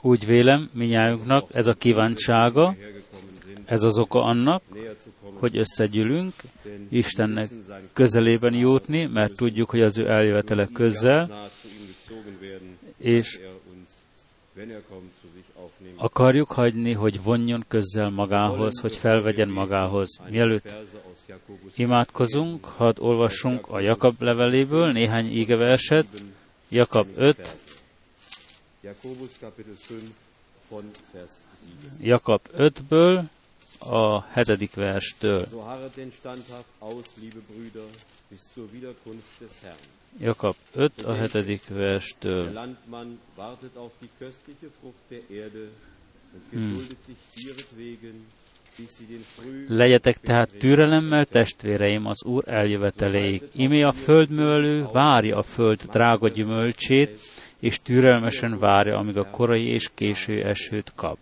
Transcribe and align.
Úgy 0.00 0.26
vélem, 0.26 0.70
minnyájunknak 0.72 1.48
ez 1.52 1.66
a 1.66 1.74
kíváncsága, 1.74 2.76
ez 3.64 3.82
az 3.82 3.98
oka 3.98 4.22
annak, 4.22 4.62
hogy 5.38 5.56
összegyűlünk, 5.56 6.32
Istennek 6.88 7.48
közelében 7.92 8.54
jutni, 8.54 9.06
mert 9.06 9.36
tudjuk, 9.36 9.70
hogy 9.70 9.80
az 9.82 9.98
ő 9.98 10.08
eljövetele 10.08 10.68
közel, 10.72 11.50
és 12.98 13.40
akarjuk 15.96 16.52
hagyni, 16.52 16.92
hogy 16.92 17.22
vonjon 17.22 17.64
közel 17.68 18.10
magához, 18.10 18.80
hogy 18.80 18.94
felvegyen 18.94 19.48
magához. 19.48 20.20
Mielőtt 20.30 20.76
imádkozunk, 21.74 22.64
hadd 22.64 23.00
olvassunk 23.00 23.68
a 23.68 23.80
Jakab 23.80 24.14
leveléből 24.18 24.92
néhány 24.92 25.26
ígeverset, 25.26 26.06
Jakab 26.68 27.06
5, 27.16 27.56
Jakab 32.00 32.40
5-ből, 32.56 33.22
a 33.78 34.22
hetedik 34.22 34.74
verstől. 34.74 35.46
Jakab 40.18 40.54
5 40.72 41.02
a 41.02 41.14
hetedik 41.14 41.68
verstől. 41.68 42.44
Hmm. 46.50 46.76
Legyetek 49.68 50.20
tehát 50.20 50.54
türelemmel, 50.58 51.24
testvéreim, 51.24 52.06
az 52.06 52.24
Úr 52.24 52.48
eljöveteléig. 52.48 53.42
Imé 53.52 53.82
a 53.82 53.92
földművelő 53.92 54.86
várja 54.92 55.36
a 55.36 55.42
föld 55.42 55.82
drága 55.82 56.28
gyümölcsét, 56.28 57.20
és 57.60 57.82
türelmesen 57.82 58.58
várja, 58.58 58.98
amíg 58.98 59.16
a 59.16 59.30
korai 59.30 59.66
és 59.66 59.90
késő 59.94 60.42
esőt 60.44 60.92
kap. 60.94 61.18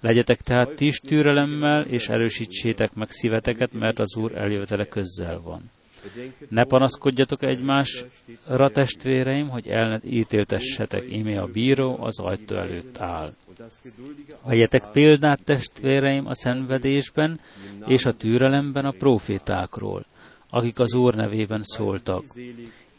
Legyetek 0.00 0.40
tehát 0.40 0.74
ti 0.74 0.86
is 0.86 0.98
türelemmel, 0.98 1.82
és 1.82 2.08
erősítsétek 2.08 2.94
meg 2.94 3.10
szíveteket, 3.10 3.72
mert 3.72 3.98
az 3.98 4.16
Úr 4.16 4.36
eljövetele 4.36 4.86
közel 4.86 5.40
van. 5.40 5.70
Ne 6.48 6.64
panaszkodjatok 6.64 7.42
egymásra, 7.42 8.70
testvéreim, 8.72 9.48
hogy 9.48 9.68
el 9.68 9.88
ne 9.88 9.98
ítéltessetek, 10.04 11.04
imé 11.10 11.36
a 11.36 11.46
bíró 11.46 11.96
az 12.00 12.18
ajtó 12.18 12.56
előtt 12.56 12.98
áll. 12.98 13.32
Vegyetek 14.44 14.82
példát, 14.92 15.44
testvéreim, 15.44 16.26
a 16.26 16.34
szenvedésben 16.34 17.40
és 17.86 18.04
a 18.04 18.12
türelemben 18.12 18.84
a 18.84 18.90
profétákról, 18.90 20.04
akik 20.50 20.78
az 20.78 20.94
Úr 20.94 21.14
nevében 21.14 21.62
szóltak. 21.62 22.24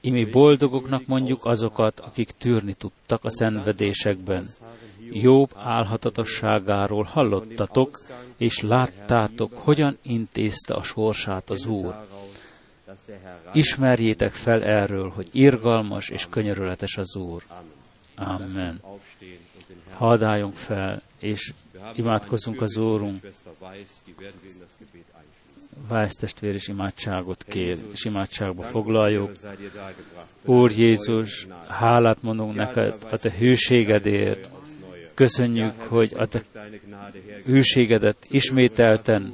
Imi 0.06 0.26
boldogoknak 0.26 1.06
mondjuk 1.06 1.46
azokat, 1.46 2.00
akik 2.00 2.32
tűrni 2.32 2.74
tudtak 2.74 3.24
a 3.24 3.30
szenvedésekben. 3.30 4.48
Jobb 5.12 5.50
álhatatosságáról 5.56 7.04
hallottatok, 7.04 8.00
és 8.38 8.62
láttátok, 8.62 9.54
hogyan 9.54 9.98
intézte 10.02 10.74
a 10.74 10.84
sorsát 10.84 11.50
az 11.50 11.66
Úr. 11.66 11.96
Ismerjétek 13.54 14.32
fel 14.32 14.64
erről, 14.64 15.10
hogy 15.10 15.28
irgalmas 15.32 16.10
és 16.10 16.28
könyörületes 16.30 16.98
az 16.98 17.16
Úr. 17.16 17.44
Amen. 18.16 18.82
Hadd 19.94 20.52
fel, 20.54 21.02
és 21.20 21.54
imádkozzunk 21.96 22.62
az 22.62 22.78
Úrunk. 22.78 23.26
Vájsz 25.88 26.16
testvér 26.16 26.54
is 26.54 26.68
imádságot 26.68 27.44
kér, 27.44 27.78
és 27.92 28.06
imádságba 28.06 28.62
foglaljuk. 28.62 29.32
Úr 30.46 30.72
Jézus, 30.72 31.48
hálát 31.68 32.22
mondunk 32.22 32.56
neked 32.56 32.96
a 33.12 33.18
te 33.18 33.32
hűségedért, 33.38 34.50
Köszönjük, 35.14 35.82
hogy 35.82 36.12
a 36.16 36.26
te 36.26 36.42
hűségedet 37.46 38.18
ismételten 38.30 39.34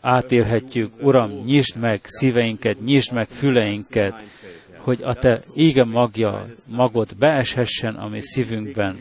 átélhetjük. 0.00 0.90
Uram, 1.00 1.30
nyisd 1.30 1.76
meg 1.76 2.00
szíveinket, 2.04 2.80
nyisd 2.84 3.12
meg 3.12 3.28
füleinket, 3.28 4.22
hogy 4.76 5.02
a 5.02 5.14
te 5.14 5.40
ége 5.54 5.84
magja, 5.84 6.46
magod 6.68 7.16
beeshessen 7.18 7.94
a 7.94 8.08
mi 8.08 8.22
szívünkben. 8.22 8.98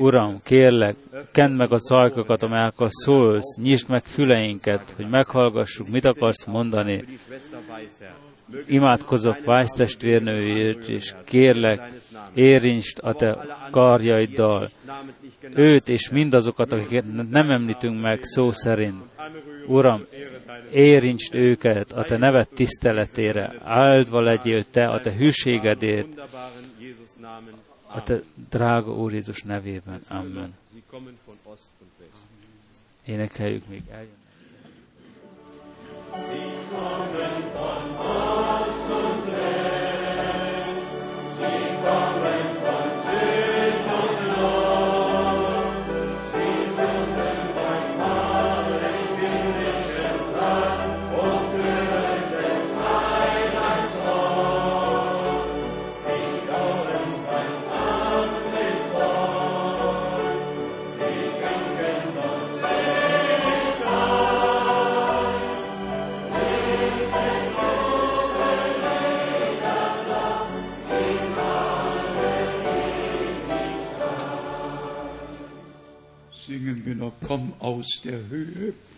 Uram, 0.00 0.36
kérlek, 0.44 0.96
kend 1.32 1.56
meg 1.56 1.72
a 1.72 1.76
zajkokat, 1.76 2.42
amelyekkel 2.42 2.88
szólsz, 2.90 3.56
nyisd 3.62 3.88
meg 3.88 4.02
füleinket, 4.02 4.92
hogy 4.96 5.08
meghallgassuk, 5.08 5.88
mit 5.88 6.04
akarsz 6.04 6.44
mondani. 6.44 7.04
Imádkozok 8.66 9.44
Vájsz 9.44 9.72
testvérnőjét, 9.72 10.88
és 10.88 11.14
kérlek, 11.24 11.90
érintsd 12.34 12.98
a 13.02 13.12
te 13.12 13.58
karjaiddal 13.70 14.68
őt 15.54 15.88
és 15.88 16.08
mindazokat, 16.08 16.72
akiket 16.72 17.04
nem 17.30 17.50
említünk 17.50 18.00
meg 18.00 18.18
szó 18.22 18.52
szerint. 18.52 19.02
Uram, 19.66 20.04
érintsd 20.72 21.34
őket 21.34 21.92
a 21.92 22.02
te 22.02 22.16
nevet 22.16 22.48
tiszteletére, 22.54 23.54
áldva 23.64 24.20
legyél 24.20 24.64
te 24.64 24.88
a 24.88 25.00
te 25.00 25.12
hűségedért, 25.12 26.08
a 28.00 28.02
te 28.02 28.20
drága 28.48 28.92
Úr 28.92 29.12
Jézus 29.12 29.42
nevében. 29.42 30.00
Amen. 30.08 30.54
Énekeljük 33.04 33.66
még 33.66 33.82
eljön. 33.90 34.18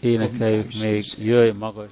Énekeljük 0.00 0.72
még, 0.80 1.04
jöjj 1.18 1.50
magas 1.50 1.90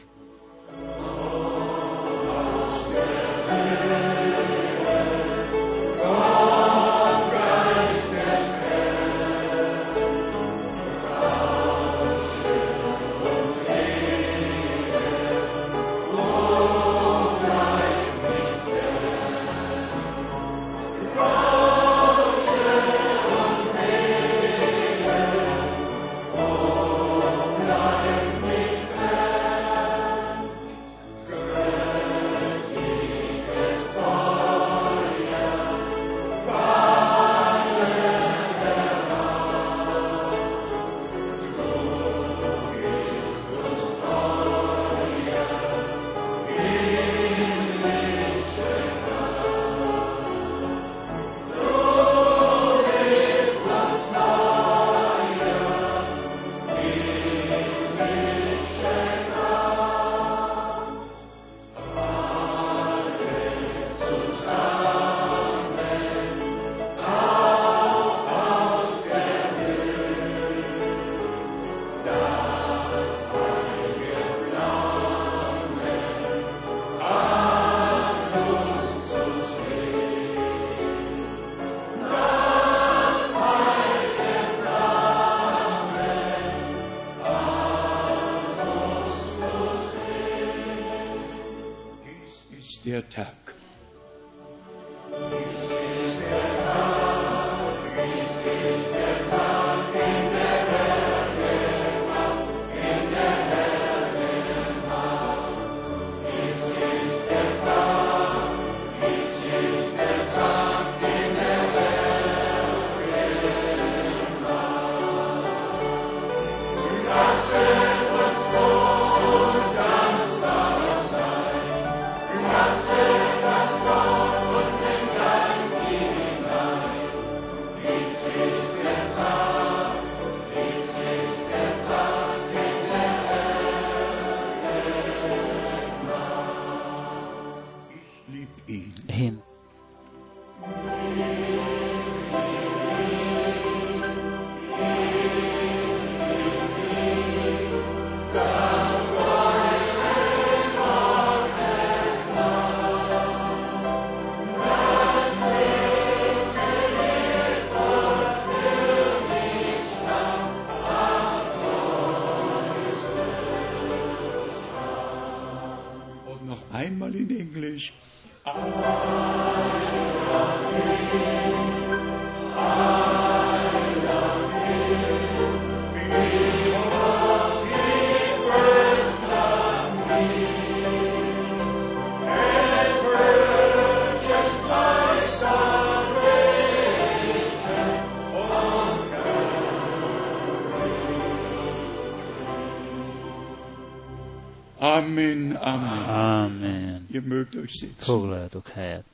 Amen, 194.83 195.57
Amen. 195.57 196.09
Amen. 196.09 197.07
Ihr 197.11 197.23
mögt 197.23 197.55
euch 197.57 197.71
sitzen. 197.71 198.05
Foglaljatok 198.05 198.69
helyet. 198.69 199.05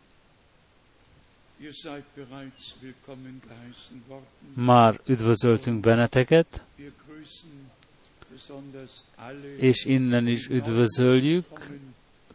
Már 4.54 5.00
üdvözöltünk 5.06 5.80
benneteket, 5.80 6.60
és 9.56 9.84
innen 9.84 10.26
is 10.26 10.46
üdvözöljük 10.48 11.70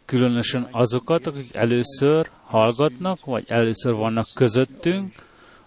különösen 0.04 0.68
azokat, 0.70 1.26
akik 1.26 1.54
először 1.54 2.30
hallgatnak, 2.44 3.24
vagy 3.24 3.44
először 3.48 3.92
vannak 3.92 4.26
közöttünk. 4.34 5.14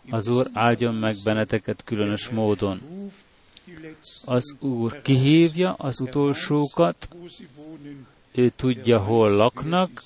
Az 0.10 0.28
Úr 0.28 0.50
áldjon 0.54 0.96
meg 0.96 1.16
benneteket 1.24 1.84
különös 1.84 2.30
módon. 2.30 2.82
Az 4.26 4.56
Úr 4.60 5.02
kihívja 5.02 5.74
az 5.74 6.00
utolsókat, 6.00 7.10
ő 8.32 8.50
tudja, 8.50 9.00
hol 9.00 9.32
laknak, 9.32 10.04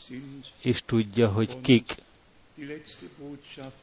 és 0.62 0.81
tudja, 0.86 1.27
hogy 1.27 1.62
kik. 1.62 1.95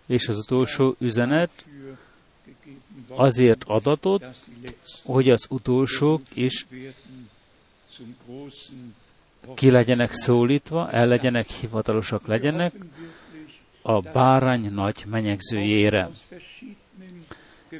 És 0.06 0.29
az 0.29 0.38
utolsó 0.38 0.94
üzenet 0.99 1.67
azért 3.09 3.65
adatot, 3.65 4.25
hogy 5.05 5.31
az 5.31 5.47
utolsók 5.49 6.23
is 6.35 6.67
ki 9.55 9.71
legyenek 9.71 10.12
szólítva, 10.12 10.91
el 10.91 11.06
legyenek, 11.06 11.49
hivatalosak 11.49 12.27
legyenek 12.27 12.73
a 13.83 14.00
bárány 14.00 14.73
nagy 14.73 15.05
menyegzőjére. 15.06 16.11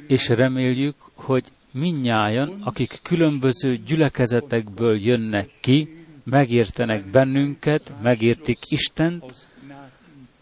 És 0.07 0.29
reméljük, 0.29 0.95
hogy 1.13 1.43
minnyájan, 1.79 2.61
akik 2.63 2.99
különböző 3.01 3.77
gyülekezetekből 3.77 4.99
jönnek 5.01 5.49
ki, 5.59 6.05
megértenek 6.23 7.05
bennünket, 7.05 7.93
megértik 8.01 8.57
Istent, 8.67 9.47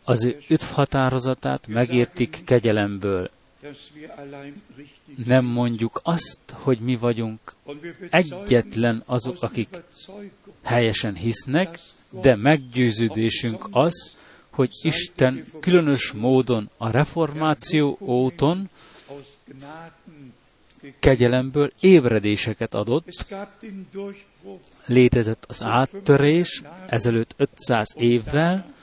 az 0.03 0.23
ő 0.23 0.37
üdvhatározatát, 0.49 1.67
megértik 1.67 2.41
kegyelemből. 2.45 3.29
Nem 5.25 5.45
mondjuk 5.45 5.99
azt, 6.03 6.39
hogy 6.51 6.79
mi 6.79 6.95
vagyunk 6.95 7.39
egyetlen 8.09 9.03
azok, 9.05 9.43
akik 9.43 9.83
helyesen 10.63 11.15
hisznek, 11.15 11.79
de 12.09 12.35
meggyőződésünk 12.35 13.67
az, 13.71 14.15
hogy 14.49 14.69
Isten 14.81 15.45
különös 15.59 16.11
módon 16.11 16.69
a 16.77 16.89
reformáció 16.89 17.97
óton. 18.01 18.69
Kegyelemből 20.99 21.71
ébredéseket 21.79 22.73
adott, 22.73 23.25
létezett 24.85 25.45
az 25.47 25.63
áttörés 25.63 26.61
ezelőtt 26.87 27.33
500 27.37 27.87
évvel, 27.97 28.73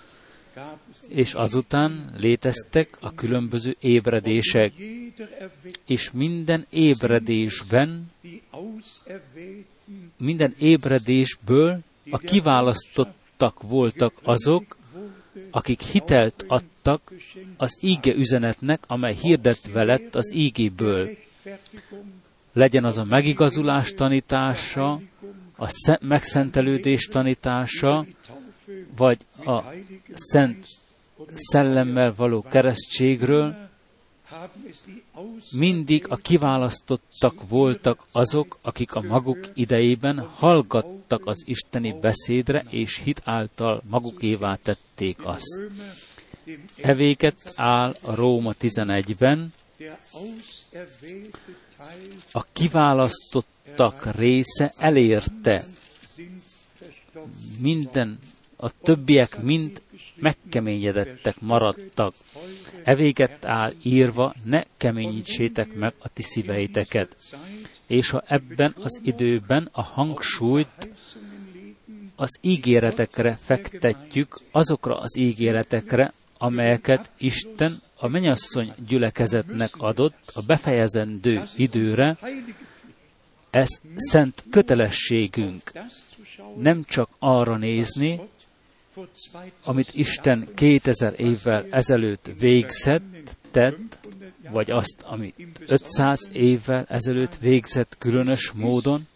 és 1.08 1.34
azután 1.34 2.14
léteztek 2.16 2.96
a 3.00 3.14
különböző 3.14 3.76
ébredések, 3.80 4.72
és 5.86 6.10
minden 6.10 6.66
ébredésben, 6.70 8.10
minden 10.16 10.54
ébredésből 10.58 11.78
a 12.10 12.18
kiválasztottak 12.18 13.62
voltak 13.62 14.12
azok, 14.22 14.76
akik 15.50 15.80
hitelt 15.80 16.44
adtak 16.46 17.12
az 17.56 17.78
íge 17.80 18.14
üzenetnek, 18.14 18.84
amely 18.86 19.14
hirdetve 19.14 19.84
lett 19.84 20.14
az 20.14 20.32
ígéből. 20.34 21.10
Legyen 22.52 22.84
az 22.84 22.98
a 22.98 23.04
megigazulás 23.04 23.92
tanítása, 23.92 25.00
a 25.56 25.68
sze- 25.68 26.00
megszentelődés 26.02 27.06
tanítása, 27.06 28.06
vagy 28.96 29.18
a 29.44 29.62
szent 30.14 30.66
szellemmel 31.34 32.14
való 32.16 32.42
keresztségről, 32.42 33.54
mindig 35.50 36.06
a 36.08 36.16
kiválasztottak 36.16 37.48
voltak 37.48 38.06
azok, 38.12 38.58
akik 38.62 38.92
a 38.92 39.00
maguk 39.00 39.38
idejében 39.54 40.18
hallgattak 40.18 41.26
az 41.26 41.42
isteni 41.46 41.98
beszédre, 42.00 42.64
és 42.70 42.96
hit 42.96 43.20
által 43.24 43.82
magukévá 43.90 44.54
tették 44.54 45.24
azt. 45.24 45.62
Evéket 46.76 47.52
áll 47.54 47.94
a 48.02 48.14
Róma 48.14 48.52
11-ben, 48.60 49.52
der 49.78 49.98
auserwählte 50.12 50.22
Teil 50.22 50.61
a 52.32 52.44
kiválasztottak 52.52 54.14
része 54.14 54.72
elérte 54.78 55.64
minden, 57.58 58.18
a 58.56 58.80
többiek 58.80 59.42
mind 59.42 59.82
megkeményedettek, 60.16 61.40
maradtak. 61.40 62.14
Evéget 62.84 63.44
áll 63.44 63.72
írva, 63.82 64.34
ne 64.44 64.62
keményítsétek 64.76 65.74
meg 65.74 65.94
a 65.98 66.08
ti 66.08 66.22
szíveiteket. 66.22 67.16
És 67.86 68.10
ha 68.10 68.22
ebben 68.26 68.74
az 68.78 69.00
időben 69.04 69.68
a 69.72 69.82
hangsúlyt 69.82 70.90
az 72.16 72.38
ígéretekre 72.40 73.38
fektetjük, 73.42 74.40
azokra 74.50 74.98
az 74.98 75.16
ígéretekre, 75.16 76.12
amelyeket 76.38 77.10
Isten 77.18 77.82
a 78.02 78.08
menyasszony 78.08 78.74
gyülekezetnek 78.86 79.70
adott 79.76 80.30
a 80.34 80.42
befejezendő 80.42 81.42
időre, 81.56 82.18
ez 83.50 83.68
szent 83.96 84.44
kötelességünk. 84.50 85.72
Nem 86.56 86.84
csak 86.84 87.08
arra 87.18 87.56
nézni, 87.56 88.14
Gott 88.14 88.46
vor 88.94 89.08
2000 89.12 89.52
amit 89.64 89.94
Isten 89.94 90.48
2000 90.54 91.20
évvel 91.20 91.66
ezelőtt 91.70 92.30
végzett, 92.38 93.36
tett, 93.50 93.98
vagy 94.50 94.70
azt, 94.70 95.02
amit 95.02 95.60
500 95.66 96.28
évvel 96.32 96.84
ezelőtt 96.88 97.36
végzett 97.36 97.96
különös 97.98 98.52
módon, 98.52 99.06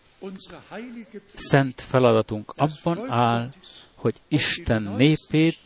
szent 1.34 1.80
feladatunk 1.80 2.52
abban 2.56 3.10
áll, 3.10 3.48
hogy 3.94 4.14
Isten 4.28 4.82
népét, 4.82 5.58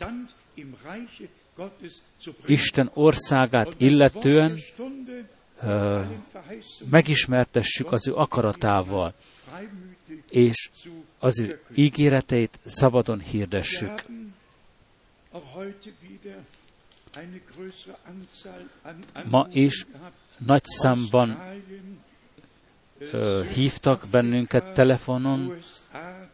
Isten 2.46 2.90
országát 2.94 3.74
illetően 3.76 4.58
ö, 5.62 6.00
megismertessük 6.90 7.92
az 7.92 8.08
ő 8.08 8.14
akaratával, 8.14 9.14
és 10.28 10.70
az 11.18 11.40
ő 11.40 11.62
ígéreteit 11.74 12.58
szabadon 12.64 13.20
hirdessük. 13.20 14.04
Ma 19.24 19.48
is 19.50 19.86
nagy 20.38 20.64
számban 20.64 21.38
ö, 22.98 23.44
hívtak 23.54 24.06
bennünket 24.10 24.74
telefonon, 24.74 25.58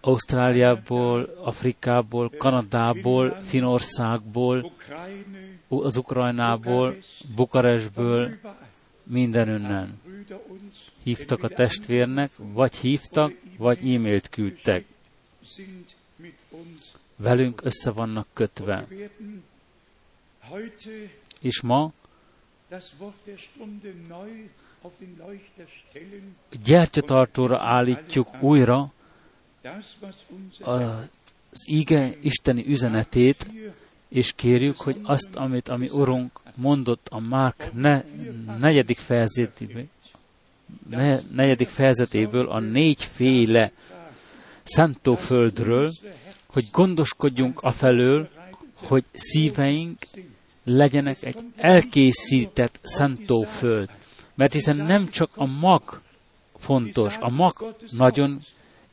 Ausztráliából, 0.06 1.34
Afrikából, 1.42 2.30
Kanadából, 2.38 3.30
Finországból, 3.30 4.72
az 5.68 5.96
Ukrajnából, 5.96 6.94
Bukarestből, 7.34 8.30
mindenünnen. 9.02 10.00
Hívtak 11.02 11.42
a 11.42 11.48
testvérnek, 11.48 12.30
vagy 12.36 12.76
hívtak, 12.76 13.32
vagy 13.58 13.78
e-mailt 13.78 14.28
küldtek. 14.28 14.84
Velünk 17.16 17.60
össze 17.64 17.90
vannak 17.90 18.26
kötve. 18.32 18.86
És 21.40 21.60
ma 21.60 21.92
gyertyatartóra 26.62 27.60
állítjuk 27.60 28.42
újra 28.42 28.94
az 30.60 31.64
ige 31.64 32.14
isteni 32.20 32.66
üzenetét, 32.66 33.50
és 34.08 34.32
kérjük, 34.32 34.76
hogy 34.76 34.96
azt, 35.02 35.28
amit 35.34 35.68
a 35.68 35.76
mi 35.76 35.88
Urunk 35.88 36.40
mondott 36.54 37.06
a 37.10 37.20
Márk 37.20 37.70
ne, 37.72 38.04
negyedik 38.58 38.98
fejezetéből, 38.98 39.84
ne, 40.88 41.18
negyedik 41.34 41.68
fejezetéből 41.68 42.48
a 42.48 42.60
négyféle 42.60 43.72
szántóföldről, 44.62 45.92
hogy 46.46 46.68
gondoskodjunk 46.72 47.62
afelől, 47.62 48.28
hogy 48.74 49.04
szíveink 49.12 50.06
legyenek 50.64 51.22
egy 51.22 51.36
elkészített 51.56 52.78
szántóföld. 52.82 53.90
Mert 54.34 54.52
hiszen 54.52 54.76
nem 54.76 55.08
csak 55.08 55.30
a 55.34 55.46
mag 55.46 56.00
fontos, 56.56 57.16
a 57.20 57.30
mag 57.30 57.74
nagyon 57.90 58.38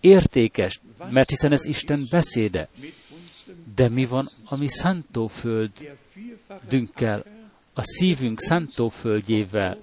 értékes, 0.03 0.79
mert 1.11 1.29
hiszen 1.29 1.51
ez 1.51 1.65
Isten 1.65 2.07
beszéde. 2.09 2.67
De 3.75 3.89
mi 3.89 4.05
van 4.05 4.27
a 4.45 4.57
mi 4.57 4.67
szántóföldünkkel, 4.67 7.25
a 7.73 7.83
szívünk 7.83 8.39
szántóföldjével? 8.39 9.77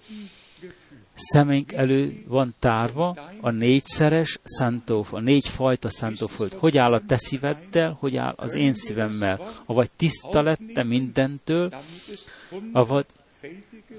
Szemünk 1.15 1.73
elő 1.73 2.25
van 2.27 2.55
tárva 2.59 3.17
a 3.41 3.51
négyszeres 3.51 4.39
szántóf, 4.45 5.13
a 5.13 5.21
négyfajta 5.21 5.91
szántóföld. 5.91 6.53
Hogy 6.53 6.79
áll 6.79 6.93
a 6.93 7.03
te 7.07 7.17
szíveddel, 7.17 7.97
hogy 8.01 8.17
áll 8.17 8.35
az 8.37 8.55
én 8.55 8.75
szívemmel? 8.75 9.63
Avagy 9.67 9.91
tiszta 9.97 10.43
lette 10.43 10.83
mindentől, 10.83 11.75
avagy 12.73 13.07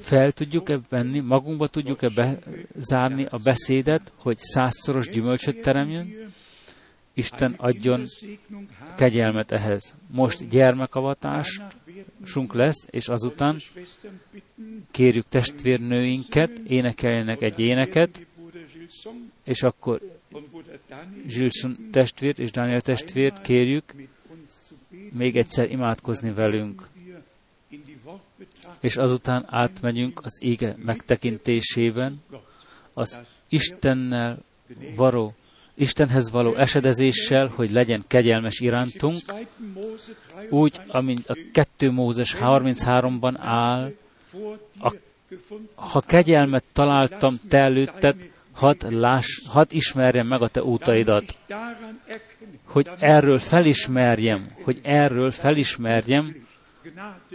fel 0.01 0.31
tudjuk-e 0.31 0.79
venni, 0.89 1.19
magunkba 1.19 1.67
tudjuk-e 1.67 2.09
bezárni 2.09 3.25
a 3.29 3.37
beszédet, 3.43 4.11
hogy 4.15 4.37
százszoros 4.37 5.09
gyümölcsöt 5.09 5.61
teremjön? 5.61 6.07
Isten 7.13 7.53
adjon 7.57 8.05
kegyelmet 8.97 9.51
ehhez. 9.51 9.95
Most 10.11 10.49
gyermekavatásunk 10.49 12.53
lesz, 12.53 12.87
és 12.89 13.07
azután 13.07 13.59
kérjük 14.91 15.25
testvérnőinket, 15.29 16.59
énekeljenek 16.67 17.41
egy 17.41 17.59
éneket, 17.59 18.25
és 19.43 19.63
akkor 19.63 20.01
Zsilson 21.27 21.77
testvért 21.91 22.39
és 22.39 22.51
Daniel 22.51 22.81
testvért 22.81 23.41
kérjük 23.41 23.93
még 25.11 25.37
egyszer 25.37 25.71
imádkozni 25.71 26.33
velünk. 26.33 26.87
És 28.81 28.97
azután 28.97 29.45
átmegyünk 29.49 30.19
az 30.23 30.37
ége 30.41 30.75
megtekintésében, 30.77 32.21
az 32.93 33.19
Istennel 33.49 34.37
való 34.95 35.35
Istenhez 35.75 36.31
való 36.31 36.55
esedezéssel, 36.55 37.47
hogy 37.47 37.71
legyen 37.71 38.03
kegyelmes 38.07 38.59
irántunk, 38.59 39.21
úgy, 40.49 40.79
amint 40.87 41.29
a 41.29 41.37
2 41.51 41.91
Mózes 41.91 42.35
33-ban 42.39 43.33
áll, 43.37 43.93
a, 44.79 44.93
ha 45.75 46.01
kegyelmet 46.01 46.63
találtam 46.73 47.35
te 47.49 47.57
előtted, 47.57 48.15
hadd, 48.51 48.93
láss, 48.93 49.27
hadd 49.47 49.65
ismerjem 49.69 50.27
meg 50.27 50.41
a 50.41 50.47
te 50.47 50.63
útaidat, 50.63 51.37
hogy 52.65 52.89
erről 52.99 53.39
felismerjem, 53.39 54.47
hogy 54.63 54.79
erről 54.83 55.31
felismerjem, 55.31 56.47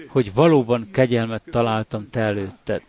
hogy 0.08 0.34
valóban 0.34 0.90
kegyelmet 0.90 1.42
találtam 1.50 2.10
te 2.10 2.20
előtted. 2.20 2.82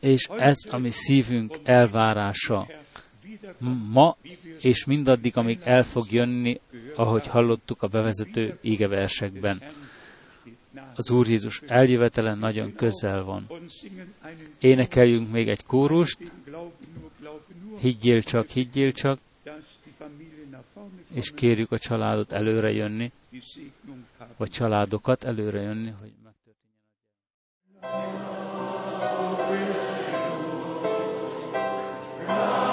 És 0.00 0.28
ez 0.38 0.56
a 0.70 0.78
mi 0.78 0.90
szívünk 0.90 1.58
elvárása 1.62 2.66
ma, 3.92 4.16
és 4.60 4.84
mindaddig, 4.84 5.36
amíg 5.36 5.60
el 5.64 5.84
fog 5.84 6.12
jönni, 6.12 6.60
ahogy 6.94 7.26
hallottuk 7.26 7.82
a 7.82 7.86
bevezető 7.86 8.58
ígeversekben. 8.62 9.62
Az 10.94 11.10
Úr 11.10 11.28
Jézus 11.28 11.62
eljövetele 11.66 12.34
nagyon 12.34 12.74
közel 12.74 13.22
van. 13.22 13.46
Énekeljünk 14.58 15.30
még 15.30 15.48
egy 15.48 15.64
kórust, 15.64 16.32
higgyél 17.80 18.22
csak, 18.22 18.48
higgyél 18.48 18.92
csak, 18.92 19.18
és 21.16 21.32
kérjük 21.34 21.72
a 21.72 21.78
családot 21.78 22.32
előre 22.32 22.72
jönni, 22.72 23.12
vagy 24.36 24.50
családokat 24.50 25.24
előre 25.24 25.60
jönni, 25.60 25.92
hogy 26.00 26.12
megtörténjen. 26.24 26.74
Wasze 32.26 32.65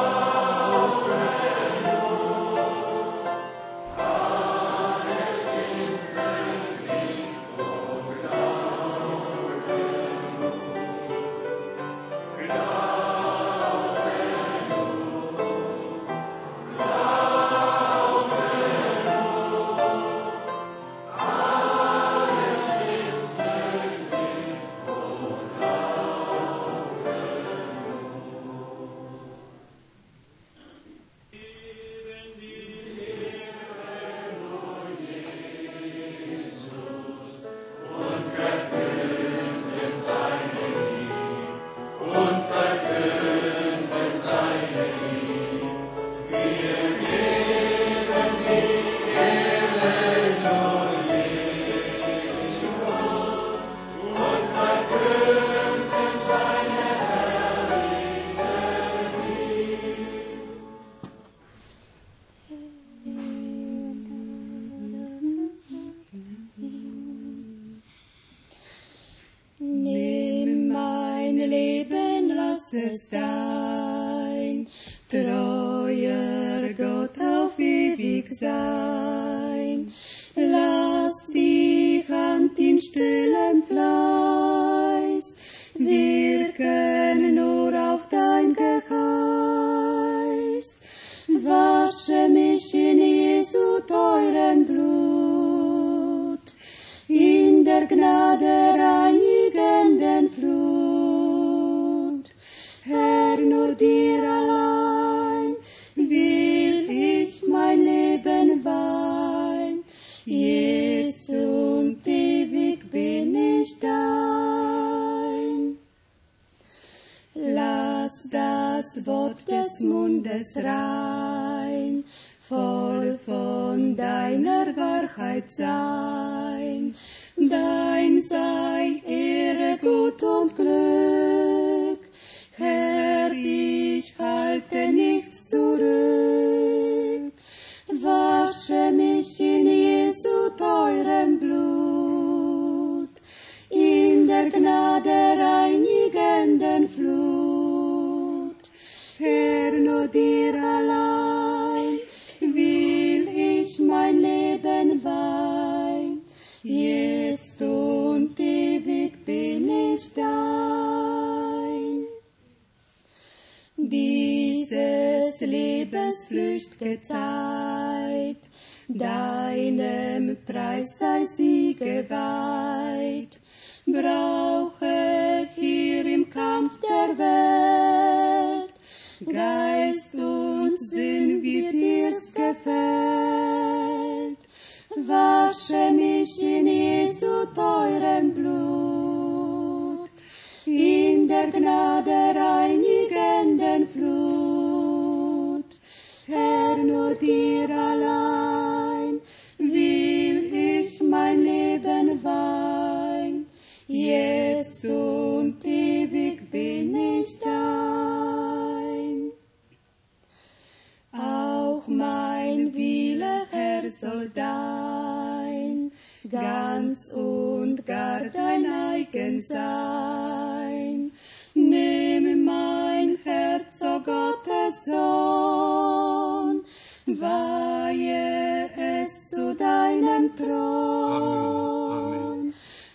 mein 211.97 212.73
Wille, 212.73 213.45
Herr, 213.51 213.89
soll 213.89 214.29
dein, 214.33 215.91
ganz 216.29 217.11
und 217.11 217.85
gar 217.85 218.21
dein 218.29 218.65
eigen 218.65 219.41
sein. 219.41 221.11
Nimm 221.53 222.45
mein 222.45 223.17
Herz, 223.23 223.81
o 223.81 223.99
Gottes 223.99 224.85
Sohn, 224.85 226.63
weihe 227.05 228.69
es 228.77 229.27
zu 229.27 229.55
deinem 229.55 230.35
Thron. 230.35 231.73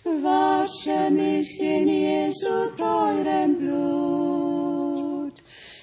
Wasche 0.03 1.09
mich 1.11 1.59
in 1.59 1.87
Jesu 1.87 2.71
teurem 2.77 3.55
Blut, 3.59 5.33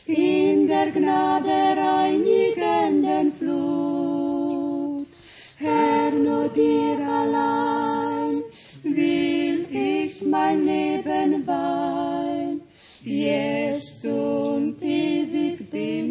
in 0.07 0.67
der 0.67 0.91
Gnade 0.91 1.66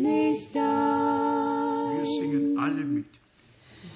Wir 0.06 2.06
singen 2.06 2.58
alle 2.60 2.84
mit. 2.84 3.06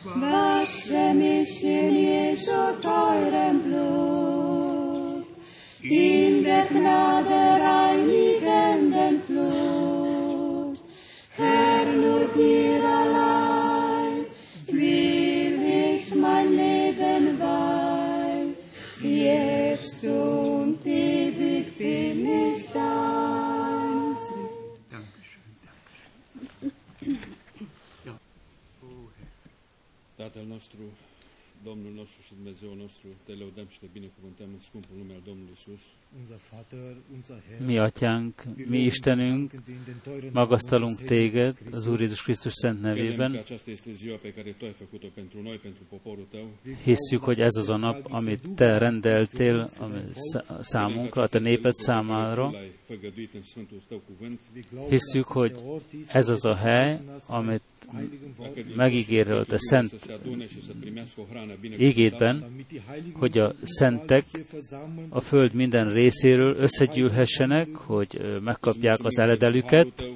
Wasche 0.03 1.13
mich 1.13 1.63
in 1.63 1.91
Jesu 1.91 2.51
teurem 2.81 3.61
Blut, 3.63 5.25
in 5.83 6.43
der 6.43 6.65
Gnade 6.65 7.18
Tatăl 30.23 30.45
nostru, 30.47 30.83
Domnul 31.63 31.93
nostru 31.95 32.21
și 32.21 32.31
Dumnezeu 32.33 32.71
nostru, 32.83 33.07
te 33.25 33.31
lăudăm 33.31 33.67
și 33.69 33.79
te 33.79 33.85
binecuvântăm 33.93 34.47
în 34.53 34.59
scumpul 34.59 34.95
nume 34.97 35.13
al 35.13 35.21
Domnului 35.25 35.53
Isus. 35.59 35.81
Mi 37.65 37.79
atyánk, 37.79 38.43
mi 38.65 38.79
Istenünk, 38.79 39.51
magasztalunk 40.31 40.97
téged 40.99 41.57
az 41.71 41.87
Úr 41.87 41.99
Jézus 41.99 42.21
Krisztus 42.21 42.53
szent 42.53 42.81
nevében. 42.81 43.43
Hisszük, 46.83 47.21
hogy 47.21 47.41
ez 47.41 47.55
az 47.55 47.69
a 47.69 47.77
nap, 47.77 48.05
amit 48.09 48.49
te 48.55 48.77
rendeltél 48.77 49.69
ami 49.77 49.99
szá- 50.13 50.63
számunkra, 50.63 51.21
a 51.21 51.27
te 51.27 51.39
néped 51.39 51.73
számára. 51.73 52.51
Hisszük, 54.89 55.25
hogy 55.27 55.55
ez 56.07 56.27
az 56.27 56.45
a 56.45 56.55
hely, 56.55 56.99
amit 57.27 57.61
megígéröl 58.75 59.45
te 59.45 59.57
szent 59.57 60.19
ígédben, 61.77 62.45
hogy 63.13 63.37
a 63.37 63.53
szentek 63.63 64.25
a 65.09 65.21
föld 65.21 65.53
minden 65.53 65.93
részéről 65.93 66.55
összegyűlhessenek, 66.55 67.75
hogy 67.75 68.39
megkapják 68.43 68.99
az 69.03 69.19
eledelüket. 69.19 70.07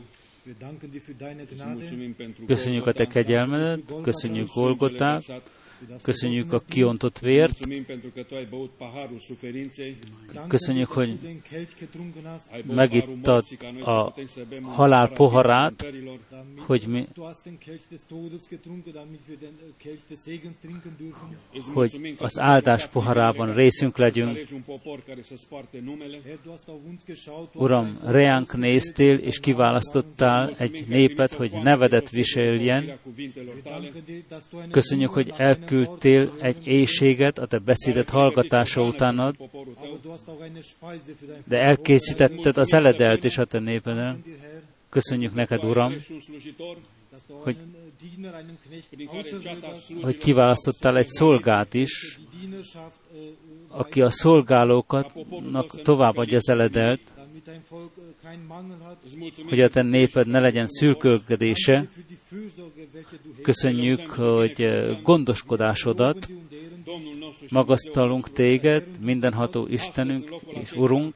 Köszönjük 2.45 2.86
a 2.86 2.91
te 2.93 3.05
kegyelmedet, 3.05 3.93
köszönjük 4.01 4.47
Golgotát. 4.53 5.41
Köszönjük 6.04 6.54
a 6.54 6.60
kiontott 6.69 7.19
vért, 7.19 7.60
köszönjük, 10.48 10.88
hogy 10.88 11.17
megittad 12.65 13.43
a 13.84 14.13
halál 14.62 15.10
poharát, 15.10 15.88
hogy 16.58 16.88
mi, 16.88 17.08
hogy 21.74 22.15
az 22.17 22.39
áldás 22.39 22.88
poharában 22.88 23.54
részünk 23.54 23.98
legyünk. 23.98 24.39
Uram, 27.54 28.00
reánk 28.04 28.58
néztél, 28.58 29.17
és 29.17 29.39
kiválasztottál 29.39 30.56
egy 30.58 30.86
népet, 30.88 31.34
hogy 31.34 31.52
nevedet 31.63 32.10
viseljen. 32.10 33.00
Köszönjük, 34.72 35.10
hogy 35.10 35.34
deinem 35.38 35.65
elküldtél 35.73 36.25
Wort 36.25 36.41
egy 36.41 36.67
éjséget 36.67 37.38
a 37.38 37.45
te 37.45 37.57
beszédet 37.57 38.09
hallgatása 38.09 38.81
utánad, 38.81 39.36
de 41.47 41.57
elkészítetted 41.57 42.57
az 42.57 42.73
eledelt 42.73 43.23
is 43.23 43.38
a 43.38 43.45
te 43.45 43.59
népeden. 43.59 44.23
Köszönjük 44.89 45.33
neked, 45.33 45.63
Uram, 45.63 45.93
Hogy- 47.43 47.57
hogy 50.01 50.17
kiválasztottál 50.17 50.97
egy 50.97 51.07
szolgát 51.07 51.73
is, 51.73 52.19
aki 53.67 54.01
a 54.01 54.09
szolgálókatnak 54.09 55.81
továbbadja 55.81 56.38
az 56.38 56.49
eledelt, 56.49 57.01
hogy 59.49 59.62
a 59.62 59.69
te 59.69 59.81
néped 59.81 60.27
ne 60.27 60.39
legyen 60.39 60.67
szürkölködése. 60.67 61.88
Köszönjük, 63.41 64.09
hogy 64.09 64.61
eh, 64.61 65.01
gondoskodásodat, 65.01 66.27
magasztalunk 67.49 68.31
téged, 68.31 68.85
mindenható 68.99 69.67
Istenünk 69.67 70.35
és 70.61 70.71
Urunk, 70.71 71.13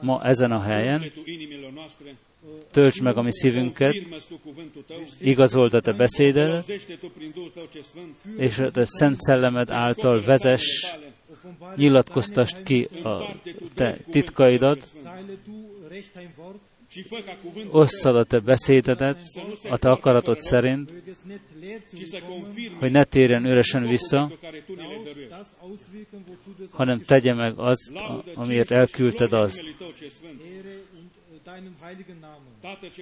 ma 0.00 0.24
ezen 0.24 0.52
a 0.52 0.60
helyen, 0.60 1.12
töltsd 2.70 3.02
meg 3.02 3.16
a 3.16 3.22
mi 3.22 3.32
szívünket, 3.32 3.94
igazold 5.20 5.74
a 5.74 5.80
te 5.80 5.92
beszédedet, 5.92 6.68
és 8.36 8.58
a 8.58 8.70
te 8.70 8.84
szent 8.84 9.20
szellemed 9.20 9.70
által 9.70 10.22
vezess, 10.22 10.94
nyilatkoztasd 11.76 12.62
ki 12.62 12.88
a 13.02 13.34
te 13.74 13.98
titkaidat, 14.10 14.86
Osszad 17.70 18.16
a 18.16 18.24
te 18.24 18.38
beszédedet 18.38 19.22
a 19.70 19.78
te 19.78 19.90
akaratod 19.90 20.38
szerint, 20.38 20.92
hogy 22.78 22.90
ne 22.90 23.04
térjen 23.04 23.44
üresen 23.44 23.86
vissza, 23.86 24.32
hanem 26.70 27.02
tegye 27.02 27.34
meg 27.34 27.58
azt, 27.58 27.92
amiért 28.34 28.70
elküldted 28.70 29.32
azt. 29.32 29.64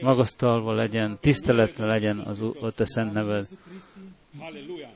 Magasztalva 0.01 0.73
legyen, 0.73 1.19
tiszteletre 1.21 1.87
legyen 1.87 2.19
az 2.19 2.41
a 2.61 2.71
te 2.71 2.85
szent 2.85 3.13
neved, 3.13 3.47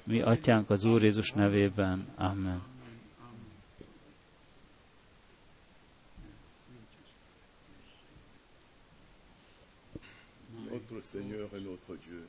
mi 0.04 0.20
atyánk 0.20 0.70
az 0.70 0.84
Úr 0.84 1.02
Jézus 1.02 1.30
nevében. 1.30 2.06
Amen. 2.16 2.62
Seigneur 11.12 11.48
et 11.56 11.60
notre 11.60 11.96
Dieu, 11.96 12.26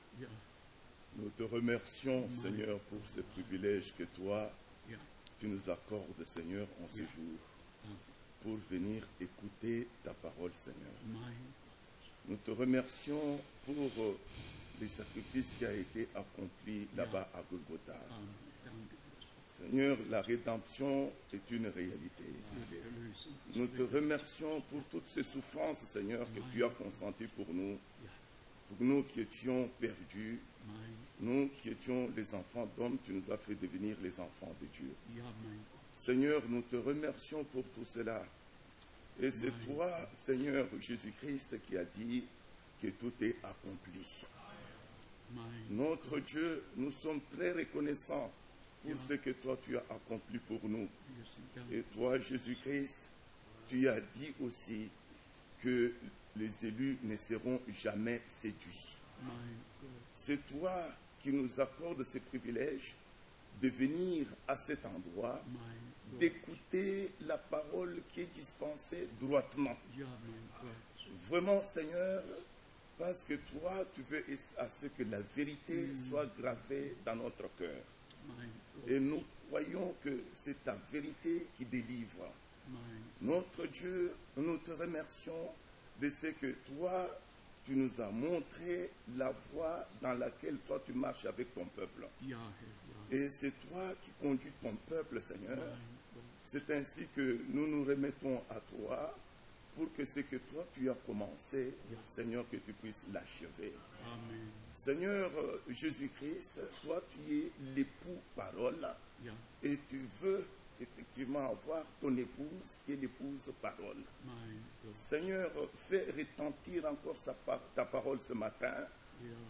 nous 1.17 1.29
te 1.29 1.43
remercions, 1.43 2.27
Seigneur, 2.41 2.79
pour 2.79 2.99
ce 3.13 3.21
privilège 3.21 3.93
que 3.97 4.03
toi, 4.03 4.49
tu 5.39 5.47
nous 5.47 5.69
accordes, 5.69 6.23
Seigneur, 6.23 6.67
en 6.83 6.87
ce 6.87 6.99
jour, 6.99 7.39
pour 8.41 8.55
venir 8.69 9.05
écouter 9.19 9.87
ta 10.03 10.13
parole, 10.13 10.51
Seigneur. 10.55 10.91
Nous 12.27 12.37
te 12.37 12.51
remercions 12.51 13.39
pour 13.65 13.75
euh, 13.75 14.17
le 14.79 14.87
sacrifice 14.87 15.51
qui 15.57 15.65
a 15.65 15.73
été 15.73 16.07
accompli 16.13 16.87
là-bas 16.95 17.27
à 17.33 17.41
Golgotha. 17.51 17.99
Seigneur, 19.59 19.97
la 20.09 20.21
rédemption 20.21 21.11
est 21.33 21.51
une 21.51 21.67
réalité. 21.67 22.23
Nous 23.55 23.67
te 23.67 23.81
remercions 23.81 24.61
pour 24.69 24.83
toutes 24.91 25.07
ces 25.07 25.23
souffrances, 25.23 25.79
Seigneur, 25.79 26.25
que 26.33 26.39
tu 26.53 26.63
as 26.63 26.69
consenties 26.69 27.27
pour 27.27 27.47
nous, 27.51 27.77
pour 28.69 28.85
nous 28.85 29.03
qui 29.03 29.21
étions 29.21 29.69
perdus, 29.79 30.39
nous 31.19 31.49
qui 31.61 31.69
étions 31.69 32.09
les 32.15 32.33
enfants 32.33 32.67
d'hommes, 32.77 32.97
tu 33.05 33.11
nous 33.11 33.33
as 33.33 33.37
fait 33.37 33.55
devenir 33.55 33.97
les 34.01 34.19
enfants 34.19 34.53
de 34.61 34.67
Dieu. 34.67 34.93
Seigneur, 35.97 36.41
nous 36.47 36.61
te 36.61 36.77
remercions 36.77 37.43
pour 37.43 37.63
tout 37.75 37.85
cela. 37.93 38.25
Et 39.21 39.31
c'est 39.31 39.51
toi, 39.65 39.91
Seigneur 40.13 40.67
Jésus-Christ, 40.79 41.55
qui 41.67 41.77
a 41.77 41.83
dit 41.83 42.23
que 42.81 42.87
tout 42.87 43.11
est 43.21 43.35
accompli. 43.43 44.25
Notre 45.69 46.19
Dieu, 46.19 46.63
nous 46.77 46.91
sommes 46.91 47.19
très 47.35 47.51
reconnaissants 47.51 48.31
pour 48.81 48.95
ce 49.07 49.13
que 49.13 49.31
toi 49.31 49.57
tu 49.61 49.77
as 49.77 49.83
accompli 49.89 50.39
pour 50.39 50.59
nous. 50.63 50.87
Et 51.71 51.81
toi, 51.93 52.17
Jésus-Christ, 52.17 53.09
tu 53.67 53.89
as 53.89 53.99
dit 53.99 54.33
aussi 54.41 54.87
que 55.61 55.93
les 56.35 56.65
élus 56.65 56.97
ne 57.03 57.15
seront 57.17 57.59
jamais 57.81 58.21
séduits. 58.27 58.97
C'est 60.13 60.45
toi 60.47 60.73
qui 61.21 61.31
nous 61.31 61.59
accordes 61.59 62.03
ce 62.03 62.17
privilège 62.19 62.95
de 63.61 63.69
venir 63.69 64.25
à 64.47 64.55
cet 64.55 64.85
endroit, 64.85 65.41
d'écouter 66.19 67.11
la 67.27 67.37
parole 67.37 68.01
qui 68.13 68.21
est 68.21 68.33
dispensée 68.33 69.07
droitement. 69.19 69.77
Vraiment, 71.29 71.61
Seigneur, 71.61 72.23
parce 72.97 73.23
que 73.23 73.35
toi, 73.35 73.73
tu 73.93 74.01
veux 74.01 74.23
à 74.57 74.67
ce 74.69 74.87
que 74.87 75.03
la 75.03 75.21
vérité 75.21 75.87
soit 76.09 76.27
gravée 76.39 76.95
dans 77.05 77.15
notre 77.15 77.49
cœur. 77.57 77.81
Et 78.87 78.99
nous 78.99 79.23
croyons 79.49 79.93
que 80.03 80.21
c'est 80.33 80.63
ta 80.63 80.77
vérité 80.91 81.47
qui 81.57 81.65
délivre. 81.65 82.31
Notre 83.21 83.65
Dieu, 83.67 84.13
nous 84.37 84.57
te 84.57 84.71
remercions 84.71 85.49
de 86.01 86.09
ce 86.09 86.27
que 86.27 86.51
toi, 86.75 87.07
tu 87.65 87.73
nous 87.75 88.01
as 88.01 88.09
montré 88.09 88.89
la 89.17 89.33
voie 89.51 89.87
dans 90.01 90.13
laquelle 90.13 90.57
toi 90.65 90.81
tu 90.85 90.93
marches 90.93 91.25
avec 91.25 91.53
ton 91.53 91.65
peuple. 91.65 92.07
Et 93.11 93.29
c'est 93.29 93.53
toi 93.67 93.93
qui 94.03 94.11
conduis 94.21 94.51
ton 94.61 94.75
peuple, 94.87 95.21
Seigneur. 95.21 95.57
C'est 96.43 96.69
ainsi 96.71 97.07
que 97.15 97.39
nous 97.49 97.67
nous 97.67 97.83
remettons 97.83 98.41
à 98.49 98.59
toi 98.59 99.15
pour 99.75 99.91
que 99.93 100.05
ce 100.05 100.21
que 100.21 100.37
toi 100.37 100.65
tu 100.73 100.89
as 100.89 100.95
commencé, 101.05 101.73
Seigneur, 102.05 102.45
que 102.49 102.57
tu 102.57 102.73
puisses 102.73 103.05
l'achever. 103.13 103.73
Seigneur 104.71 105.31
euh, 105.37 105.61
Jésus-Christ, 105.69 106.59
toi 106.83 107.01
tu 107.11 107.35
es 107.35 107.51
l'époux 107.75 108.17
parole 108.35 108.87
et 109.63 109.77
tu 109.89 109.99
veux 110.21 110.45
effectivement 110.81 111.49
avoir 111.51 111.83
ton 112.01 112.15
épouse 112.17 112.77
qui 112.85 112.93
est 112.93 112.95
l'épouse 112.95 113.51
parole. 113.61 113.97
Seigneur, 114.95 115.51
fais 115.75 116.05
retentir 116.17 116.85
encore 116.85 117.17
sa 117.17 117.33
par- 117.33 117.61
ta 117.75 117.85
parole 117.85 118.19
ce 118.27 118.33
matin, 118.33 118.73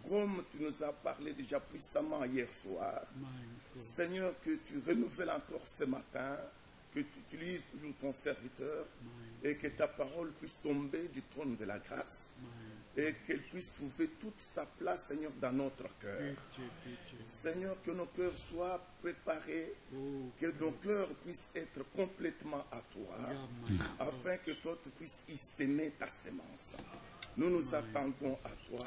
comme 0.10 0.44
tu 0.52 0.58
nous 0.64 0.84
as 0.84 0.92
parlé 0.94 1.34
déjà 1.34 1.60
puissamment 1.60 2.24
hier 2.26 2.48
soir. 2.52 3.02
Seigneur, 3.80 4.34
que 4.42 4.56
tu 4.68 4.80
renouvelles 4.86 5.30
encore 5.30 5.66
ce 5.66 5.84
matin, 5.86 6.38
que 6.94 7.00
tu 7.02 7.20
utilises 7.28 7.62
toujours 7.72 7.94
ton 8.02 8.12
serviteur 8.14 8.86
et 9.44 9.56
que 9.56 9.68
ta 9.68 9.88
parole 9.88 10.32
puisse 10.34 10.58
tomber 10.62 11.08
du 11.10 11.22
trône 11.22 11.56
de 11.56 11.66
la 11.66 11.78
grâce 11.80 12.32
et 12.98 13.14
qu'elle 13.26 13.42
puisse 13.44 13.72
trouver 13.74 14.08
toute 14.20 14.40
sa 14.40 14.66
place, 14.66 15.08
Seigneur, 15.08 15.32
dans 15.40 15.52
notre 15.54 15.88
cœur. 16.00 16.36
Seigneur, 17.24 17.82
que 17.82 17.92
nos 17.92 18.08
cœurs 18.08 18.38
soient 18.38 18.84
préparés, 19.02 19.74
que 20.40 20.60
nos 20.60 20.72
cœurs 20.72 21.08
puissent 21.24 21.50
être 21.56 21.84
complètement 21.96 22.66
à 22.72 22.82
toi, 22.92 23.16
afin 24.00 24.38
que 24.38 24.52
toi, 24.52 24.78
tu 24.84 24.90
puisses 24.90 25.22
y 25.30 25.38
s'aimer 25.38 25.92
ta 25.92 26.08
sémence. 26.08 26.74
Nous 27.38 27.50
nous 27.50 27.74
attendons 27.74 28.38
à 28.44 28.50
toi. 28.70 28.86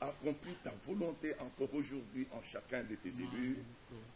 Accomplis 0.00 0.56
ta 0.62 0.72
volonté 0.86 1.34
encore 1.40 1.74
aujourd'hui 1.74 2.26
en 2.32 2.42
chacun 2.42 2.82
de 2.84 2.94
tes 2.94 3.08
élus, 3.08 3.58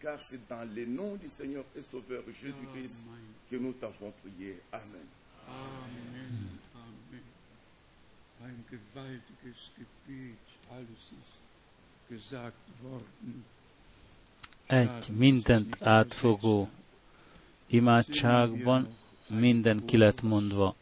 car 0.00 0.18
c'est 0.22 0.46
dans 0.48 0.64
le 0.74 0.86
nom 0.86 1.16
du 1.16 1.28
Seigneur 1.28 1.64
et 1.76 1.82
Sauveur 1.82 2.22
Jésus-Christ 2.26 2.96
que 3.50 3.56
nous 3.56 3.72
t'avons 3.72 4.12
prié. 4.22 4.60
Amen. 4.72 5.06
Amen. 5.48 5.58
Amen. 6.12 6.17
Ein 8.48 8.64
gewaltiges 8.70 9.72
Gebet. 9.76 10.46
Alles 10.70 11.12
ist 11.20 11.40
gesagt 12.08 12.66
worden. 12.82 13.44
Egy 14.66 15.08
mindent 15.08 15.82
átfogó 15.82 16.68
imádságban 17.66 18.96
minden 19.28 19.84
ki 19.84 19.96
lett 19.96 20.22
mondva. 20.22 20.74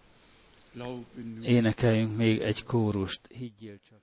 Énekeljünk 1.43 2.17
még 2.17 2.41
egy 2.41 2.65
kórust. 2.65 3.21
Higgyél 3.29 3.79
csak. 3.89 3.99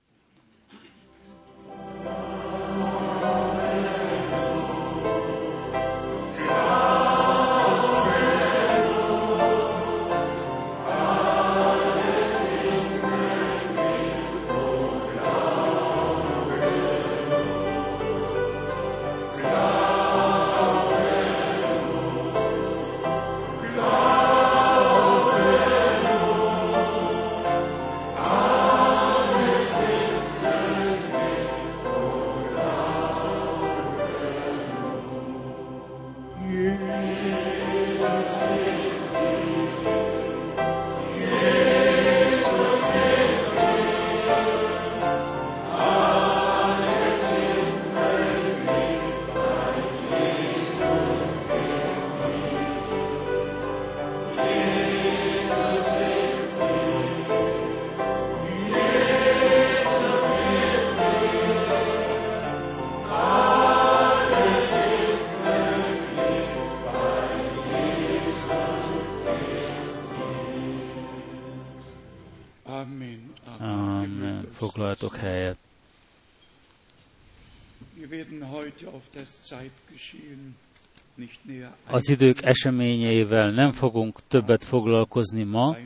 Az 81.86 82.08
idők 82.08 82.42
eseményeivel 82.42 83.50
nem 83.50 83.72
fogunk 83.72 84.18
többet 84.28 84.64
foglalkozni 84.64 85.42
ma. 85.42 85.76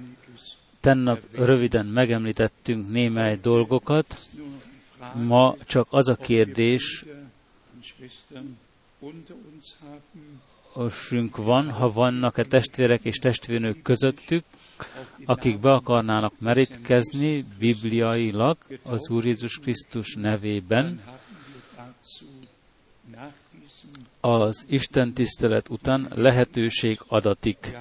Tennap 0.81 1.21
röviden 1.33 1.87
megemlítettünk 1.87 2.91
némely 2.91 3.37
dolgokat. 3.37 4.21
Ma 5.27 5.57
csak 5.65 5.87
az 5.91 6.09
a 6.09 6.17
kérdés, 6.17 7.05
osünk 10.73 11.37
van, 11.37 11.71
ha 11.71 11.93
vannak-e 11.93 12.45
testvérek 12.45 13.05
és 13.05 13.17
testvérnők 13.17 13.83
közöttük, 13.83 14.45
akik 15.25 15.61
be 15.61 15.73
akarnának 15.73 16.33
merítkezni 16.41 17.45
bibliailag 17.59 18.57
az 18.83 19.11
Úr 19.11 19.25
Jézus 19.25 19.59
Krisztus 19.59 20.15
nevében, 20.15 21.01
az 24.29 24.65
Isten 24.69 25.13
tisztelet 25.13 25.69
után 25.69 26.13
lehetőség 26.15 27.01
adatik 27.07 27.77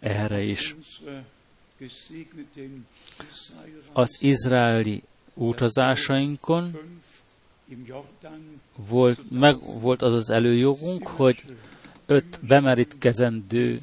erre 0.00 0.42
is. 0.42 0.76
Az 3.92 4.16
izraeli 4.20 5.02
Jordan 7.86 8.60
volt, 8.88 9.30
meg 9.30 9.56
volt 9.80 10.02
az 10.02 10.14
az 10.14 10.30
előjogunk, 10.30 11.06
hogy 11.06 11.44
öt 12.06 12.38
bemerítkezendő 12.46 13.80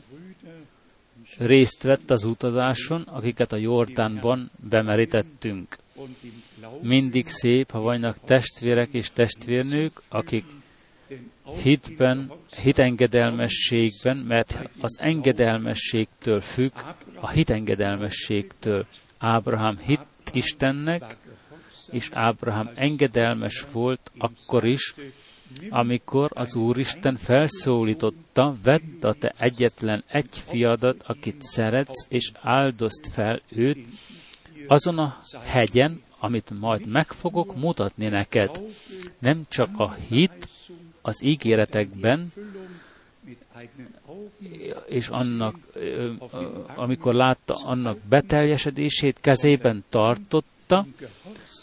részt 1.38 1.84
vett 1.84 2.12
az 2.12 2.23
utazáson, 2.23 3.01
akiket 3.01 3.51
a 3.51 3.58
Jordánban 3.58 4.51
bemerítettünk. 4.69 5.77
Mindig 6.82 7.27
szép, 7.27 7.71
ha 7.71 7.80
vannak 7.80 8.17
testvérek 8.25 8.93
és 8.93 9.12
testvérnők, 9.12 10.01
akik 10.08 10.45
hitben, 11.63 12.31
hitengedelmességben, 12.62 14.17
mert 14.17 14.69
az 14.79 14.97
engedelmességtől 14.99 16.41
függ, 16.41 16.71
a 17.19 17.29
hitengedelmességtől. 17.29 18.86
Ábrahám 19.17 19.77
hit 19.77 20.05
Istennek, 20.31 21.17
és 21.91 22.10
Ábrahám 22.13 22.71
engedelmes 22.75 23.65
volt 23.71 24.12
akkor 24.17 24.65
is, 24.65 24.93
amikor 25.69 26.31
az 26.33 26.55
Úristen 26.55 27.15
felszólította, 27.15 28.55
vedd 28.63 29.05
a 29.05 29.13
te 29.13 29.33
egyetlen 29.38 30.03
egy 30.07 30.29
fiadat, 30.31 31.03
akit 31.05 31.41
szeretsz, 31.41 32.05
és 32.10 32.31
áldozd 32.41 33.12
fel 33.12 33.41
őt 33.49 33.88
azon 34.67 34.97
a 34.97 35.17
hegyen, 35.43 36.01
amit 36.19 36.60
majd 36.60 36.88
meg 36.88 37.12
fogok 37.12 37.55
mutatni 37.55 38.07
neked. 38.07 38.62
Nem 39.19 39.45
csak 39.49 39.69
a 39.77 39.93
hit 39.93 40.49
az 41.08 41.24
ígéretekben, 41.24 42.32
és 44.86 45.08
annak, 45.08 45.56
amikor 46.76 47.13
látta 47.13 47.56
annak 47.65 47.98
beteljesedését, 48.10 49.20
kezében 49.22 49.84
tartotta, 49.89 50.86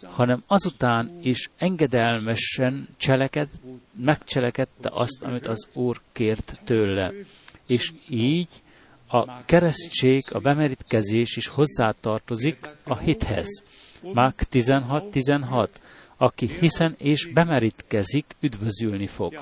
hanem 0.04 0.42
azután 0.46 1.18
is 1.22 1.50
engedelmesen 1.56 2.88
cseleked, 2.96 3.48
megcselekedte 3.92 4.90
azt, 4.92 5.22
amit 5.22 5.46
az 5.46 5.68
Úr 5.74 6.00
kért 6.12 6.60
tőle. 6.64 7.12
És 7.66 7.92
így 8.08 8.48
a 9.06 9.44
keresztség, 9.44 10.24
a 10.30 10.38
bemerítkezés 10.38 11.36
is 11.36 11.46
hozzátartozik 11.46 12.68
a 12.84 12.98
hithez. 12.98 13.62
Mák 14.12 14.46
16.16. 14.52 15.68
Aki 16.16 16.48
hiszen 16.48 16.94
és 16.98 17.32
bemerítkezik, 17.32 18.24
üdvözülni 18.40 19.06
fog. 19.06 19.40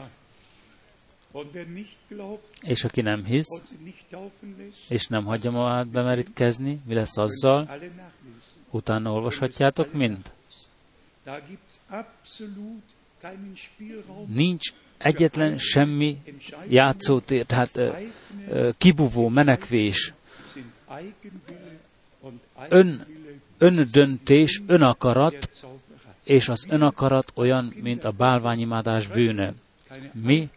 És 2.61 2.85
aki 2.85 3.01
nem 3.01 3.25
hisz, 3.25 3.61
és 4.89 5.07
nem 5.07 5.25
hagyja 5.25 5.51
magát 5.51 5.87
bemerítkezni, 5.87 6.81
mi 6.87 6.95
lesz 6.95 7.17
azzal? 7.17 7.71
Utána 8.71 9.13
olvashatjátok 9.13 9.93
mind? 9.93 10.33
Nincs 14.27 14.73
egyetlen 14.99 15.59
semmi 15.59 16.23
játszótér, 16.69 17.47
tehát 17.47 17.77
ö, 17.77 17.93
ö, 18.49 18.71
kibuvó 18.79 19.29
menekvés, 19.29 20.13
ön, 22.69 23.07
öndöntés, 23.59 24.63
önakarat. 24.67 25.51
És 26.25 26.49
az 26.49 26.67
önakarat 26.69 27.33
olyan, 27.35 27.73
mint 27.83 28.05
a 28.05 28.11
bálványimádás 28.11 29.07
bűne. 29.07 29.53
Mi 30.13 30.49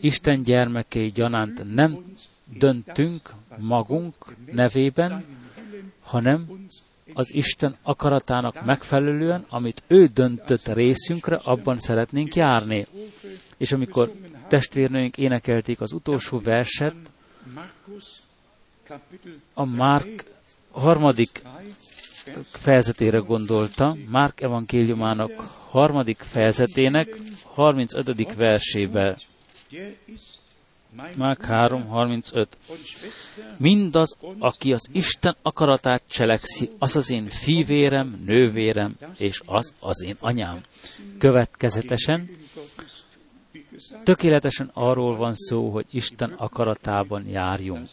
Isten 0.00 0.42
gyermekei 0.42 1.10
gyanánt 1.10 1.74
nem 1.74 2.14
döntünk 2.58 3.32
magunk 3.58 4.14
nevében, 4.52 5.24
hanem 6.02 6.66
az 7.12 7.34
Isten 7.34 7.76
akaratának 7.82 8.64
megfelelően, 8.64 9.44
amit 9.48 9.82
ő 9.86 10.06
döntött 10.06 10.66
részünkre, 10.66 11.36
abban 11.36 11.78
szeretnénk 11.78 12.34
járni. 12.34 12.86
És 13.56 13.72
amikor 13.72 14.12
testvérnőink 14.48 15.16
énekelték 15.16 15.80
az 15.80 15.92
utolsó 15.92 16.40
verset, 16.40 16.94
a 19.54 19.64
Márk 19.64 20.24
harmadik 20.70 21.42
3, 21.44 21.66
fejezetére 22.50 23.18
gondolta, 23.18 23.96
Márk 24.08 24.40
evangéliumának 24.40 25.30
harmadik 25.70 26.18
fejezetének 26.18 27.16
35. 27.42 28.34
versével. 28.34 29.16
Márk 31.14 31.44
3, 31.44 31.88
35. 31.88 32.48
und 32.68 32.78
Schwester 32.78 33.54
Mindaz, 33.56 34.16
aki 34.38 34.72
az 34.72 34.88
Isten 34.92 35.36
akaratát 35.42 36.02
cselekszi, 36.06 36.70
az 36.78 36.96
az 36.96 37.10
én 37.10 37.28
fivérem, 37.28 38.22
nővérem, 38.26 38.96
és 39.16 39.40
az 39.44 39.74
az 39.80 40.02
én 40.02 40.16
anyám. 40.20 40.60
Következetesen, 41.18 42.30
tökéletesen 44.04 44.70
arról 44.72 45.16
van 45.16 45.34
szó, 45.34 45.70
hogy 45.70 45.86
Isten 45.90 46.30
akaratában 46.30 47.28
járjunk. 47.28 47.88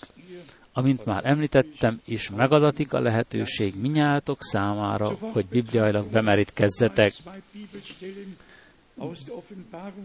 Amint 0.73 1.05
már 1.05 1.25
említettem, 1.25 1.99
is 2.05 2.29
megadatik 2.29 2.93
a 2.93 2.99
lehetőség 2.99 3.73
minnyátok 3.81 4.41
számára, 4.41 5.17
hogy 5.19 5.45
bibliailag 5.45 6.12
bemerítkezzetek. 6.12 7.13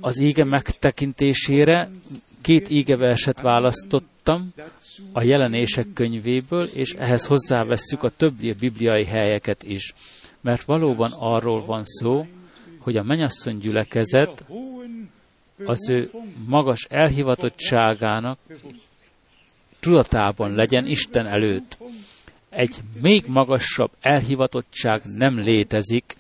Az 0.01 0.19
íge 0.19 0.45
megtekintésére 0.45 1.91
két 2.41 2.69
ígeverset 2.69 3.41
választottam 3.41 4.53
a 5.13 5.23
jelenések 5.23 5.87
könyvéből, 5.95 6.65
és 6.65 6.93
ehhez 6.93 7.27
hozzávesszük 7.27 8.03
a 8.03 8.11
többi 8.11 8.53
bibliai 8.53 9.05
helyeket 9.05 9.63
is. 9.63 9.95
Mert 10.41 10.65
valóban 10.65 11.13
arról 11.19 11.65
van 11.65 11.83
szó, 11.85 12.27
hogy 12.79 12.97
a 12.97 13.03
menyasszony 13.03 13.59
gyülekezet 13.59 14.45
az 15.65 15.89
ő 15.91 16.11
magas 16.47 16.87
elhivatottságának 16.91 18.39
tudatában 19.87 20.55
legyen 20.55 20.87
Isten 20.87 21.27
előtt. 21.27 21.79
Egy 22.51 22.77
még 23.03 23.25
magasabb 23.27 23.91
elhivatottság 24.01 25.03
nem 25.17 25.39
létezik, 25.39 26.17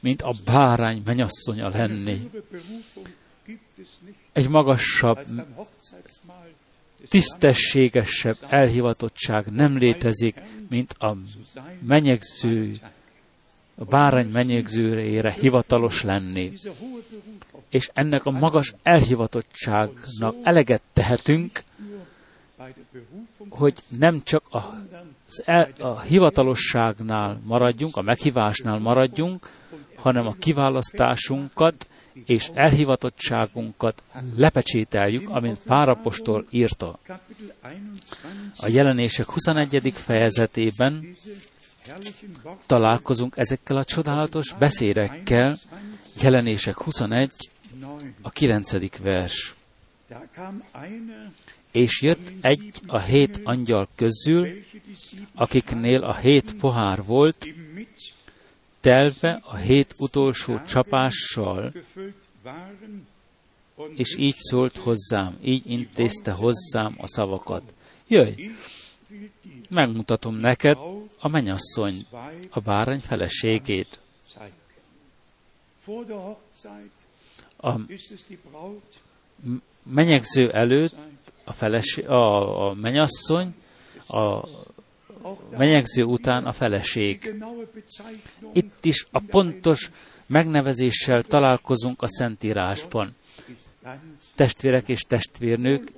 mint 0.00 0.22
a 0.22 0.34
bárány 0.44 1.02
menyasszonya 1.04 1.68
lenni. 1.68 2.30
Egy 4.32 4.48
magasabb, 4.48 5.18
tisztességesebb 7.08 8.36
elhivatottság 8.48 9.46
nem 9.46 9.76
létezik, 9.76 10.40
mint 10.68 10.94
a 10.98 11.16
menyegző, 11.86 12.72
a 13.74 13.84
bárány 13.84 14.30
menyegzőjére 14.30 15.32
hivatalos 15.32 16.02
lenni. 16.02 16.52
És 17.68 17.90
ennek 17.94 18.24
a 18.24 18.30
magas 18.30 18.74
elhivatottságnak 18.82 20.34
eleget 20.42 20.82
tehetünk, 20.92 21.62
hogy 23.48 23.74
nem 23.98 24.22
csak 24.22 24.42
az 24.50 25.42
el, 25.46 25.68
a 25.78 26.00
hivatalosságnál 26.00 27.40
maradjunk, 27.44 27.96
a 27.96 28.02
meghívásnál 28.02 28.78
maradjunk, 28.78 29.50
hanem 29.94 30.26
a 30.26 30.34
kiválasztásunkat 30.38 31.86
és 32.24 32.50
elhivatottságunkat 32.54 34.02
lepecsételjük, 34.36 35.28
amint 35.28 35.62
Párapostól 35.64 36.46
írta. 36.50 36.98
Kapitel 37.06 37.54
21 37.62 38.50
A 38.56 38.68
jelenések 38.68 39.26
21. 39.26 39.92
fejezetében 39.92 41.14
találkozunk 42.66 43.36
ezekkel 43.36 43.76
a 43.76 43.84
csodálatos 43.84 44.54
beszédekkel, 44.58 45.58
jelenések 46.22 46.82
21, 46.82 47.30
9. 47.80 48.02
a 48.22 48.30
9. 48.30 48.98
vers. 48.98 49.54
És 51.72 52.02
jött 52.02 52.32
egy 52.40 52.70
a 52.86 52.98
hét 52.98 53.40
angyal 53.44 53.88
közül, 53.94 54.48
akiknél 55.34 56.02
a 56.02 56.16
hét 56.16 56.54
pohár 56.56 57.04
volt, 57.04 57.46
telve 58.80 59.40
a 59.44 59.56
hét 59.56 59.94
utolsó 59.98 60.60
csapással, 60.66 61.72
és 63.94 64.16
így 64.16 64.36
szólt 64.36 64.76
hozzám, 64.76 65.38
így 65.42 65.70
intézte 65.70 66.32
hozzám 66.32 66.94
a 66.96 67.06
szavakat. 67.06 67.74
Jöjj, 68.06 68.50
megmutatom 69.70 70.34
neked 70.34 70.78
a 71.18 71.28
menyasszony, 71.28 72.06
a 72.50 72.60
bárány 72.60 73.00
feleségét. 73.00 74.00
A 77.56 77.74
menyegző 79.82 80.52
előtt 80.52 80.94
a, 81.44 81.52
feleség, 81.52 82.08
a, 82.08 82.68
a 82.68 82.74
menyasszony, 82.74 83.54
a 84.06 84.48
menyegző 85.56 86.02
után 86.02 86.44
a 86.44 86.52
feleség. 86.52 87.34
Itt 88.52 88.84
is 88.84 89.06
a 89.10 89.18
pontos 89.18 89.90
megnevezéssel 90.26 91.22
találkozunk 91.22 92.02
a 92.02 92.08
Szentírásban. 92.08 93.14
Testvérek 94.34 94.88
és 94.88 95.00
testvérnők, 95.00 95.92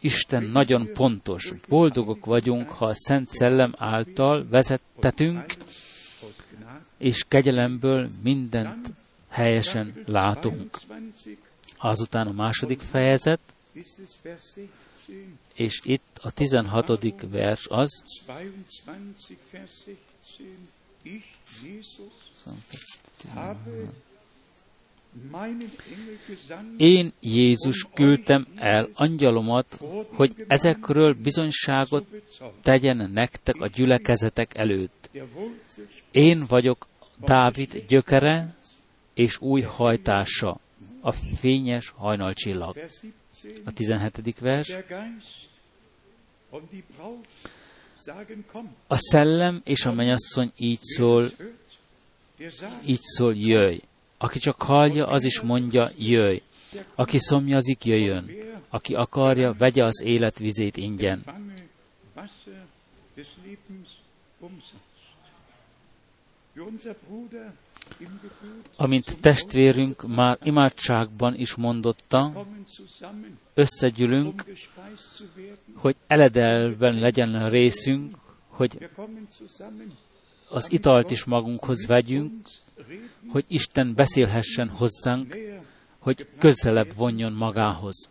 Isten 0.00 0.42
nagyon 0.42 0.92
pontos. 0.92 1.52
Boldogok 1.68 2.24
vagyunk, 2.24 2.70
ha 2.70 2.84
a 2.84 2.94
Szent 2.94 3.28
Szellem 3.28 3.74
által 3.78 4.46
vezettetünk, 4.50 5.44
és 6.98 7.24
kegyelemből 7.28 8.08
mindent 8.22 8.90
helyesen 9.28 10.02
látunk. 10.06 10.70
22 10.70 11.38
Azután 11.78 12.26
a 12.26 12.32
második 12.32 12.80
fejezet, 12.80 13.40
ist 15.10 15.26
es 15.54 15.54
Vers 15.54 15.54
16, 15.54 15.54
és 15.54 15.80
itt 15.84 16.18
a 16.20 16.30
16. 16.30 17.30
vers 17.30 17.66
az, 17.68 18.02
22 18.26 19.38
Vers 19.50 19.70
16. 19.84 19.98
Ich, 21.02 21.24
Jesus, 21.64 22.12
habe 23.34 23.90
meinen 25.30 25.70
Engel 25.90 26.18
gesandt, 26.26 26.80
én 26.80 27.12
Jézus 27.20 27.86
küldtem 27.94 28.46
el 28.56 28.88
angyalomat, 28.94 29.80
hogy 30.14 30.34
ezekről 30.46 31.14
bizonyságot 31.14 32.06
tegyen 32.62 33.10
nektek 33.12 33.60
a 33.60 33.66
gyülekezetek 33.66 34.54
előtt. 34.54 35.10
Én 36.10 36.44
vagyok 36.48 36.88
Dávid 37.24 37.84
gyökere 37.88 38.54
és 39.14 39.40
új 39.40 39.60
hajtása, 39.60 40.60
a 41.00 41.12
fényes 41.12 41.92
hajnalcsillag. 41.96 42.76
Vers 43.42 43.74
17. 43.74 44.18
A 44.18 44.22
17. 44.22 44.38
vers. 44.38 44.76
Komm. 48.52 48.68
A 48.86 48.96
szellem 48.96 49.60
és 49.64 49.84
a 49.84 49.92
mennyasszony 49.92 50.52
így 50.56 50.80
szól, 50.80 51.30
így 52.84 53.00
szól, 53.00 53.36
jöjj. 53.36 53.78
Aki 54.18 54.38
csak 54.38 54.62
hallja, 54.62 55.06
az 55.06 55.24
is 55.24 55.40
mondja, 55.40 55.90
jöjj. 55.96 56.42
Aki 56.94 57.18
szomjazik, 57.18 57.84
jöjjön. 57.84 58.30
Aki 58.68 58.94
akarja, 58.94 59.52
vegye 59.52 59.84
az 59.84 60.02
élet 60.04 60.38
vizét 60.38 60.76
ingyen. 60.76 61.24
unser 66.54 66.94
Bruder 67.08 67.52
Gebet 67.52 67.69
Amint 68.76 69.20
testvérünk 69.20 70.14
már 70.14 70.38
imádságban 70.42 71.34
is 71.34 71.54
mondotta, 71.54 72.46
összegyűlünk, 73.54 74.44
hogy 75.74 75.96
eledelben 76.06 76.98
legyen 76.98 77.50
részünk, 77.50 78.16
hogy 78.48 78.88
az 80.48 80.72
italt 80.72 81.10
is 81.10 81.24
magunkhoz 81.24 81.86
vegyünk, 81.86 82.48
hogy 83.28 83.44
Isten 83.48 83.94
beszélhessen 83.94 84.68
hozzánk, 84.68 85.38
hogy 85.98 86.28
közelebb 86.38 86.94
vonjon 86.96 87.32
magához, 87.32 88.08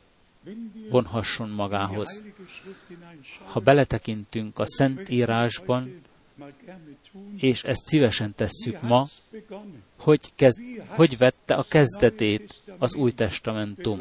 vonhasson 0.89 1.50
magához. 1.50 2.24
Ha 3.46 3.60
beletekintünk 3.60 4.60
a 4.60 4.68
Szent 4.68 5.10
Írásban. 5.10 6.02
És 7.38 7.63
ezt 7.63 7.86
szívesen 7.86 8.34
tesszük 8.36 8.82
ma, 8.82 9.08
begonnen? 9.32 9.84
hogy, 9.99 10.19
kezd, 10.36 10.60
hogy 10.88 11.17
vette 11.17 11.53
a 11.55 11.65
kezdetét 11.69 12.62
az 12.77 12.95
Új 12.95 13.12
Testamentum, 13.12 13.99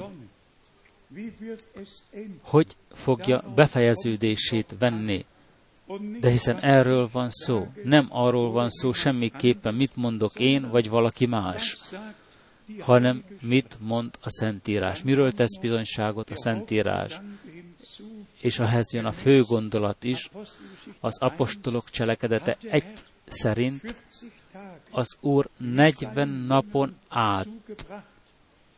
hogy 2.43 2.77
fogja 2.93 3.45
befejeződését 3.55 4.75
venni. 4.79 5.25
De 6.21 6.31
hiszen 6.31 6.59
erről 6.59 7.09
van 7.13 7.31
szó. 7.31 7.67
Nem 7.83 8.07
arról 8.11 8.51
van 8.51 8.69
szó 8.69 8.93
semmiképpen, 8.93 9.75
mit 9.75 9.97
mondok 9.97 10.41
én, 10.41 10.69
vagy 10.71 10.89
valaki 10.89 11.27
más, 11.27 11.77
hanem 12.81 13.25
mit 13.41 13.77
mond 13.81 14.15
a 14.21 14.31
Szentírás. 14.31 15.03
Miről 15.03 15.33
tesz 15.33 15.59
bizonyságot 15.61 16.31
a 16.31 16.37
Szentírás. 16.37 17.21
És 18.41 18.59
ehhez 18.59 18.93
jön 18.93 19.05
a 19.05 19.13
fő 19.13 19.43
gondolat 19.43 20.05
is, 20.05 20.31
az 21.01 21.21
apostolok 21.21 21.91
cselekedete 21.91 22.57
egy 22.61 22.85
szerint 23.29 23.83
40 23.83 23.95
Tage 24.53 24.81
az 24.91 25.17
Úr 25.21 25.49
40 25.57 26.29
napon 26.29 26.97
át 27.09 27.47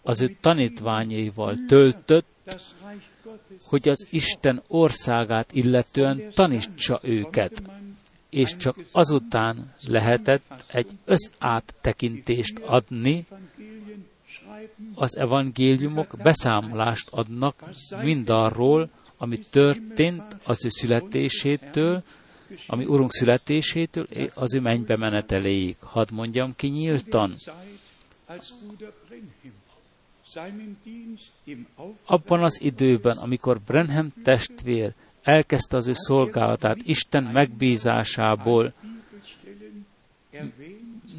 az 0.02 0.20
ő 0.20 0.36
tanítványaival 0.40 1.56
töltött, 1.68 2.26
hogy 3.64 3.88
az 3.88 4.06
Isten 4.10 4.62
országát 4.68 5.52
illetően 5.52 6.22
tanítsa 6.34 7.00
őket, 7.02 7.62
és 8.30 8.56
csak 8.56 8.76
azután 8.92 9.74
lehetett 9.86 10.64
egy 10.66 10.90
összáttekintést 11.04 12.58
adni, 12.58 13.26
az 14.94 15.16
evangéliumok 15.16 16.16
beszámolást 16.22 17.08
adnak 17.10 17.64
mindarról, 18.02 18.90
ami 19.22 19.38
történt 19.38 20.36
az 20.44 20.64
ő 20.64 20.68
születésétől, 20.68 22.02
ami 22.66 22.84
Urunk 22.84 23.12
születésétől, 23.12 24.06
az 24.34 24.54
ő 24.54 24.60
mennybe 24.60 24.96
meneteléig. 24.96 25.76
Hadd 25.80 26.12
mondjam 26.12 26.54
ki 26.56 26.66
nyíltan, 26.66 27.36
Brenhem 30.32 31.66
abban 32.04 32.42
az 32.42 32.60
időben, 32.60 33.16
amikor 33.16 33.60
Brenham 33.60 34.12
testvér 34.22 34.94
elkezdte 35.22 35.76
az 35.76 35.86
ő 35.86 35.92
szolgálatát 35.94 36.78
Isten 36.82 37.24
megbízásából, 37.24 38.72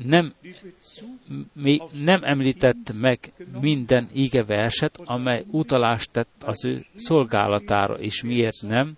nem, 0.04 0.34
még 1.54 1.82
nem 1.92 2.24
említett 2.24 2.94
meg 3.00 3.32
minden 3.62 4.10
ígeverset, 4.14 5.00
amely 5.04 5.44
utalást 5.48 6.12
tett 6.12 6.44
az 6.46 6.66
ő 6.66 6.82
szolgálatára, 6.96 8.00
és 8.00 8.24
miért 8.24 8.62
nem? 8.62 8.98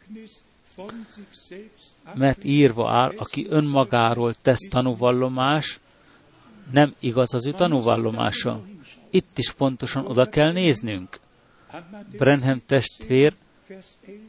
Mert 2.13 2.43
írva 2.43 2.91
áll, 2.91 3.13
aki 3.17 3.47
önmagáról 3.49 4.33
tesz 4.41 4.67
tanúvallomás, 4.69 5.79
nem 6.71 6.93
igaz 6.99 7.33
az 7.33 7.45
ő 7.47 7.51
tanúvallomása. 7.51 8.61
Itt 9.09 9.37
is 9.37 9.51
pontosan 9.51 10.05
oda 10.05 10.29
kell 10.29 10.51
néznünk. 10.51 11.19
Brenham 12.17 12.61
testvér 12.65 13.33
Vers 13.67 13.85
11, 14.05 14.21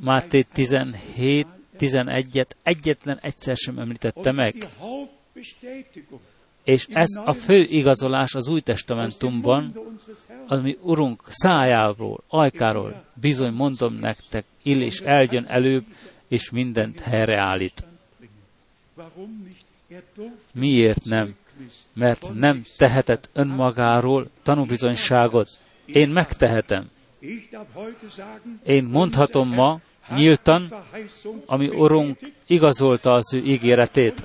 Máté 0.00 0.42
17, 0.42 1.46
11-et 1.78 2.50
egyetlen 2.62 3.18
egyszer 3.20 3.56
sem 3.56 3.78
említette 3.78 4.32
meg. 4.32 4.54
És 6.66 6.86
ez 6.90 7.08
a 7.24 7.32
fő 7.32 7.62
igazolás 7.62 8.34
az 8.34 8.48
Új 8.48 8.60
Testamentumban, 8.60 9.72
ami 10.46 10.78
Urunk 10.80 11.22
szájáról, 11.28 12.22
ajkáról, 12.28 13.04
bizony 13.14 13.52
mondom 13.52 13.94
nektek, 13.94 14.44
ill 14.62 14.80
és 14.80 15.00
eljön 15.00 15.44
előbb, 15.48 15.84
és 16.28 16.50
mindent 16.50 17.00
helyreállít. 17.00 17.84
Er 19.88 20.02
Miért 20.52 21.04
nem? 21.04 21.34
Mert 21.92 22.34
nem 22.34 22.62
tehetett 22.76 23.28
önmagáról 23.32 24.30
tanúbizonyságot. 24.42 25.48
Én 25.84 26.08
megtehetem. 26.08 26.90
Én 28.64 28.84
mondhatom 28.84 29.48
ma 29.48 29.80
nyíltan, 30.14 30.68
ami 31.46 31.68
Urunk 31.68 32.18
igazolta 32.46 33.12
az 33.12 33.34
ő 33.34 33.38
ígéretét. 33.38 34.24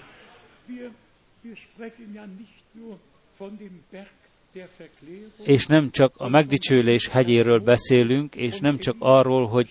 És 5.44 5.66
nem 5.66 5.90
csak 5.90 6.14
a 6.18 6.30
megdicsőlés 6.30 7.08
hegyéről 7.08 7.60
beszélünk, 7.60 8.36
és 8.36 8.60
nem 8.60 8.78
csak 8.78 8.96
arról, 9.00 9.48
hogy 9.48 9.70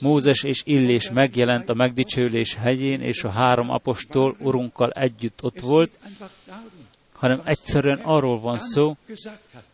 Mózes 0.00 0.42
és 0.42 0.62
Illés 0.64 1.10
megjelent 1.10 1.68
a 1.68 1.74
megdicsőlés 1.74 2.54
hegyén, 2.54 3.00
és 3.00 3.24
a 3.24 3.30
három 3.30 3.70
apostol 3.70 4.36
Urunkkal 4.40 4.90
együtt 4.90 5.42
ott 5.42 5.60
volt, 5.60 5.90
hanem 7.12 7.40
egyszerűen 7.44 7.98
arról 7.98 8.40
van 8.40 8.58
szó, 8.58 8.96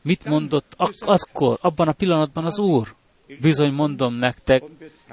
mit 0.02 0.24
mondott 0.24 0.74
ak- 0.76 1.02
akkor, 1.02 1.59
abban 1.61 1.88
a 1.88 1.92
pillanatban 1.92 2.44
az 2.44 2.59
Úr. 2.59 2.94
Bizony 3.40 3.72
mondom 3.72 4.14
nektek, 4.14 4.62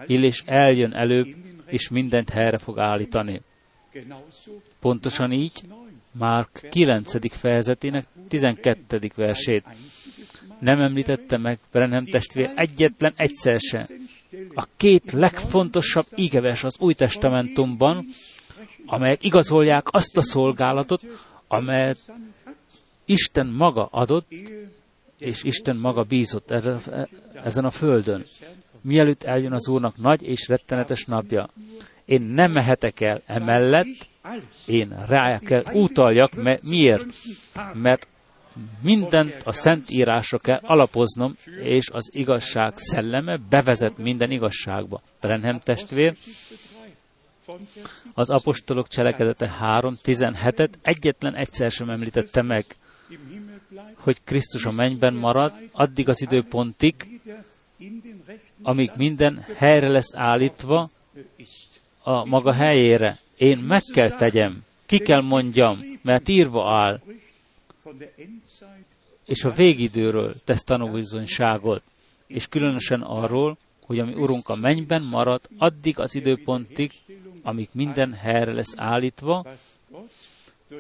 Illés 0.07 0.43
eljön 0.45 0.93
előbb, 0.93 1.27
és 1.65 1.89
mindent 1.89 2.29
helyre 2.29 2.57
fog 2.57 2.79
állítani. 2.79 3.41
Pontosan 4.79 5.31
így, 5.31 5.61
Márk 6.12 6.68
9. 6.70 7.36
fejezetének 7.36 8.05
12. 8.28 9.12
versét. 9.16 9.66
Nem 10.59 10.82
említette 10.82 11.38
meg 11.38 11.59
Brenham 11.72 12.05
testvér 12.05 12.49
egyetlen 12.55 13.14
egyszer 13.16 13.59
se. 13.59 13.88
A 14.53 14.68
két 14.78 15.12
legfontosabb 15.12 16.05
ígeves 16.16 16.64
az 16.64 16.76
Új 16.80 16.93
Testamentumban, 16.93 18.05
amelyek 18.86 19.24
igazolják 19.24 19.88
azt 19.91 20.18
a 20.18 20.22
szolgálatot, 20.22 21.01
amelyet 21.47 21.99
Isten 23.05 23.47
maga 23.47 23.86
adott, 23.86 24.32
és 25.18 25.43
Isten 25.43 25.76
maga 25.76 26.03
bízott 26.03 26.51
ezen 27.43 27.66
a 27.66 27.70
földön. 27.70 28.26
Mielőtt 28.82 29.24
eljön 29.24 29.53
az 29.53 29.68
Úrnak 29.68 29.97
nagy 29.97 30.22
és 30.22 30.47
rettenetes 30.47 31.05
napja. 31.05 31.49
Én 32.05 32.22
nem 32.22 32.51
mehetek 32.51 33.01
el 33.01 33.22
emellett, 33.26 34.09
én 34.65 35.05
rá 35.07 35.39
kell 35.39 35.63
utaljak, 35.74 36.34
mert 36.34 36.63
miért? 36.63 37.05
Mert 37.74 38.07
mindent 38.82 39.41
a 39.43 39.53
Szentírásra 39.53 40.38
kell 40.38 40.59
alapoznom, 40.61 41.36
és 41.61 41.89
az 41.89 42.09
igazság 42.13 42.78
szelleme 42.78 43.38
bevezet 43.49 43.97
minden 43.97 44.32
igazságba. 44.32 45.01
Brenhem 45.22 45.59
testvér, 45.59 46.17
az 48.13 48.30
apostolok 48.30 48.88
cselekedete 48.88 49.57
3.17-et 49.61 50.69
egyetlen 50.82 51.36
egyszer 51.36 51.72
sem 51.72 51.89
említette 51.89 52.41
meg, 52.41 52.65
hogy 53.95 54.17
Krisztus 54.24 54.65
a 54.65 54.72
mennyben 54.72 55.13
marad, 55.13 55.53
addig 55.72 56.09
az 56.09 56.22
időpontig, 56.22 57.22
amíg 58.61 58.91
minden 58.97 59.45
helyre 59.55 59.88
lesz 59.88 60.15
állítva 60.15 60.89
a 62.03 62.26
maga 62.26 62.53
helyére. 62.53 63.17
Én 63.41 63.57
meg 63.57 63.81
kell 63.93 64.09
tegyem, 64.09 64.63
ki 64.85 64.97
kell 64.97 65.21
mondjam, 65.21 65.99
mert 66.01 66.27
írva 66.27 66.71
áll, 66.71 67.01
és 69.25 69.43
a 69.43 69.51
végidőről 69.51 70.35
tesz 70.43 70.63
tanúbizonyságot, 70.63 71.83
és 72.27 72.47
különösen 72.47 73.01
arról, 73.01 73.57
hogy 73.85 73.99
ami 73.99 74.13
Urunk 74.13 74.49
a 74.49 74.55
mennyben 74.55 75.01
marad, 75.01 75.41
addig 75.57 75.99
az 75.99 76.15
időpontig, 76.15 76.91
amíg 77.41 77.69
minden 77.71 78.13
helyre 78.13 78.53
lesz 78.53 78.73
állítva, 78.77 79.45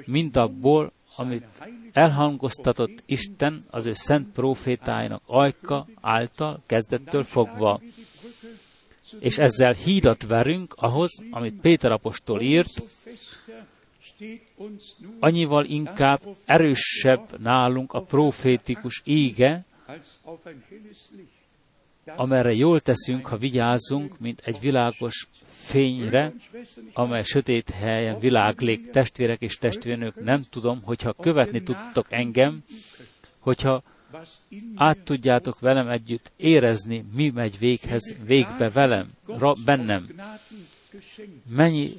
mint 0.05 0.37
abból, 0.37 0.91
amit 1.15 1.45
elhangoztatott 1.91 3.03
Isten 3.05 3.65
az 3.69 3.87
ő 3.87 3.93
szent 3.93 4.31
profétáinak 4.33 5.21
ajka 5.25 5.87
által 6.01 6.61
kezdettől 6.65 7.23
fogva. 7.23 7.81
És 9.19 9.37
ezzel 9.37 9.73
hídat 9.73 10.27
verünk 10.27 10.73
ahhoz, 10.77 11.09
amit 11.31 11.61
Péter 11.61 11.91
apostol 11.91 12.41
írt, 12.41 12.83
annyival 15.19 15.65
inkább 15.65 16.21
erősebb 16.45 17.39
nálunk 17.39 17.93
a 17.93 18.01
profétikus 18.01 19.01
íge, 19.05 19.65
amerre 22.15 22.53
jól 22.53 22.79
teszünk, 22.79 23.25
ha 23.25 23.37
vigyázunk, 23.37 24.19
mint 24.19 24.41
egy 24.45 24.59
világos 24.59 25.27
fényre, 25.45 26.33
amely 26.93 27.23
sötét 27.23 27.69
helyen 27.69 28.19
világlik. 28.19 28.89
Testvérek 28.89 29.41
és 29.41 29.55
testvérnők, 29.55 30.23
nem 30.23 30.43
tudom, 30.49 30.81
hogyha 30.83 31.13
követni 31.13 31.63
tudtok 31.63 32.05
engem, 32.09 32.63
hogyha 33.39 33.83
át 34.75 34.97
tudjátok 35.03 35.59
velem 35.59 35.87
együtt 35.87 36.31
érezni, 36.35 37.05
mi 37.13 37.29
megy 37.29 37.59
véghez, 37.59 38.15
végbe 38.25 38.69
velem, 38.69 39.09
ra, 39.37 39.53
bennem. 39.65 40.07
Mennyi 41.49 41.97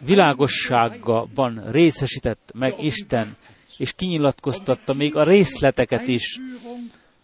világosságban 0.00 1.70
részesített 1.70 2.50
meg 2.54 2.82
Isten, 2.82 3.36
és 3.76 3.92
kinyilatkoztatta 3.92 4.94
még 4.94 5.16
a 5.16 5.24
részleteket 5.24 6.08
is, 6.08 6.40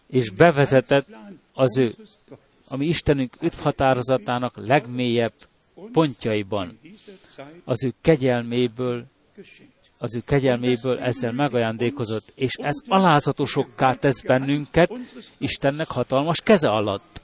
és 0.07 0.29
bevezetett 0.29 1.07
az 1.53 1.77
ő, 1.77 1.95
ami 2.67 2.85
Istenünk 2.85 3.37
üdvhatározatának 3.41 4.67
legmélyebb 4.67 5.33
pontjaiban, 5.91 6.79
az 7.63 7.83
ő 7.83 7.93
kegyelméből, 8.01 9.05
az 9.97 10.15
ő 10.15 10.21
kegyelméből 10.25 10.99
ezzel 10.99 11.31
megajándékozott, 11.31 12.31
és 12.35 12.53
ez 12.53 12.75
alázatosokká 12.87 13.93
tesz 13.93 14.21
bennünket 14.21 14.91
Istennek 15.37 15.87
hatalmas 15.87 16.41
keze 16.41 16.69
alatt. 16.69 17.21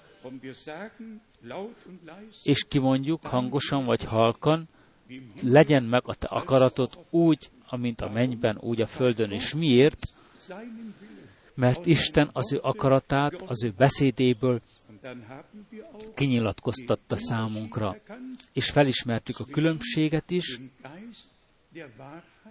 És 2.43 2.65
kimondjuk 2.67 3.25
hangosan 3.25 3.85
vagy 3.85 4.03
halkan, 4.03 4.67
legyen 5.41 5.83
meg 5.83 6.01
a 6.05 6.13
te 6.13 6.27
akaratod 6.27 6.99
úgy, 7.09 7.49
amint 7.67 8.01
a 8.01 8.09
mennyben, 8.09 8.57
úgy 8.59 8.81
a 8.81 8.87
földön. 8.87 9.31
És 9.31 9.53
miért? 9.53 10.13
Mert 11.55 11.85
Isten 11.85 12.29
az 12.33 12.53
ő 12.53 12.59
akaratát, 12.61 13.41
az 13.41 13.63
ő 13.63 13.73
beszédéből 13.77 14.59
kinyilatkoztatta 16.15 17.17
számunkra, 17.17 17.95
és 18.53 18.69
felismertük 18.69 19.39
a 19.39 19.45
különbséget 19.45 20.31
is, 20.31 20.59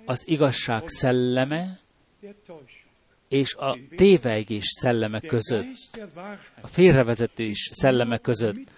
az 0.05 0.29
igazság 0.29 0.89
szelleme 0.89 1.79
és 3.29 3.55
a 3.55 3.79
tévejgés 3.97 4.65
szelleme 4.81 5.21
között, 5.21 5.75
a 6.61 6.67
félrevezető 6.67 7.45
is 7.45 7.71
szelleme 7.73 8.19
között. 8.19 8.71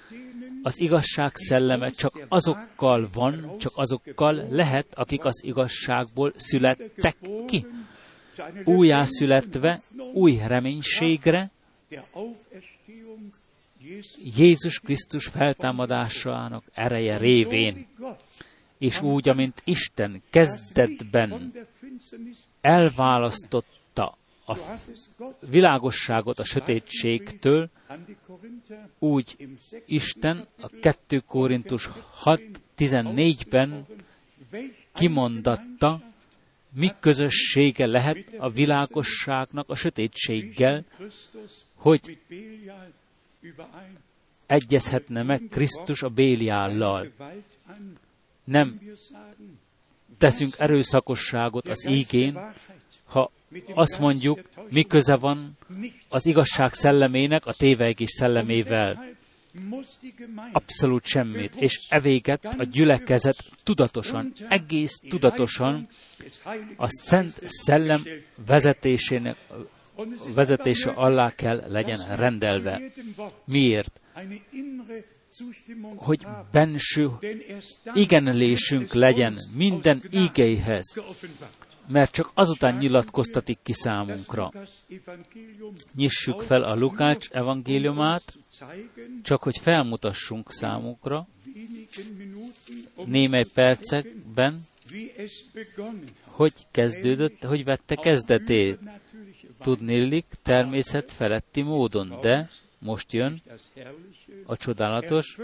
Az 0.62 0.81
igazság 0.81 1.31
szelleme 1.35 1.89
csak 1.91 2.27
azokkal 2.29 3.09
van, 3.12 3.59
csak 3.59 3.72
azokkal 3.75 4.47
lehet, 4.51 4.87
akik 4.95 5.25
az 5.25 5.45
igazságból 5.45 6.33
születtek 6.37 7.16
ki. 7.47 7.66
Újjászületve, 8.64 9.81
új 10.12 10.39
reménységre, 10.47 11.51
Jézus 14.37 14.79
Krisztus 14.81 15.27
feltámadásának 15.27 16.64
ereje 16.72 17.16
révén, 17.16 17.87
és 18.79 19.03
úgy, 19.03 19.29
amint 19.29 19.62
Isten 19.64 20.22
kezdetben 20.31 21.53
elválasztotta 22.61 24.16
a 24.47 24.57
világosságot 25.51 26.39
a 26.39 26.45
sötétségtől, 26.45 27.70
úgy 28.99 29.37
Isten 29.87 30.47
a 30.61 30.68
2 30.81 31.18
Korintus 31.18 31.89
6.14-ben 32.25 33.87
kimondatta, 34.95 36.03
mi 36.75 36.91
közössége 37.01 37.87
lehet 37.87 38.35
a 38.39 38.51
világosságnak 38.51 39.70
a 39.70 39.75
sötétséggel, 39.75 40.85
hogy 41.75 42.18
egyezhetne 44.47 45.22
meg 45.22 45.43
Krisztus 45.51 46.03
a 46.03 46.09
Béliállal. 46.09 47.12
Nem 48.45 48.80
teszünk 50.18 50.55
erőszakosságot 50.59 51.68
az 51.68 51.86
ígén, 51.88 52.38
ha 53.05 53.30
azt 53.74 53.99
mondjuk, 53.99 54.40
mi 54.68 54.82
köze 54.82 55.16
van 55.16 55.59
az 56.09 56.26
igazság 56.26 56.72
szellemének 56.72 57.47
a 57.47 57.53
tévegés 57.53 58.11
szellemével. 58.11 59.12
Abszolút 60.53 61.05
semmit. 61.05 61.55
És 61.55 61.86
evéget 61.88 62.45
a 62.45 62.64
gyülekezet 62.64 63.36
tudatosan, 63.62 64.32
egész 64.49 65.01
tudatosan 65.09 65.88
a 66.76 66.86
Szent 66.88 67.40
Szellem 67.45 68.03
vezetésének 68.47 69.36
vezetése 70.34 70.90
alá 70.90 71.34
kell 71.34 71.64
legyen 71.68 72.16
rendelve. 72.16 72.80
Miért? 73.45 74.01
Hogy 75.97 76.26
benső 76.53 77.11
igenlésünk 77.93 78.93
legyen 78.93 79.39
minden 79.55 80.03
ígeihez, 80.12 81.01
mert 81.87 82.12
csak 82.12 82.30
azután 82.35 82.76
nyilatkoztatik 82.76 83.59
ki 83.62 83.72
számunkra. 83.72 84.53
Nyissuk 85.95 86.43
fel 86.43 86.62
a 86.62 86.74
Lukács 86.74 87.28
evangéliumát, 87.30 88.35
csak 89.22 89.43
hogy 89.43 89.59
felmutassunk 89.59 90.53
számukra 90.53 91.28
némely 93.05 93.45
percekben, 93.45 94.66
hogy 96.22 96.53
kezdődött, 96.70 97.43
hogy 97.43 97.64
vette 97.64 97.95
kezdetét. 97.95 98.78
Tudnélik 99.62 100.24
természet 100.43 101.12
feletti 101.12 101.62
módon, 101.62 102.18
de 102.20 102.51
most 102.79 103.12
jön. 103.12 103.41
A 104.47 104.57
csodálatos, 104.57 105.39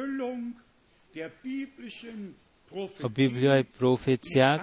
a 3.01 3.09
bibliai 3.09 3.63
proféciák 3.63 4.61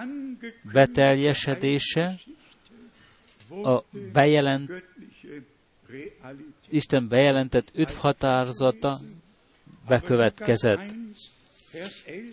beteljesedése, 0.72 2.20
a 3.62 3.82
bejelent, 4.12 4.70
Isten 6.68 7.08
bejelentett 7.08 7.70
öt 7.74 7.90
határozata 7.90 8.98
bekövetkezett. 9.88 10.94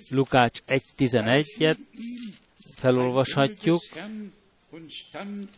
Lukács 0.10 0.62
1.11-et 0.68 1.78
felolvashatjuk, 2.76 3.82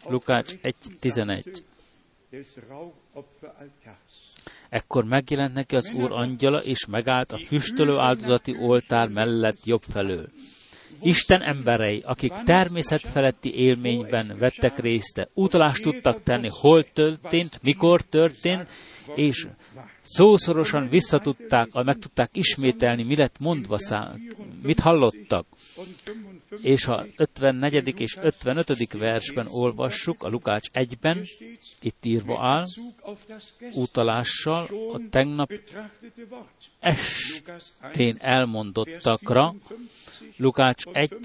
Lukács 0.08 0.54
1.11. 0.62 1.62
Ekkor 4.70 5.04
megjelent 5.04 5.54
neki 5.54 5.76
az 5.76 5.92
Úr 5.92 6.12
angyala, 6.12 6.64
és 6.64 6.86
megállt 6.86 7.32
a 7.32 7.38
füstölő 7.38 7.98
áldozati 7.98 8.56
oltár 8.60 9.10
mellett 9.10 9.66
jobb 9.66 9.82
felől. 9.82 10.30
Isten 11.02 11.42
emberei, 11.42 12.02
akik 12.06 12.34
természetfeletti 12.44 13.54
élményben 13.54 14.36
vettek 14.40 14.80
részt, 14.80 15.30
utalást 15.34 15.82
tudtak 15.82 16.24
tenni, 16.24 16.50
hol 16.52 16.84
történt, 16.84 17.60
mikor 17.62 18.02
történt, 18.02 18.68
és 19.16 19.48
szószorosan 20.02 20.90
visszatudták, 20.90 21.84
meg 21.84 21.98
tudták 21.98 22.30
ismételni, 22.34 23.04
mi 23.04 23.16
lett 23.16 23.40
mondva, 23.40 23.80
szá, 23.80 24.14
mit 24.62 24.80
hallottak. 24.80 25.46
És 26.62 26.86
a 26.86 27.06
54. 27.16 28.00
és 28.00 28.18
55. 28.22 28.94
versben 28.94 29.48
olvassuk, 29.50 30.24
a 30.24 30.30
Lukács 30.30 30.70
1-ben, 30.74 31.26
itt 31.82 32.06
írva 32.06 32.46
áll, 32.46 32.66
utalással 33.74 34.68
a 34.94 35.00
tegnap 35.10 35.52
estén 36.80 38.18
elmondottakra, 38.20 39.56
Lukács 40.38 40.86
1, 40.92 41.18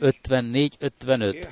54-55. 0.00 1.48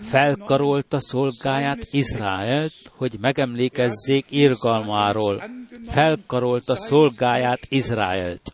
Felkarolta 0.00 1.00
szolgáját 1.00 1.86
Izraelt, 1.90 2.72
hogy 2.96 3.16
megemlékezzék 3.20 4.26
irgalmáról. 4.28 5.42
Felkarolta 5.86 6.76
szolgáját 6.76 7.66
Izraelt, 7.68 8.52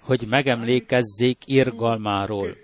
hogy 0.00 0.26
megemlékezzék 0.28 1.38
irgalmáról. 1.46 2.56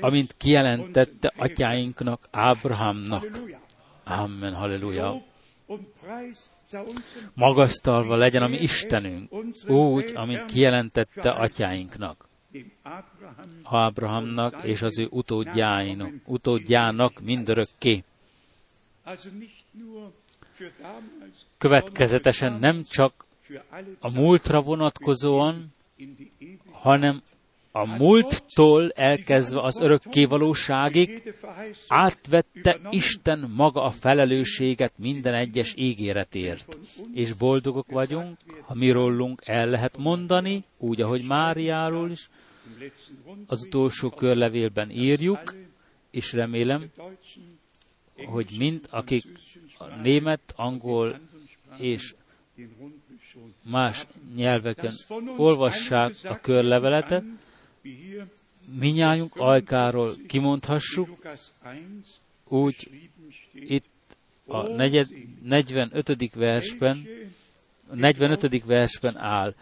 Amint 0.00 0.34
kijelentette 0.36 1.32
atyáinknak, 1.36 2.28
Ábrahámnak. 2.30 3.26
Amen, 4.04 4.54
halleluja 4.54 5.22
magasztalva 7.34 8.16
legyen 8.16 8.42
a 8.42 8.48
mi 8.48 8.56
Istenünk, 8.56 9.32
úgy, 9.68 10.12
amint 10.14 10.44
kijelentette 10.44 11.30
atyáinknak, 11.30 12.28
Ábrahamnak 13.62 14.64
és 14.64 14.82
az 14.82 14.98
ő 14.98 15.06
utódjáinak, 15.10 16.12
utódjának 16.26 17.20
mindörökké. 17.20 18.04
Következetesen 21.58 22.52
nem 22.52 22.82
csak 22.82 23.26
a 24.00 24.10
múltra 24.10 24.62
vonatkozóan, 24.62 25.74
hanem 26.70 27.22
a 27.72 27.86
múlttól 27.86 28.90
elkezdve 28.90 29.60
az 29.60 29.80
örökkévalóságig 29.80 31.34
átvette 31.88 32.80
Isten 32.90 33.50
maga 33.56 33.82
a 33.82 33.90
felelősséget 33.90 34.92
minden 34.98 35.34
egyes 35.34 35.74
ígéretért. 35.76 36.78
És 37.14 37.32
boldogok 37.32 37.90
vagyunk, 37.90 38.36
ha 38.62 38.74
mi 38.74 38.90
rólunk 38.90 39.42
el 39.44 39.66
lehet 39.66 39.96
mondani, 39.98 40.64
úgy, 40.78 41.00
ahogy 41.00 41.22
Máriáról 41.22 42.10
is, 42.10 42.28
az 43.46 43.64
utolsó 43.64 44.10
körlevélben 44.10 44.90
írjuk, 44.90 45.54
és 46.10 46.32
remélem, 46.32 46.90
hogy 48.24 48.54
mind, 48.58 48.86
akik 48.90 49.24
a 49.78 49.84
német, 50.02 50.52
angol 50.56 51.18
és 51.76 52.14
más 53.62 54.06
nyelveken 54.36 54.92
olvassák 55.36 56.14
a 56.24 56.38
körleveletet, 56.40 57.24
minnyájunk 58.78 59.36
ajkáról 59.36 60.10
kimondhassuk, 60.26 61.08
úgy 62.44 62.88
itt 63.52 63.84
a 64.46 64.68
negyed, 64.68 65.08
45. 65.42 66.34
versben, 66.34 67.06
45. 67.92 68.64
versben 68.64 69.16
áll, 69.16 69.54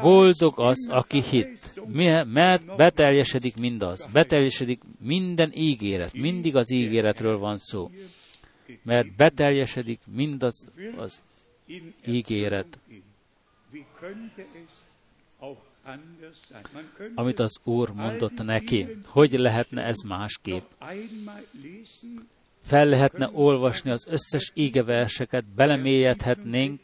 Boldog 0.00 0.58
az, 0.58 0.88
aki 0.90 1.22
hit, 1.22 1.80
mert 2.26 2.76
beteljesedik 2.76 3.56
mindaz, 3.56 4.08
beteljesedik 4.12 4.80
minden 5.00 5.52
ígéret, 5.54 6.12
mindig 6.12 6.56
az 6.56 6.72
ígéretről 6.72 7.38
van 7.38 7.56
szó, 7.58 7.90
mert 8.82 9.16
beteljesedik 9.16 10.00
mindaz 10.14 10.66
az 10.96 11.20
ígéret 12.06 12.78
amit 17.14 17.38
az 17.38 17.58
Úr 17.64 17.90
mondott 17.90 18.42
neki. 18.42 18.86
Hogy 19.06 19.32
lehetne 19.32 19.82
ez 19.82 20.00
másképp? 20.06 20.62
Fel 22.62 22.86
lehetne 22.86 23.30
olvasni 23.32 23.90
az 23.90 24.06
összes 24.08 24.50
ígeverseket, 24.54 25.54
belemélyedhetnénk 25.54 26.80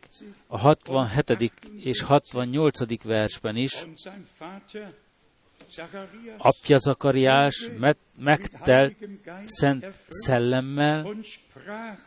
a 0.47 0.59
67. 0.59 1.53
és 1.77 2.03
68. 2.03 3.03
versben 3.03 3.57
is. 3.57 3.87
Apja 6.37 6.79
Zakariás 6.79 7.71
megtelt 8.19 9.09
szent 9.45 9.87
szellemmel, 10.09 11.17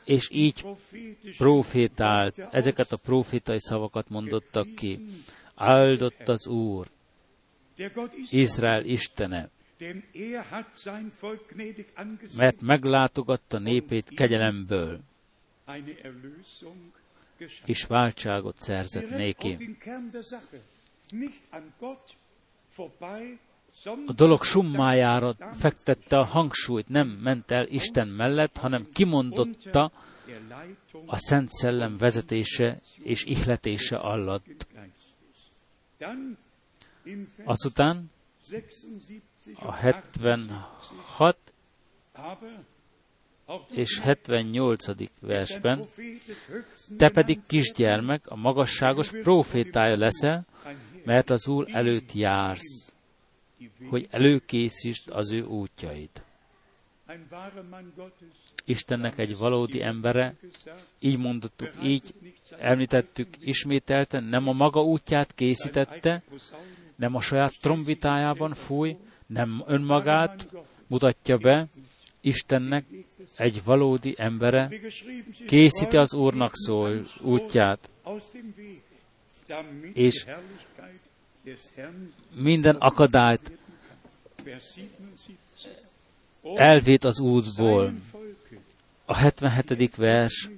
és 0.03 0.30
így 0.32 0.65
profétált. 1.38 2.38
Ezeket 2.51 2.91
a 2.91 2.97
profétai 2.97 3.59
szavakat 3.59 4.09
mondottak 4.09 4.76
ki 4.76 5.05
áldott 5.55 6.28
az 6.28 6.47
Úr, 6.47 6.88
Izrael 8.30 8.86
Istene, 8.86 9.49
mert 12.38 12.61
meglátogatta 12.61 13.59
népét 13.59 14.09
kegyelemből, 14.09 14.99
és 17.65 17.84
váltságot 17.84 18.57
szerzett 18.57 19.09
néki. 19.09 19.78
A 23.86 24.14
dolog 24.16 24.44
summájára 24.44 25.36
fektette 25.58 26.18
a 26.18 26.24
hangsúlyt, 26.24 26.90
nem 26.90 27.08
ment 27.08 27.52
el 27.52 27.68
Isten 27.68 28.08
mellett, 28.08 28.58
hanem 28.58 28.88
kimondotta 28.94 29.92
a 31.06 31.18
Szent 31.18 31.50
Szellem 31.52 31.96
vezetése 31.96 32.80
és 33.04 33.24
ihletése 33.24 33.98
alatt. 33.98 34.68
Azután 37.44 38.12
a 39.56 39.72
76 39.72 41.38
és 43.70 44.00
78. 44.00 44.86
versben, 45.22 45.84
te 46.98 47.10
pedig 47.10 47.40
kisgyermek, 47.48 48.28
a 48.28 48.36
magasságos 48.36 49.10
profétája 49.10 49.98
leszel, 49.98 50.46
mert 51.06 51.30
az 51.30 51.48
Úr 51.48 51.66
előtt 51.72 52.14
jársz, 52.14 52.89
hogy 53.89 54.07
előkészítsd 54.10 55.10
az 55.10 55.32
ő 55.32 55.43
útjait. 55.43 56.24
Istennek 58.66 59.18
egy 59.18 59.38
valódi 59.38 59.82
embere, 59.82 60.36
így 60.99 61.18
mondottuk, 61.18 61.72
így 61.84 62.14
említettük 62.60 63.28
ismételten, 63.39 64.24
nem 64.24 64.47
a 64.47 64.51
maga 64.53 64.84
útját 64.84 65.36
készítette, 65.36 66.24
nem 66.95 67.16
a 67.16 67.22
saját 67.22 67.60
trombitájában 67.60 68.53
fúj, 68.53 68.97
nem 69.28 69.64
önmagát 69.66 70.47
mutatja 70.88 71.38
be, 71.38 71.68
Istennek 72.22 72.86
egy 73.36 73.64
valódi 73.64 74.16
embere 74.18 74.72
készíti 75.47 75.97
az 75.97 76.14
Úrnak 76.14 76.51
szól 76.53 77.05
útját, 77.22 77.89
és 79.93 80.26
minden 82.36 82.76
akadályt 82.76 83.52
elvét 86.56 87.04
az 87.04 87.20
útból. 87.20 87.94
A 89.06 89.16
77. 89.16 89.96
vers, 89.96 90.50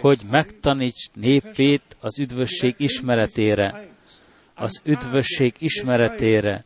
hogy 0.00 0.20
megtaníts 0.30 1.10
népét 1.14 1.96
az 2.00 2.18
üdvösség 2.18 2.74
ismeretére, 2.78 3.88
az 4.54 4.80
üdvösség 4.84 5.54
ismeretére, 5.58 6.64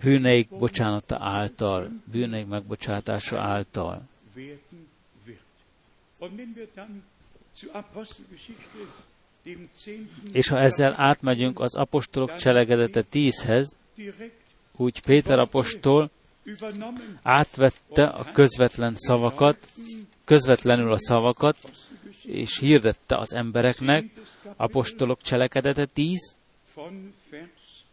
bűneik 0.00 0.48
bocsánata 0.48 1.16
által, 1.20 1.90
bűneik 2.04 2.46
megbocsátása 2.46 3.40
által. 3.40 4.08
És 10.32 10.48
ha 10.48 10.58
ezzel 10.58 10.94
átmegyünk 10.96 11.60
az 11.60 11.76
apostolok 11.76 12.34
cselekedete 12.34 13.02
tízhez, 13.02 13.74
úgy 14.76 15.00
Péter 15.00 15.38
apostol 15.38 16.10
átvette 17.22 18.06
a 18.06 18.32
közvetlen 18.32 18.94
szavakat, 18.96 19.66
közvetlenül 20.24 20.92
a 20.92 20.98
szavakat, 20.98 21.70
és 22.22 22.58
hirdette 22.58 23.16
az 23.16 23.34
embereknek, 23.34 24.04
apostolok 24.56 25.20
cselekedete 25.22 25.86
10, 25.86 26.36
von 26.74 27.14
Vers 27.30 27.84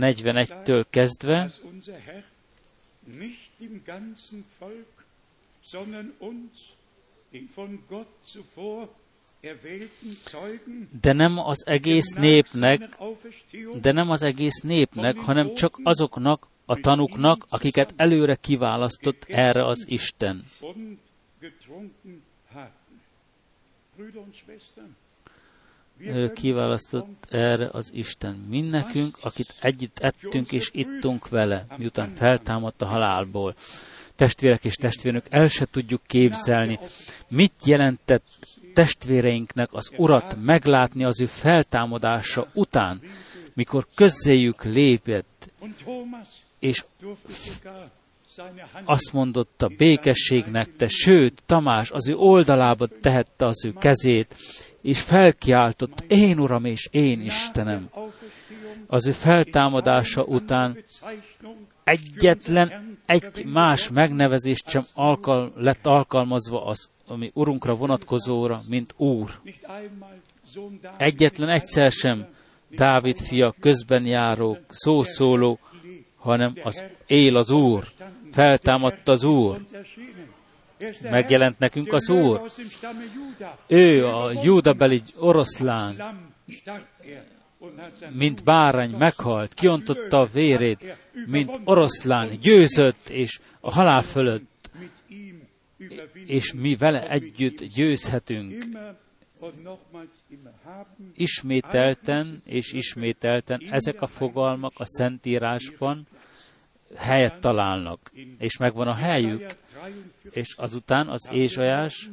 41-től 0.00 0.84
kezdve, 0.90 1.52
de 11.00 11.12
nem 11.12 11.38
az 11.38 11.66
egész 11.66 12.12
népnek, 12.12 12.98
de 13.80 13.92
nem 13.92 14.10
az 14.10 14.22
egész 14.22 14.60
népnek, 14.60 15.16
hanem 15.16 15.54
csak 15.54 15.80
azoknak 15.82 16.46
a 16.64 16.80
tanuknak, 16.80 17.46
akiket 17.48 17.94
előre 17.96 18.34
kiválasztott 18.34 19.24
erre 19.28 19.66
az 19.66 19.84
Isten. 19.88 20.44
kiválasztott 26.34 27.26
erre 27.28 27.68
az 27.72 27.90
Isten. 27.94 28.34
Mindnekünk, 28.34 29.18
akit 29.20 29.54
együtt 29.60 29.98
ettünk 29.98 30.52
és 30.52 30.70
ittunk 30.72 31.28
vele, 31.28 31.66
miután 31.76 32.14
feltámadt 32.14 32.82
a 32.82 32.86
halálból. 32.86 33.54
Testvérek 34.18 34.64
és 34.64 34.74
testvérnök, 34.74 35.24
el 35.30 35.48
se 35.48 35.66
tudjuk 35.66 36.00
képzelni, 36.06 36.78
mit 37.28 37.52
jelentett 37.64 38.24
testvéreinknek 38.74 39.72
az 39.72 39.90
Urat 39.96 40.36
meglátni 40.42 41.04
az 41.04 41.20
ő 41.20 41.26
feltámadása 41.26 42.48
után, 42.54 43.00
mikor 43.54 43.86
közzéjük 43.94 44.64
lépett, 44.64 45.50
és 46.58 46.84
azt 48.84 49.12
mondotta, 49.12 49.68
békesség 49.76 50.44
nektek, 50.44 50.88
sőt, 50.88 51.42
Tamás 51.46 51.90
az 51.90 52.08
ő 52.08 52.14
oldalába 52.14 52.86
tehette 52.86 53.46
az 53.46 53.64
ő 53.64 53.72
kezét, 53.72 54.34
és 54.82 55.00
felkiáltott, 55.00 56.04
én 56.08 56.38
Uram 56.38 56.64
és 56.64 56.88
én 56.90 57.20
Istenem. 57.20 57.90
Az 58.86 59.06
ő 59.06 59.10
feltámadása 59.10 60.22
után 60.24 60.84
egyetlen 61.84 62.97
egy 63.08 63.44
más 63.44 63.88
megnevezést 63.88 64.68
sem 64.68 64.84
alkal, 64.94 65.52
lett 65.54 65.86
alkalmazva 65.86 66.64
az, 66.64 66.88
ami 67.06 67.30
Urunkra 67.34 67.74
vonatkozóra, 67.74 68.60
mint 68.68 68.94
Úr. 68.96 69.40
Egyetlen 70.96 71.48
egyszer 71.48 71.90
sem 71.90 72.26
Dávid 72.70 73.16
fia 73.16 73.54
közben 73.60 74.06
járó, 74.06 74.58
szószóló, 74.68 75.58
hanem 76.16 76.54
az 76.62 76.84
él 77.06 77.36
az 77.36 77.50
Úr, 77.50 77.84
feltámadt 78.32 79.08
az 79.08 79.24
Úr, 79.24 79.60
megjelent 81.02 81.58
nekünk 81.58 81.92
az 81.92 82.10
Úr. 82.10 82.40
Ő 83.66 84.06
a 84.06 84.32
júdabeli 84.42 85.02
oroszlán, 85.16 85.96
Mint 88.12 88.44
bárány 88.44 88.94
meghalt, 88.96 89.54
kiontotta 89.54 90.18
a 90.18 90.28
vérét, 90.32 90.96
mint 91.26 91.60
oroszlán, 91.64 92.38
győzött, 92.40 93.08
és 93.08 93.40
a 93.60 93.72
halál 93.72 94.02
fölött, 94.02 94.70
és 96.26 96.52
mi 96.52 96.76
vele 96.76 97.08
együtt 97.08 97.64
győzhetünk. 97.64 98.64
Ismételten 101.14 102.42
és 102.44 102.72
ismételten 102.72 103.62
ezek 103.70 104.02
a 104.02 104.06
fogalmak 104.06 104.72
a 104.74 104.86
Szentírásban 104.86 106.06
helyet 106.96 107.40
találnak, 107.40 108.12
és 108.38 108.56
megvan 108.56 108.88
a 108.88 108.94
helyük, 108.94 109.40
Jesaja 109.40 109.56
43 109.82 110.12
és 110.30 110.54
azután 110.56 111.08
az 111.08 111.28
Ézsajás 111.32 112.08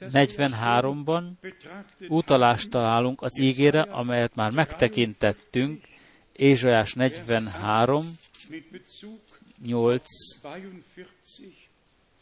43-ban 0.00 1.38
betrachtet 1.40 2.10
utalást 2.10 2.70
találunk 2.70 3.22
az 3.22 3.40
ígére, 3.40 3.80
amelyet 3.80 4.34
már 4.34 4.50
megtekintettünk, 4.52 5.84
Ézsajás 6.32 6.92
43, 6.92 8.06
mit 8.48 8.70
Bezug 8.70 9.20
8 9.64 10.02
42, 10.42 11.10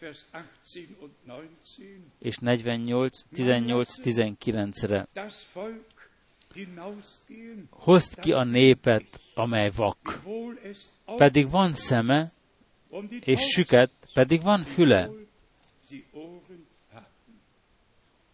Vers 0.01 0.27
18 0.33 0.89
und 1.01 1.11
19. 1.25 1.51
és 2.19 2.37
48, 2.37 3.25
18-19-re. 3.35 5.07
Das 5.13 5.47
Volk 5.53 5.85
hinausgehen, 6.55 7.69
Hozd 7.71 8.21
ki 8.21 8.33
a 8.33 8.45
népet, 8.45 9.21
amely 9.35 9.71
vak, 9.71 10.23
pedig 11.17 11.51
van 11.51 11.73
szeme, 11.73 12.33
és 13.21 13.41
süket, 13.41 13.91
pedig 14.13 14.43
van 14.43 14.63
füle. 14.63 15.07
wohl 15.07 15.25
sie 15.89 16.05
Ohren 16.13 16.67
hatten. 16.93 17.41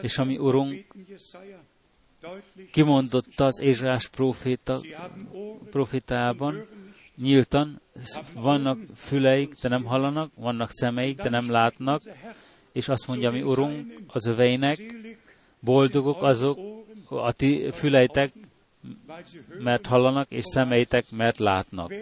És 0.00 0.18
ami 0.18 0.38
Urunk 0.38 0.84
kimondotta 2.70 3.44
az 3.44 3.60
Ézsás 3.60 4.10
Ohren, 4.18 4.60
profétában, 5.70 6.66
nyíltan, 7.16 7.80
vannak 8.34 8.78
füleik, 8.96 9.54
de 9.62 9.68
nem 9.68 9.84
hallanak, 9.84 10.30
vannak 10.34 10.70
szemeik, 10.70 11.16
de 11.16 11.28
nem 11.28 11.50
látnak, 11.50 12.02
és 12.72 12.88
azt 12.88 13.06
mondja, 13.06 13.30
mi 13.30 13.42
Urunk 13.42 13.92
az 14.06 14.26
öveinek, 14.26 14.80
boldogok 15.60 16.22
azok, 16.22 16.58
a 17.08 17.32
ti 17.32 17.70
füleitek, 17.72 18.32
mert 19.58 19.86
hallanak, 19.86 20.30
és 20.30 20.44
szemeitek, 20.44 21.10
mert 21.10 21.38
látnak. 21.38 21.94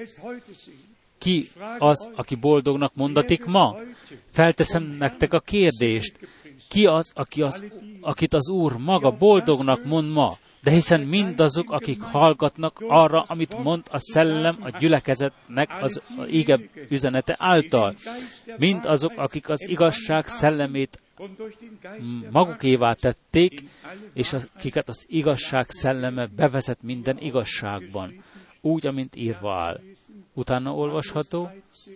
Ki 1.19 1.49
az, 1.79 2.09
aki 2.15 2.35
boldognak 2.35 2.95
mondatik 2.95 3.45
ma? 3.45 3.77
Felteszem 4.31 4.83
nektek 4.83 5.33
a 5.33 5.41
kérdést. 5.41 6.19
Ki 6.69 6.87
az, 6.87 7.13
aki 7.15 7.43
az, 7.43 7.65
akit 8.01 8.35
az 8.35 8.49
Úr 8.49 8.77
maga 8.77 9.11
boldognak 9.11 9.85
mond 9.85 10.13
ma? 10.13 10.33
De 10.63 10.71
hiszen 10.71 11.01
mindazok, 11.01 11.71
akik 11.71 12.03
hallgatnak 12.03 12.85
arra, 12.89 13.25
amit 13.27 13.63
mond 13.63 13.83
a 13.91 13.99
szellem 13.99 14.59
a 14.61 14.79
gyülekezetnek 14.79 15.83
az 15.83 16.03
ige 16.27 16.61
üzenete 16.89 17.37
által. 17.39 17.95
Mind 18.59 18.85
azok, 18.85 19.13
akik 19.17 19.49
az 19.49 19.69
igazság 19.69 20.27
szellemét 20.27 21.03
magukévá 22.31 22.93
tették, 22.93 23.63
és 24.15 24.33
akiket 24.33 24.89
az 24.89 25.05
igazság 25.09 25.71
szelleme 25.71 26.27
bevezet 26.27 26.83
minden 26.83 27.19
igazságban, 27.19 28.23
úgy, 28.61 28.87
amint 28.87 29.17
írva 29.17 29.55
áll. 29.55 29.81
Utána 30.35 30.75
olvasható 30.75 31.51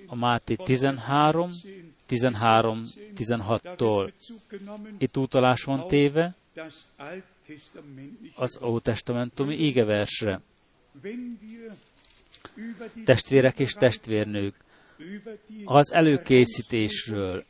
a 0.06 0.16
Máté 0.16 0.54
13, 0.54 1.50
13, 2.08 2.84
16-tól. 3.16 4.10
Bezug 4.12 4.40
genommen, 4.50 4.94
Itt 4.98 5.16
utalás 5.16 5.62
van 5.62 5.86
téve 5.86 6.34
az 8.34 8.58
Ótestamentumi 8.62 9.54
ígeversre. 9.54 10.40
Testvérek 13.04 13.58
és 13.58 13.72
testvérnők, 13.72 14.54
az 15.64 15.92
előkészítésről, 15.92 17.44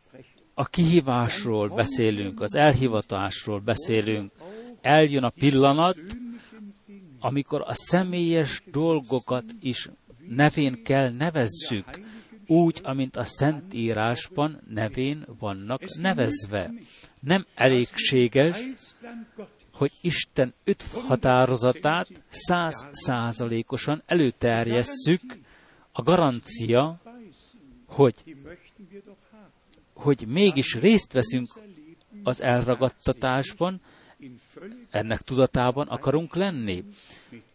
a 0.54 0.64
kihívásról 0.64 1.68
beszélünk, 1.68 2.40
az 2.40 2.54
elhivatásról 2.54 3.61
beszélünk. 3.61 4.32
Eljön 4.80 5.24
a 5.24 5.30
pillanat, 5.30 5.98
amikor 7.20 7.61
a 7.61 7.74
személyes 7.74 8.62
dolgokat 8.70 9.44
is 9.61 9.88
nevén 10.28 10.82
kell 10.82 11.11
nevezzük, 11.11 12.00
úgy, 12.49 12.80
amint 12.82 13.16
a 13.16 13.24
Szentírásban 13.24 14.61
nevén 14.68 15.26
vannak 15.38 15.82
nevezve. 16.01 16.72
Nem 17.20 17.46
elégséges, 17.55 18.57
hogy 19.72 19.92
Isten 20.01 20.55
öt 20.64 20.82
határozatát 20.82 22.09
száz 22.28 22.86
százalékosan 22.92 24.03
előterjesszük, 24.07 25.20
a 25.92 26.03
garancia, 26.03 27.01
hogy, 27.86 28.14
hogy 29.92 30.24
mégis 30.26 30.74
részt 30.74 31.12
veszünk 31.12 31.49
az 32.22 32.42
elragadtatásban, 32.42 33.80
ennek 34.90 35.20
tudatában 35.20 35.88
akarunk 35.88 36.34
lenni, 36.34 36.84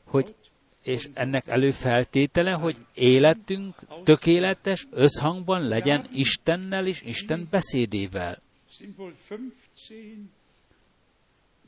hogy 0.03 0.35
és 0.83 1.09
ennek 1.13 1.47
előfeltétele, 1.47 2.51
hogy 2.51 2.75
életünk 2.93 3.75
tökéletes 4.03 4.87
összhangban 4.91 5.67
legyen 5.67 6.07
Istennel 6.13 6.87
és 6.87 7.01
Isten 7.01 7.47
beszédével. 7.49 8.41
sind 8.77 8.97
wohl 8.97 9.13
15 9.75 10.29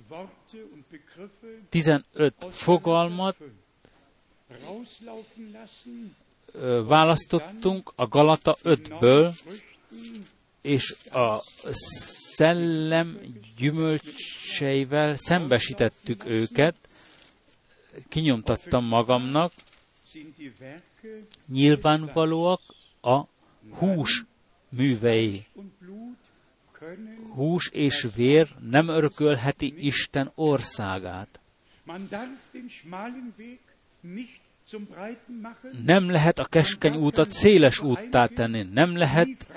Worte 0.09 0.57
und 0.73 0.83
Begriffe 0.89 1.47
15 1.69 2.33
fogalmat 2.49 3.37
választottunk 6.87 7.91
a 7.95 8.07
Galata 8.07 8.55
5-ből, 8.63 9.33
és 10.61 10.95
a 11.11 11.43
szellem 12.35 13.19
gyümölcseivel 13.57 15.15
szembesítettük 15.15 16.25
őket, 16.25 16.75
kinyomtattam 18.09 18.85
magamnak, 18.85 19.51
nyilvánvalóak 21.47 22.61
a 23.01 23.23
hús 23.69 24.23
művei. 24.69 25.45
Hús 27.33 27.69
és 27.69 28.07
vér 28.15 28.47
nem 28.69 28.87
örökölheti 28.87 29.73
Isten 29.77 30.31
országát. 30.35 31.39
Nem 35.85 36.09
lehet 36.09 36.39
a 36.39 36.45
keskeny 36.45 36.95
útat 36.95 37.31
széles 37.31 37.79
úttá 37.79 38.27
tenni, 38.27 38.63
nem 38.63 38.97
lehet 38.97 39.47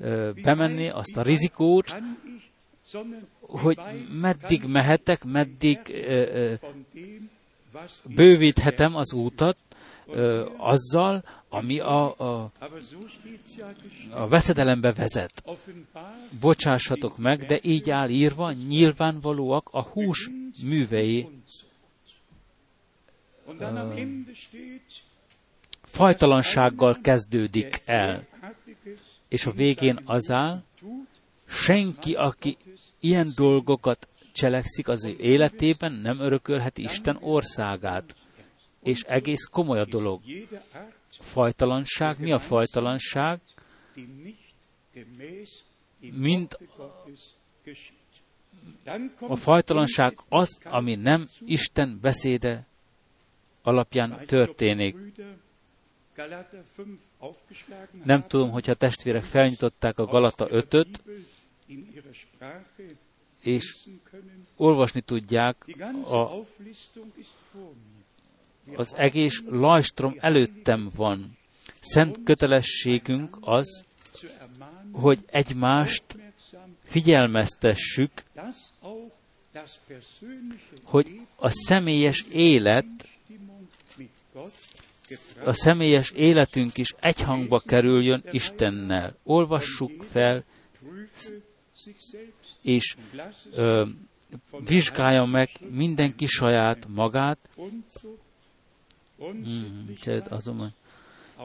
ö, 0.00 0.30
bemenni 0.42 0.88
azt 0.88 1.16
a 1.16 1.22
rizikót, 1.22 2.02
hogy 3.40 3.78
meddig 4.20 4.64
mehetek, 4.64 5.24
meddig 5.24 5.78
ö, 5.88 6.00
ö, 6.34 6.54
bővíthetem 8.04 8.96
az 8.96 9.12
útat 9.12 9.56
ö, 10.06 10.48
azzal, 10.56 11.24
ami 11.48 11.80
a, 11.80 12.18
a, 12.18 12.50
a 14.10 14.28
veszedelembe 14.28 14.92
vezet. 14.92 15.44
Bocsássatok 16.40 17.18
meg, 17.18 17.44
de 17.46 17.58
így 17.62 17.90
áll 17.90 18.08
írva, 18.08 18.52
nyilvánvalóak 18.52 19.68
a 19.72 19.82
hús 19.82 20.30
művei. 20.62 21.28
Steht, 24.34 25.02
Fajtalansággal 25.82 26.96
kezdődik 27.02 27.82
el, 27.84 28.26
és 29.28 29.46
a 29.46 29.50
végén 29.50 30.00
az 30.04 30.30
áll, 30.30 30.62
senki, 31.48 32.14
aki 32.14 32.56
ilyen 33.00 33.32
dolgokat 33.36 34.08
cselekszik 34.32 34.88
az 34.88 35.04
ő 35.04 35.16
életében, 35.18 35.92
nem 35.92 36.20
örökölheti 36.20 36.82
Isten 36.82 37.18
országát. 37.20 38.14
És 38.82 39.02
egész 39.02 39.44
komoly 39.44 39.78
a 39.78 39.84
dolog. 39.84 40.20
Fajtalanság, 41.08 42.20
mi 42.20 42.32
a 42.32 42.38
fajtalanság? 42.38 43.40
Mind 45.98 46.58
a 49.20 49.36
fajtalanság 49.36 50.18
az, 50.28 50.60
ami 50.64 50.94
nem 50.94 51.28
Isten 51.46 51.98
beszéde 52.00 52.66
alapján 53.62 54.26
történik. 54.26 54.96
Galater 56.14 56.64
5 56.76 56.86
aufgeschlagen 57.18 58.02
Nem 58.04 58.22
tudom, 58.22 58.50
hogyha 58.50 58.74
testvérek 58.74 59.24
felnyitották 59.24 59.98
a 59.98 60.04
Galata 60.04 60.48
5-öt, 60.50 61.02
in 61.66 61.86
ihrer 61.94 62.14
Sprache 62.14 62.84
és 63.42 63.76
olvasni 64.56 65.00
tudják 65.00 65.66
a, 66.04 66.46
az 68.76 68.94
egész 68.96 69.42
lajstrom 69.46 70.16
előttem 70.18 70.90
van. 70.94 71.38
Szent 71.80 72.18
kötelességünk 72.24 73.36
az, 73.40 73.84
hogy 74.92 75.24
egymást 75.26 76.04
figyelmeztessük, 76.84 78.10
hogy 80.84 81.20
a 81.36 81.48
személyes 81.48 82.24
élet, 82.30 83.08
a 85.44 85.52
személyes 85.52 86.10
életünk 86.10 86.78
is 86.78 86.94
egyhangba 87.00 87.60
kerüljön 87.60 88.24
Istennel. 88.30 89.16
Olvassuk 89.22 90.02
fel, 90.02 90.44
és 92.62 92.96
ö, 93.54 93.84
vizsgálja 94.66 95.24
meg 95.24 95.50
mindenki 95.70 96.26
saját 96.26 96.86
magát, 96.88 97.38
Unsittlichkeit, 99.16 100.28
azonban 100.28 100.74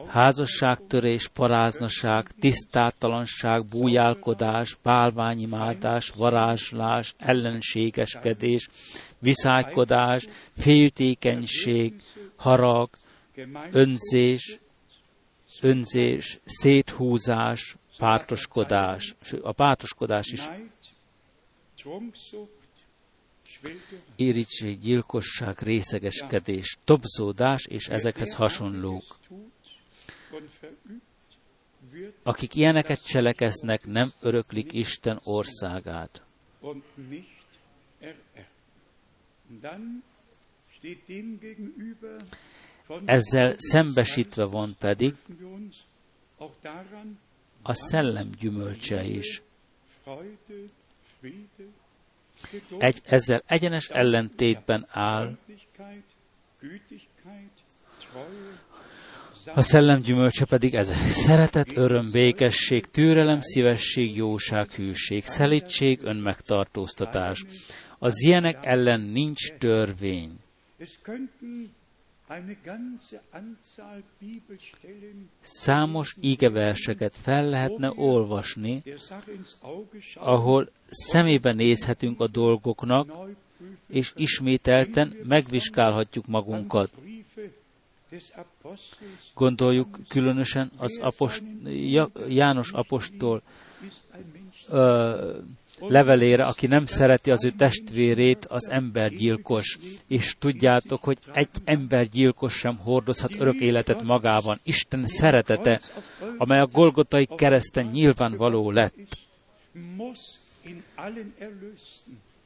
házasságtörés, 0.06 1.28
paráznaság, 1.28 2.30
tisztátalanság, 2.40 3.64
bújálkodás, 3.64 4.76
bálványimádás, 4.82 6.10
varázslás, 6.10 7.14
ellenségeskedés, 7.18 8.68
viszálykodás, 9.18 10.28
féltékenység, 10.58 12.02
harag, 12.36 12.88
önzés, 13.70 14.58
önzés, 15.60 16.38
széthúzás, 16.44 17.76
pártoskodás. 17.98 19.14
A 19.42 19.52
pártoskodás 19.52 20.26
is. 20.26 20.48
Irítség, 24.16 24.80
gyilkosság, 24.80 25.58
részegeskedés, 25.58 26.76
tobzódás 26.84 27.66
és 27.66 27.88
ezekhez 27.88 28.34
hasonlók. 28.34 29.18
Akik 32.22 32.54
ilyeneket 32.54 33.04
cselekeznek, 33.04 33.86
nem 33.86 34.10
öröklik 34.20 34.72
Isten 34.72 35.20
országát. 35.22 36.22
Ezzel 43.04 43.54
szembesítve 43.56 44.44
van 44.44 44.74
pedig 44.78 45.14
a 47.62 47.74
szellem 47.74 48.30
gyümölcse 48.38 49.04
is. 49.04 49.42
Egy, 52.78 53.00
ezzel 53.04 53.42
egyenes 53.46 53.88
ellentétben 53.88 54.86
áll 54.90 55.36
A 59.54 59.60
szellem 59.60 60.00
gyümölcse 60.00 60.44
pedig 60.44 60.74
ez. 60.74 60.92
Szeretet, 61.10 61.76
öröm, 61.76 62.10
békesség, 62.10 62.86
türelem, 62.86 63.40
szívesség, 63.40 64.16
jóság, 64.16 64.70
hűség, 64.70 65.24
szelítség, 65.24 65.98
önmegtartóztatás. 66.02 67.44
Az 67.98 68.22
ilyenek 68.22 68.58
ellen 68.62 69.00
nincs 69.00 69.52
törvény. 69.52 70.30
Számos 75.40 76.16
ígeverseket 76.20 77.16
fel 77.16 77.48
lehetne 77.48 77.92
olvasni, 77.96 78.82
ahol 80.14 80.70
szemébe 80.90 81.52
nézhetünk 81.52 82.20
a 82.20 82.26
dolgoknak, 82.26 83.10
és 83.86 84.12
ismételten 84.16 85.16
megvizsgálhatjuk 85.22 86.26
magunkat. 86.26 86.90
Gondoljuk 89.34 89.98
különösen 90.08 90.70
az 90.76 90.98
apost, 90.98 91.42
János 92.28 92.72
apostol 92.72 93.42
ö, 94.68 95.38
levelére, 95.80 96.44
aki 96.44 96.66
nem 96.66 96.86
szereti 96.86 97.30
az 97.30 97.44
ő 97.44 97.50
testvérét, 97.50 98.46
az 98.46 98.70
embergyilkos. 98.70 99.78
És 100.06 100.36
tudjátok, 100.38 101.04
hogy 101.04 101.18
egy 101.32 101.48
embergyilkos 101.64 102.54
sem 102.54 102.78
hordozhat 102.84 103.34
örök 103.38 103.60
életet 103.60 104.02
magában. 104.02 104.60
Isten 104.62 105.06
szeretete, 105.06 105.80
amely 106.36 106.60
a 106.60 106.66
Golgotai 106.66 107.28
kereszten 107.36 107.86
nyilvánvaló 107.86 108.70
lett. 108.70 108.94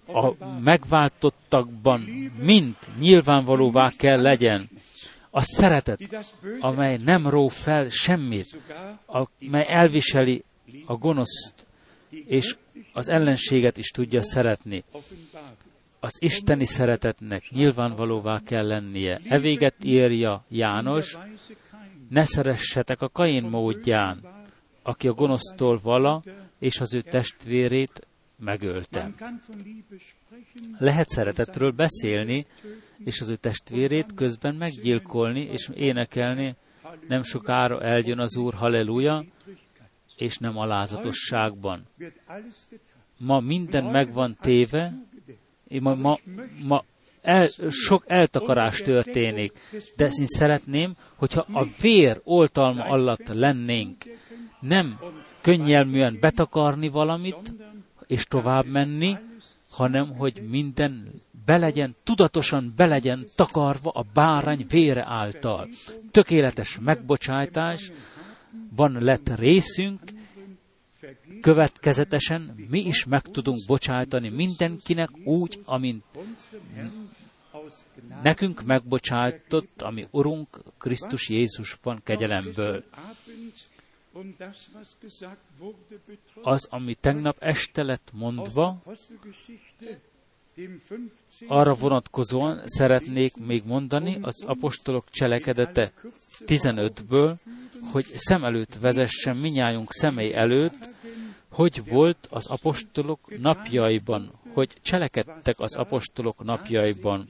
A 0.06 0.32
megváltottakban 0.60 2.00
mind 2.38 2.76
nyilvánvalóvá 2.98 3.92
kell 3.96 4.22
legyen. 4.22 4.68
A 5.30 5.40
szeretet, 5.40 6.00
amely 6.60 6.96
nem 7.04 7.28
ró 7.28 7.48
fel 7.48 7.88
semmit, 7.88 8.58
amely 9.06 9.66
elviseli 9.68 10.44
a 10.86 10.96
gonoszt, 10.96 11.66
és 12.26 12.56
az 12.92 13.08
ellenséget 13.08 13.76
is 13.76 13.90
tudja 13.90 14.22
szeretni. 14.22 14.84
Az 16.00 16.16
isteni 16.18 16.64
szeretetnek 16.64 17.42
nyilvánvalóvá 17.50 18.40
kell 18.44 18.66
lennie. 18.66 19.20
E 19.28 19.38
véget 19.38 19.74
írja 19.84 20.44
János, 20.48 21.18
ne 22.08 22.24
szeressetek 22.24 23.02
a 23.02 23.08
Kain 23.08 23.44
módján, 23.44 24.20
aki 24.82 25.08
a 25.08 25.12
gonosztól 25.12 25.80
vala, 25.82 26.22
és 26.58 26.80
az 26.80 26.94
ő 26.94 27.00
testvérét 27.00 28.06
megölte. 28.36 29.10
Lehet 30.78 31.08
szeretetről 31.08 31.70
beszélni, 31.70 32.46
és 33.04 33.20
az 33.20 33.28
ő 33.28 33.36
testvérét 33.36 34.14
közben 34.14 34.54
meggyilkolni 34.54 35.40
és 35.40 35.70
énekelni, 35.74 36.56
nem 37.08 37.22
sokára 37.22 37.82
eljön 37.82 38.18
az 38.18 38.36
Úr, 38.36 38.54
halleluja, 38.54 39.24
és 40.22 40.38
nem 40.38 40.58
alázatosságban. 40.58 41.86
Ma 43.18 43.40
minden 43.40 43.84
meg 43.84 44.12
van 44.12 44.36
téve, 44.40 44.92
ma, 45.80 45.94
ma, 45.94 46.18
ma 46.66 46.84
el, 47.22 47.48
sok 47.70 48.04
eltakarás 48.06 48.80
történik, 48.80 49.52
de 49.96 50.04
én 50.04 50.26
szeretném, 50.26 50.94
hogyha 51.14 51.46
a 51.52 51.66
vér 51.80 52.20
oltalma 52.24 52.84
alatt 52.84 53.28
lennénk, 53.28 54.04
nem 54.60 55.00
könnyelműen 55.40 56.18
betakarni 56.20 56.88
valamit, 56.88 57.54
és 58.06 58.24
tovább 58.24 58.66
menni, 58.66 59.16
hanem 59.70 60.16
hogy 60.16 60.42
minden 60.48 61.22
belegyen, 61.44 61.96
tudatosan 62.04 62.72
belegyen 62.76 63.26
takarva 63.36 63.90
a 63.90 64.04
bárány 64.14 64.66
vére 64.68 65.04
által. 65.06 65.68
Tökéletes 66.10 66.78
megbocsájtás, 66.80 67.92
van 68.76 69.02
lett 69.02 69.28
részünk, 69.28 70.00
következetesen 71.40 72.66
mi 72.68 72.80
is 72.80 73.04
meg 73.04 73.22
tudunk 73.22 73.66
bocsájtani 73.66 74.28
mindenkinek 74.28 75.10
úgy, 75.24 75.60
amint 75.64 76.04
nekünk 78.22 78.62
megbocsájtott, 78.62 79.82
ami 79.82 80.08
Urunk 80.10 80.62
Krisztus 80.78 81.28
Jézusban 81.28 82.00
kegyelemből. 82.04 82.84
Az, 86.42 86.66
ami 86.70 86.94
tegnap 86.94 87.36
este 87.40 87.82
lett 87.82 88.10
mondva, 88.12 88.82
arra 91.46 91.74
vonatkozóan 91.74 92.62
szeretnék 92.64 93.36
még 93.36 93.62
mondani 93.64 94.18
az 94.20 94.44
apostolok 94.44 95.10
cselekedete 95.10 95.92
15-ből, 96.46 97.34
hogy 97.92 98.04
szem 98.04 98.44
előtt 98.44 98.74
vezessen 98.74 99.36
minnyájunk 99.36 99.92
személy 99.92 100.34
előtt, 100.34 100.88
hogy 101.50 101.88
volt 101.88 102.26
az 102.30 102.46
apostolok 102.46 103.38
napjaiban, 103.38 104.32
hogy 104.52 104.72
cselekedtek 104.82 105.60
az 105.60 105.76
apostolok 105.76 106.44
napjaiban. 106.44 107.28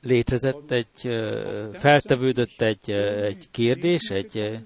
Létezett 0.00 0.70
egy, 0.70 1.00
feltevődött 1.72 2.60
egy, 2.60 2.90
egy 2.90 3.50
kérdés, 3.50 4.10
egy 4.10 4.60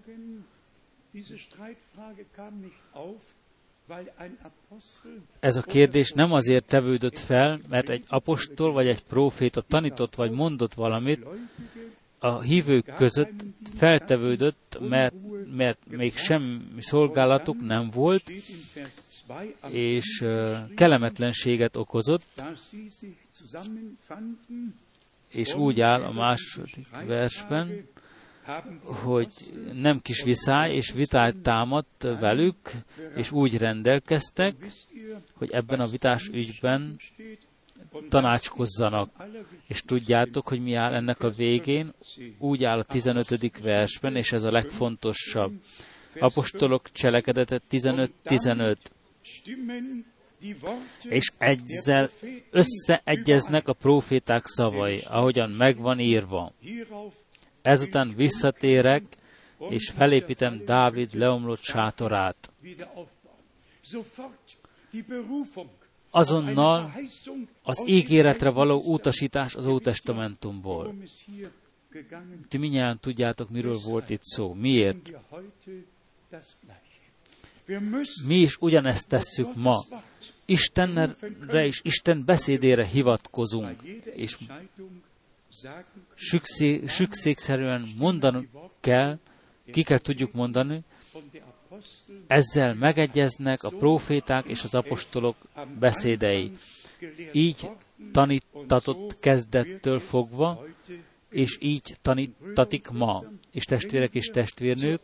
ez 5.41 5.57
a 5.57 5.63
kérdés 5.63 6.11
nem 6.11 6.33
azért 6.33 6.65
tevődött 6.65 7.19
fel, 7.19 7.61
mert 7.69 7.89
egy 7.89 8.05
apostol 8.09 8.73
vagy 8.73 8.87
egy 8.87 9.03
próféta 9.03 9.61
tanított 9.61 10.15
vagy 10.15 10.31
mondott 10.31 10.75
valamit, 10.75 11.27
a 12.19 12.41
hívők 12.41 12.95
között 12.95 13.45
feltevődött, 13.77 14.79
mert, 14.81 15.15
mert 15.57 15.79
még 15.87 16.17
semmi 16.17 16.83
szolgálatuk 16.83 17.61
nem 17.61 17.91
volt, 17.91 18.33
és 19.69 20.25
kelemetlenséget 20.75 21.77
okozott, 21.77 22.27
és 25.29 25.55
úgy 25.55 25.81
áll 25.81 26.03
a 26.03 26.13
második 26.13 26.89
versben, 27.07 27.87
hogy 28.83 29.33
nem 29.73 30.01
kis 30.01 30.23
viszály 30.23 30.75
és 30.75 30.93
vitát 30.93 31.37
támadt 31.37 32.03
velük, 32.03 32.57
és 33.17 33.33
úgy 33.33 33.57
rendelkeztek, 33.57 34.55
hogy 35.33 35.51
ebben 35.51 35.81
a 35.81 35.87
vitás 35.87 36.29
ügyben 36.33 36.97
tanácskozzanak. 38.09 39.11
És 39.67 39.83
tudjátok, 39.83 40.49
hogy 40.49 40.63
mi 40.63 40.75
áll 40.75 40.95
ennek 40.95 41.23
a 41.23 41.31
végén? 41.31 41.95
Úgy 42.39 42.65
áll 42.65 42.79
a 42.79 42.83
15. 42.83 43.61
versben, 43.63 44.17
és 44.17 44.33
ez 44.33 44.43
a 44.43 44.51
legfontosabb. 44.51 45.53
Apostolok 46.19 46.93
cselekedete 46.93 47.61
15-15. 47.71 48.77
És 51.03 51.31
ezzel 51.39 52.09
összeegyeznek 52.51 53.69
a 53.69 53.73
proféták 53.73 54.47
szavai, 54.47 55.01
ahogyan 55.07 55.51
megvan 55.51 55.99
írva. 55.99 56.53
Ezután 57.63 58.15
visszatérek, 58.17 59.03
és 59.69 59.91
felépítem 59.91 60.65
Dávid 60.65 61.15
leomlott 61.15 61.63
sátorát. 61.63 62.53
Azonnal 66.11 66.93
az 67.63 67.85
ígéretre 67.87 68.51
való 68.51 68.83
utasítás 68.85 69.55
az 69.55 69.67
Ótestamentumból. 69.67 70.95
Ti 72.49 72.59
minnyáján 72.59 72.99
tudjátok, 73.01 73.51
miről 73.51 73.79
volt 73.85 74.11
itt 74.11 74.23
szó. 74.23 74.55
Miért? 74.55 75.11
Mi 78.27 78.37
is 78.37 78.57
ugyanezt 78.57 79.09
tesszük 79.09 79.55
ma. 79.55 79.77
Istenre 80.45 81.67
és 81.67 81.81
Isten 81.85 82.23
beszédére 82.25 82.87
hivatkozunk, 82.87 83.83
és 84.15 84.39
sükszékszerűen 86.87 87.89
mondani 87.97 88.49
kell, 88.81 89.19
ki 89.73 89.83
kell 89.83 89.99
tudjuk 89.99 90.33
mondani, 90.33 90.85
ezzel 92.27 92.75
megegyeznek 92.75 93.63
a 93.63 93.69
proféták 93.69 94.45
és 94.45 94.65
az 94.65 94.75
apostolok 94.75 95.37
beszédei. 95.79 96.53
Így 97.33 97.71
tanítatott 98.13 99.21
kezdettől 99.21 99.99
fogva, 99.99 100.65
és 101.31 101.59
így 101.61 101.97
tanítatik 102.03 102.91
ma. 102.91 103.25
És 103.53 103.65
testvérek 103.65 104.15
és 104.15 104.27
testvérnők, 104.27 105.01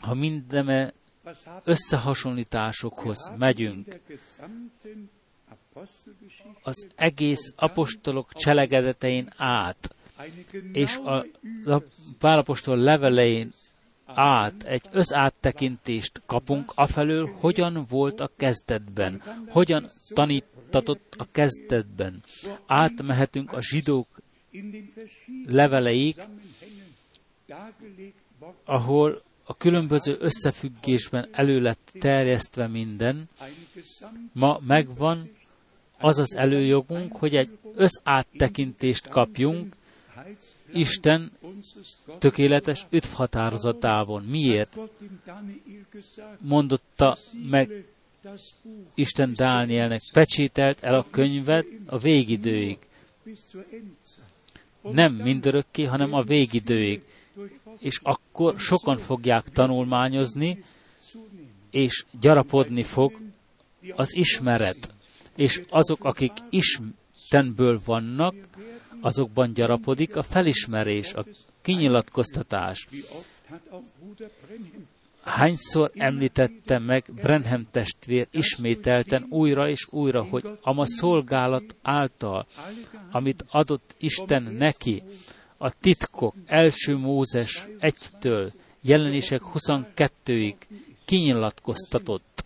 ha 0.00 0.14
mindeme 0.14 0.92
összehasonlításokhoz 1.64 3.32
megyünk, 3.36 4.00
az 6.62 6.86
egész 6.94 7.52
apostolok 7.56 8.32
cselekedetein 8.32 9.32
át, 9.36 9.94
és 10.72 10.96
a, 10.96 11.26
Pálapostol 12.18 12.76
levelein 12.76 13.50
át 14.04 14.62
egy 14.62 14.82
összáttekintést 14.90 16.22
kapunk 16.26 16.72
afelől, 16.74 17.34
hogyan 17.40 17.84
volt 17.88 18.20
a 18.20 18.30
kezdetben, 18.36 19.22
hogyan 19.48 19.86
tanítatott 20.08 21.14
a 21.18 21.26
kezdetben. 21.32 22.22
Átmehetünk 22.66 23.52
a 23.52 23.62
zsidók 23.62 24.06
leveleig, 25.46 26.14
ahol 28.64 29.22
a 29.44 29.56
különböző 29.56 30.16
összefüggésben 30.18 31.28
elő 31.32 31.60
lett 31.60 31.90
terjesztve 31.98 32.66
minden. 32.66 33.28
Ma 34.32 34.60
megvan 34.66 35.30
az 35.98 36.18
az 36.18 36.36
előjogunk, 36.36 37.16
hogy 37.16 37.34
egy 37.34 37.58
összáttekintést 37.74 39.08
kapjunk 39.08 39.76
Isten 40.72 41.32
tökéletes 42.18 42.86
üdvhatározatában. 42.90 44.22
Miért? 44.22 44.78
Mondotta 46.38 47.18
meg 47.48 47.84
Isten 48.94 49.32
Dánielnek, 49.36 50.00
pecsételt 50.12 50.82
el 50.82 50.94
a 50.94 51.06
könyvet 51.10 51.66
a 51.86 51.98
végidőig. 51.98 52.78
Nem 54.82 55.12
mindörökké, 55.14 55.84
hanem 55.84 56.12
a 56.12 56.22
végidőig. 56.22 57.02
És 57.78 58.00
akkor 58.02 58.58
sokan 58.58 58.96
fogják 58.96 59.48
tanulmányozni, 59.48 60.64
és 61.70 62.04
gyarapodni 62.20 62.82
fog 62.82 63.18
az 63.94 64.16
ismeret 64.16 64.93
és 65.36 65.62
azok, 65.68 66.04
akik 66.04 66.32
Istenből 66.50 67.80
vannak, 67.84 68.34
azokban 69.00 69.52
gyarapodik 69.52 70.16
a 70.16 70.22
felismerés, 70.22 71.14
a 71.14 71.24
kinyilatkoztatás. 71.62 72.88
Hányszor 75.22 75.90
említette 75.94 76.78
meg 76.78 77.04
Brenhem 77.14 77.66
testvér 77.70 78.26
ismételten 78.30 79.26
újra 79.30 79.68
és 79.68 79.86
újra, 79.90 80.22
hogy 80.22 80.58
a 80.60 80.72
ma 80.72 80.86
szolgálat 80.86 81.76
által, 81.82 82.46
amit 83.10 83.44
adott 83.48 83.94
Isten 83.98 84.42
neki, 84.42 85.02
a 85.56 85.78
titkok 85.80 86.34
első 86.46 86.96
Mózes 86.96 87.66
1-től 87.80 88.52
jelenések 88.80 89.40
22-ig 89.54 90.54
kinyilatkoztatott 91.04 92.44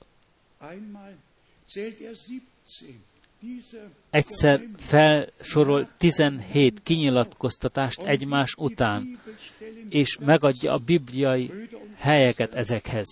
egyszer 4.10 4.64
felsorol 4.76 5.88
17 5.96 6.82
kinyilatkoztatást 6.82 8.00
egymás 8.00 8.54
után, 8.58 9.18
és 9.88 10.18
megadja 10.18 10.72
a 10.72 10.78
bibliai 10.78 11.50
helyeket 11.96 12.54
ezekhez. 12.54 13.06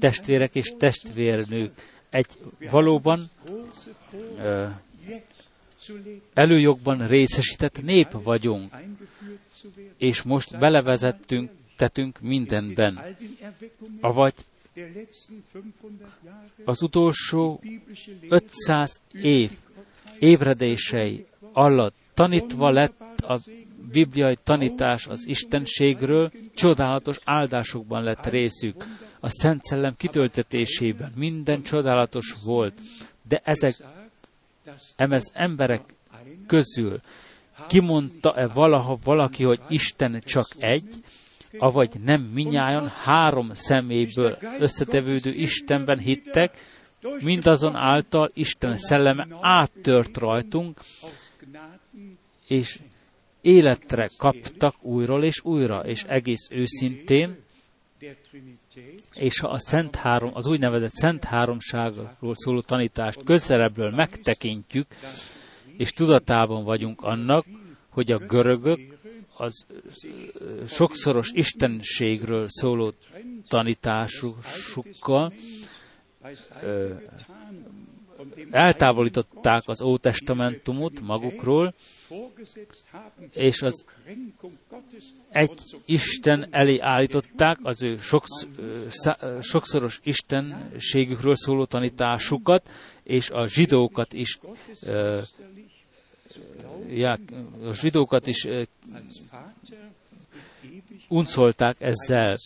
Testvérek 0.00 0.54
és 0.54 0.72
testvérnők, 0.78 1.72
egy 2.10 2.26
valóban 2.70 3.30
ö, 4.38 4.66
előjogban 6.34 7.06
részesített 7.06 7.82
nép 7.82 8.22
vagyunk, 8.22 8.74
és 9.96 10.22
most 10.22 10.58
belevezettünk, 10.58 11.50
tetünk 11.76 12.20
mindenben. 12.20 13.16
Avagy 14.00 14.34
az 16.64 16.82
utolsó 16.82 17.60
500 18.28 19.00
év 19.12 19.50
ébredései 20.18 21.26
alatt 21.52 21.94
tanítva 22.14 22.70
lett 22.70 23.20
a 23.20 23.38
bibliai 23.90 24.38
tanítás 24.44 25.06
az 25.06 25.26
Istenségről, 25.26 26.32
csodálatos 26.54 27.18
áldásokban 27.24 28.02
lett 28.02 28.26
részük, 28.26 28.84
a 29.20 29.30
Szent 29.30 29.62
Szellem 29.62 29.94
kitöltetésében. 29.96 31.12
Minden 31.16 31.62
csodálatos 31.62 32.34
volt, 32.44 32.80
de 33.28 33.40
ezek 33.44 33.74
emez 34.96 35.30
emberek 35.34 35.94
közül 36.46 37.00
kimondta-e 37.66 38.46
valaha 38.46 38.98
valaki, 39.04 39.44
hogy 39.44 39.60
Isten 39.68 40.22
csak 40.24 40.46
egy, 40.58 40.88
avagy 41.58 42.00
nem 42.04 42.20
minnyáján 42.20 42.88
három 42.88 43.50
személyből 43.52 44.38
összetevődő 44.58 45.30
Istenben 45.30 45.98
hittek, 45.98 46.58
mindazon 47.22 47.74
által 47.74 48.30
Isten 48.34 48.76
szelleme 48.76 49.26
áttört 49.40 50.16
rajtunk, 50.16 50.80
és 52.46 52.78
életre 53.40 54.10
kaptak 54.18 54.84
újról 54.84 55.24
és 55.24 55.44
újra, 55.44 55.80
és 55.80 56.02
egész 56.02 56.48
őszintén, 56.50 57.36
és 59.14 59.38
ha 59.38 59.48
a 59.48 59.58
Szent 59.58 59.96
Három, 59.96 60.30
az 60.34 60.46
úgynevezett 60.46 60.92
Szent 60.92 61.24
Háromságról 61.24 62.34
szóló 62.34 62.60
tanítást 62.60 63.24
közelebbről 63.24 63.90
megtekintjük, 63.90 64.86
és 65.76 65.92
tudatában 65.92 66.64
vagyunk 66.64 67.02
annak, 67.02 67.46
hogy 67.88 68.12
a 68.12 68.18
görögök 68.18 68.80
az 69.36 69.66
sokszoros 70.66 71.30
istenségről 71.32 72.46
szóló 72.48 72.92
tanításukkal 73.48 75.32
eltávolították 78.50 79.62
az 79.66 79.82
Ótestamentumot 79.82 81.00
magukról, 81.00 81.74
és 83.30 83.62
az 83.62 83.84
egy 85.30 85.50
Isten 85.84 86.48
elé 86.50 86.78
állították 86.78 87.58
az 87.62 87.82
ő 87.82 87.96
soksz, 87.96 88.46
sokszoros 89.40 90.00
istenségükről 90.02 91.34
szóló 91.34 91.64
tanításukat, 91.64 92.68
és 93.02 93.30
a 93.30 93.46
zsidókat 93.46 94.12
is 94.12 94.38
ja, 96.88 97.18
a 97.64 97.72
zsidókat 97.72 98.26
is 98.26 98.48
uncolták 101.08 101.76
ezzel. 101.78 102.36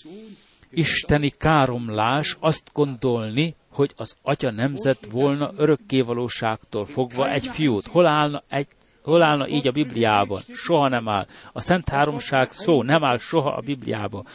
Isteni 0.71 1.31
káromlás 1.31 2.37
azt 2.41 2.71
gondolni, 2.73 3.55
hogy 3.71 3.93
az 3.97 4.17
atya 4.23 4.51
nemzet 4.51 5.09
volna 5.11 5.51
örökkévalóságtól 5.57 6.85
fogva 6.85 7.31
egy 7.31 7.47
fiút. 7.47 7.87
Hol 7.87 8.07
állna, 8.07 8.43
egy, 8.49 8.67
hol 9.03 9.23
állna 9.23 9.49
így 9.49 9.67
a 9.67 9.71
Bibliában? 9.71 10.41
Soha 10.55 10.89
nem 10.89 11.09
áll. 11.09 11.27
A 11.53 11.61
Szent 11.61 11.89
Háromság 11.89 12.53
szó 12.53 12.83
nem 12.83 13.05
áll 13.05 13.19
soha 13.19 13.51
a 13.51 13.61
Bibliában. 13.61 14.27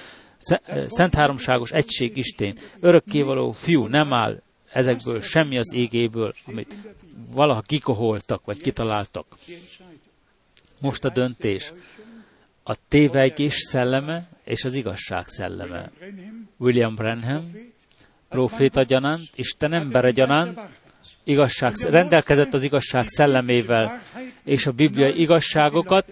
Szent 0.88 1.16
Háromságos 1.16 1.72
egység 1.72 2.18
Isten, 2.18 2.58
örökkévaló 2.80 3.52
fiú 3.52 3.86
nem 3.86 4.14
áll 4.14 4.42
ezekből 4.74 5.22
semmi 5.22 5.58
az 5.58 5.74
égéből, 5.74 6.34
amit 6.46 6.76
valaha 7.34 7.62
kikoholtak, 7.62 8.46
vagy 8.46 8.62
kitaláltak. 8.62 9.26
Most 10.80 11.04
a 11.04 11.10
döntés. 11.10 11.74
A 12.64 12.76
tévejgés 12.88 13.54
szelleme 13.54 14.28
és 14.44 14.64
az 14.64 14.74
igazság 14.74 15.28
szelleme. 15.28 15.92
William 16.58 16.96
Branham, 16.96 17.52
proféta 18.30 18.84
gyanánt, 18.84 19.30
Isten 19.36 19.74
embere 19.74 20.12
gyanánt, 20.12 20.60
igazság, 21.24 21.76
rendelkezett 21.76 22.54
az 22.54 22.64
igazság 22.64 23.08
szellemével, 23.08 24.02
és 24.44 24.68
a 24.68 24.72
bibliai 24.72 25.22
igazságokat 25.22 26.06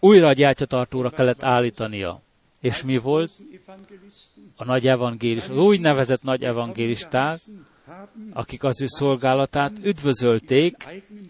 újra 0.00 0.26
a 0.26 0.32
gyájtyatartóra 0.32 1.10
kellett 1.10 1.42
állítania. 1.42 2.22
És 2.60 2.82
mi 2.82 2.98
volt? 2.98 3.32
A 4.56 4.64
nagy 4.64 4.86
evangélis, 4.86 5.42
az 5.48 5.56
úgynevezett 5.56 6.22
nagy 6.22 6.42
evangélisták, 6.42 7.40
akik 8.32 8.64
az 8.64 8.82
ő 8.82 8.86
szolgálatát 8.86 9.72
üdvözölték. 9.82 10.76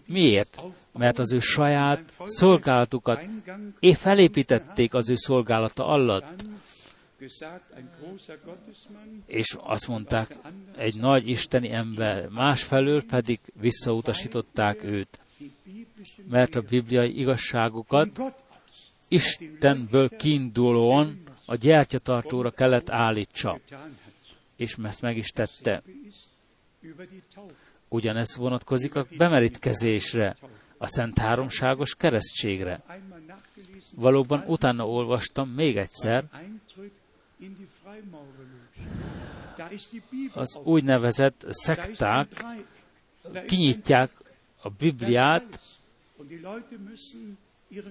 Miért? 0.07 0.61
Mert 0.91 1.19
az 1.19 1.33
ő 1.33 1.39
saját 1.39 2.13
szolgálatukat 2.25 3.21
felépítették 3.95 4.93
az 4.93 5.09
ő 5.09 5.15
szolgálata 5.15 5.87
alatt. 5.87 6.45
És 9.25 9.55
azt 9.59 9.87
mondták, 9.87 10.37
egy 10.77 10.95
nagy 10.95 11.29
isteni 11.29 11.71
ember, 11.71 12.27
másfelől 12.27 13.03
pedig 13.05 13.39
visszautasították 13.59 14.83
őt. 14.83 15.19
Mert 16.29 16.55
a 16.55 16.61
bibliai 16.61 17.19
igazságokat 17.19 18.19
Istenből 19.07 20.09
kiindulóan 20.09 21.23
a 21.45 21.55
gyertyatartóra 21.55 22.51
kellett 22.51 22.89
állítsa. 22.89 23.59
És 24.55 24.75
ezt 24.83 25.01
meg 25.01 25.17
is 25.17 25.29
tette. 25.29 25.83
Ugyanez 27.87 28.35
vonatkozik 28.35 28.95
a 28.95 29.05
bemerítkezésre, 29.17 30.35
a 30.77 30.87
Szent 30.87 31.17
Háromságos 31.17 31.95
keresztségre. 31.95 32.83
Valóban 33.95 34.43
utána 34.47 34.87
olvastam 34.87 35.49
még 35.49 35.77
egyszer, 35.77 36.25
az 40.33 40.59
úgynevezett 40.63 41.45
szekták 41.49 42.27
kinyitják 43.45 44.11
a 44.61 44.69
Bibliát, 44.69 45.59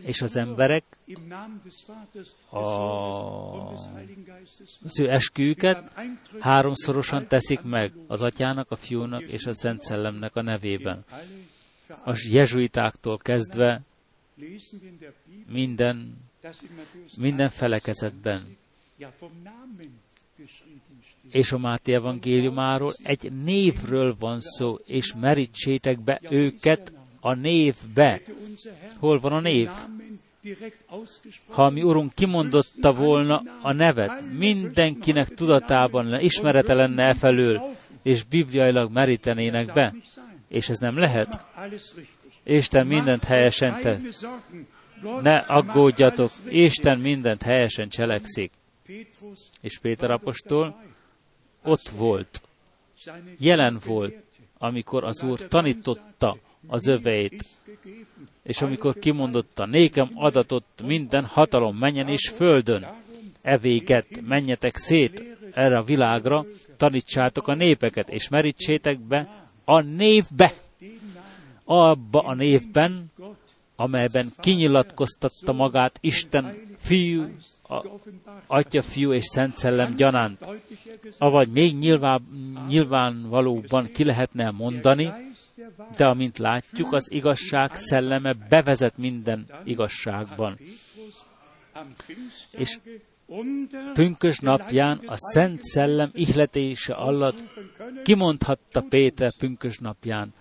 és 0.02 0.22
az 0.22 0.36
emberek 0.36 0.84
az 4.82 5.00
ő 5.00 5.10
esküjüket 5.10 5.92
háromszorosan 6.40 7.26
teszik 7.26 7.62
meg 7.62 7.92
az 8.06 8.22
atyának, 8.22 8.70
a 8.70 8.76
fiúnak 8.76 9.22
és 9.22 9.46
a 9.46 9.52
Szent 9.52 9.80
Szellemnek 9.80 10.36
a 10.36 10.42
nevében. 10.42 11.04
A 12.04 12.26
jezsuitáktól 12.30 13.18
kezdve 13.18 13.80
minden, 15.46 16.16
minden 17.16 17.48
felekezetben. 17.48 18.56
És 21.30 21.52
a 21.52 21.58
Máté 21.58 21.94
evangéliumáról 21.94 22.92
egy 23.02 23.32
névről 23.32 24.16
van 24.18 24.40
szó, 24.40 24.74
és 24.74 25.14
merítsétek 25.14 26.00
be 26.00 26.20
őket 26.30 26.92
a 27.24 27.34
névbe. 27.34 28.20
Hol 28.98 29.18
van 29.20 29.32
a 29.32 29.40
név? 29.40 29.68
Ha 31.48 31.70
mi 31.70 31.82
Urunk 31.82 32.12
kimondotta 32.12 32.92
volna 32.92 33.42
a 33.62 33.72
nevet, 33.72 34.32
mindenkinek 34.32 35.28
tudatában 35.28 36.04
lenne, 36.04 36.22
ismerete 36.22 36.74
lenne 36.74 37.08
e 37.08 37.14
felől, 37.14 37.62
és 38.02 38.22
bibliailag 38.22 38.92
merítenének 38.92 39.72
be. 39.72 39.94
És 40.48 40.68
ez 40.68 40.78
nem 40.78 40.98
lehet. 40.98 41.44
Isten 42.44 42.86
mindent 42.86 43.24
helyesen 43.24 43.80
tett. 43.82 44.00
Ne 45.22 45.36
aggódjatok, 45.36 46.30
Isten 46.48 46.98
mindent 46.98 47.42
helyesen 47.42 47.88
cselekszik. 47.88 48.52
És 49.60 49.78
Péter 49.78 50.10
apostol 50.10 50.82
ott 51.62 51.88
volt, 51.88 52.42
jelen 53.38 53.80
volt, 53.84 54.14
amikor 54.58 55.04
az 55.04 55.22
Úr 55.22 55.38
tanította 55.38 56.36
az 56.66 56.86
öveit. 56.86 57.44
És 58.42 58.62
amikor 58.62 58.98
kimondotta, 58.98 59.66
nékem 59.66 60.10
adatott 60.14 60.82
minden 60.86 61.24
hatalom 61.24 61.76
menjen 61.76 62.08
és 62.08 62.28
földön, 62.28 62.86
evéket 63.42 64.20
menjetek 64.20 64.76
szét 64.76 65.36
erre 65.52 65.78
a 65.78 65.84
világra, 65.84 66.44
tanítsátok 66.76 67.48
a 67.48 67.54
népeket, 67.54 68.10
és 68.10 68.28
merítsétek 68.28 68.98
be 68.98 69.48
a 69.64 69.80
névbe, 69.80 70.52
abba 71.64 72.20
a 72.20 72.34
névben, 72.34 73.12
amelyben 73.76 74.28
kinyilatkoztatta 74.40 75.52
magát 75.52 75.98
Isten 76.00 76.56
fiú, 76.78 77.24
a, 77.62 77.84
Atya, 78.46 78.82
Fiú 78.82 79.12
és 79.12 79.24
Szent 79.24 79.56
Szellem 79.56 79.96
gyanánt. 79.96 80.46
Avagy 81.18 81.48
még 81.48 81.78
nyilván, 81.78 82.22
nyilvánvalóban 82.68 83.86
ki 83.94 84.04
lehetne 84.04 84.50
mondani, 84.50 85.12
de 85.96 86.06
amint 86.06 86.38
látjuk, 86.38 86.92
az 86.92 87.12
igazság 87.12 87.74
szelleme 87.74 88.32
bevezet 88.32 88.96
minden 88.96 89.46
igazságban. 89.64 90.58
És 92.50 92.78
pünkös 93.92 94.38
napján 94.38 95.00
a 95.06 95.14
Szent 95.16 95.60
Szellem 95.60 96.10
ihletése 96.12 96.94
alatt 96.94 97.42
kimondhatta 98.02 98.80
Péter 98.80 99.32
pünkös 99.38 99.78
napján, 99.78 100.34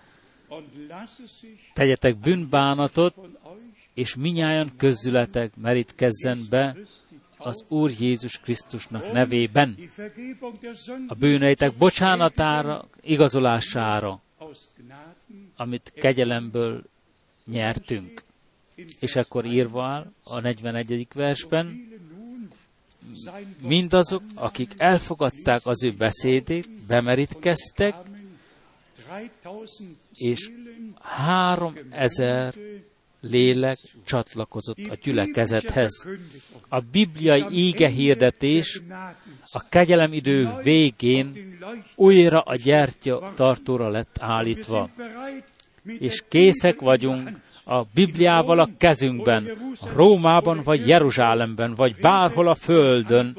tegyetek 1.73 2.17
bűnbánatot, 2.17 3.15
és 3.93 4.15
minnyáján 4.15 4.71
közületek 4.77 5.55
merítkezzen 5.55 6.39
be 6.49 6.75
az 7.37 7.65
Úr 7.67 7.91
Jézus 7.99 8.39
Krisztusnak 8.39 9.11
nevében, 9.11 9.77
a 11.07 11.13
bűneitek 11.13 11.73
bocsánatára, 11.73 12.85
igazolására, 13.01 14.21
amit 15.55 15.91
kegyelemből 15.95 16.83
nyertünk. 17.45 18.23
És 18.99 19.15
akkor 19.15 19.45
írva 19.45 20.05
a 20.23 20.39
41. 20.39 21.07
versben, 21.13 21.89
mindazok, 23.61 24.21
akik 24.35 24.73
elfogadták 24.77 25.65
az 25.65 25.83
ő 25.83 25.93
beszédét, 25.93 26.69
bemerítkeztek, 26.87 27.95
és 30.13 30.51
három 30.99 31.73
ezer 31.89 32.53
lélek 33.21 33.79
csatlakozott 34.05 34.77
a 34.89 34.95
gyülekezethez. 35.03 36.07
A 36.69 36.79
bibliai 36.79 37.45
íge 37.51 37.87
hirdetés 37.87 38.81
a 39.51 39.69
kegyelem 39.69 40.13
idő 40.13 40.49
végén 40.63 41.57
újra 41.95 42.41
a 42.41 42.55
gyertya 42.55 43.31
tartóra 43.35 43.89
lett 43.89 44.15
állítva. 44.19 44.89
És 45.83 46.23
készek 46.27 46.79
vagyunk 46.79 47.29
a 47.63 47.83
Bibliával 47.93 48.59
a 48.59 48.69
kezünkben, 48.77 49.57
a 49.79 49.87
Rómában 49.93 50.61
vagy 50.63 50.87
Jeruzsálemben, 50.87 51.75
vagy 51.75 51.95
bárhol 51.95 52.47
a 52.47 52.55
földön 52.55 53.37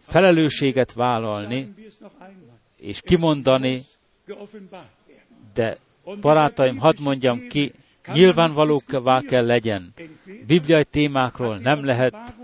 felelősséget 0.00 0.92
vállalni 0.92 1.74
és 2.76 3.00
kimondani, 3.00 3.84
de 5.54 5.78
barátaim, 6.20 6.76
hadd 6.76 7.00
mondjam 7.00 7.48
ki, 7.48 7.72
nyilvánvalóvá 8.12 9.20
kell 9.20 9.46
legyen. 9.46 9.94
Bibliai 10.46 10.84
témákról 10.84 11.58
nem 11.58 11.84
lehet 11.84 12.34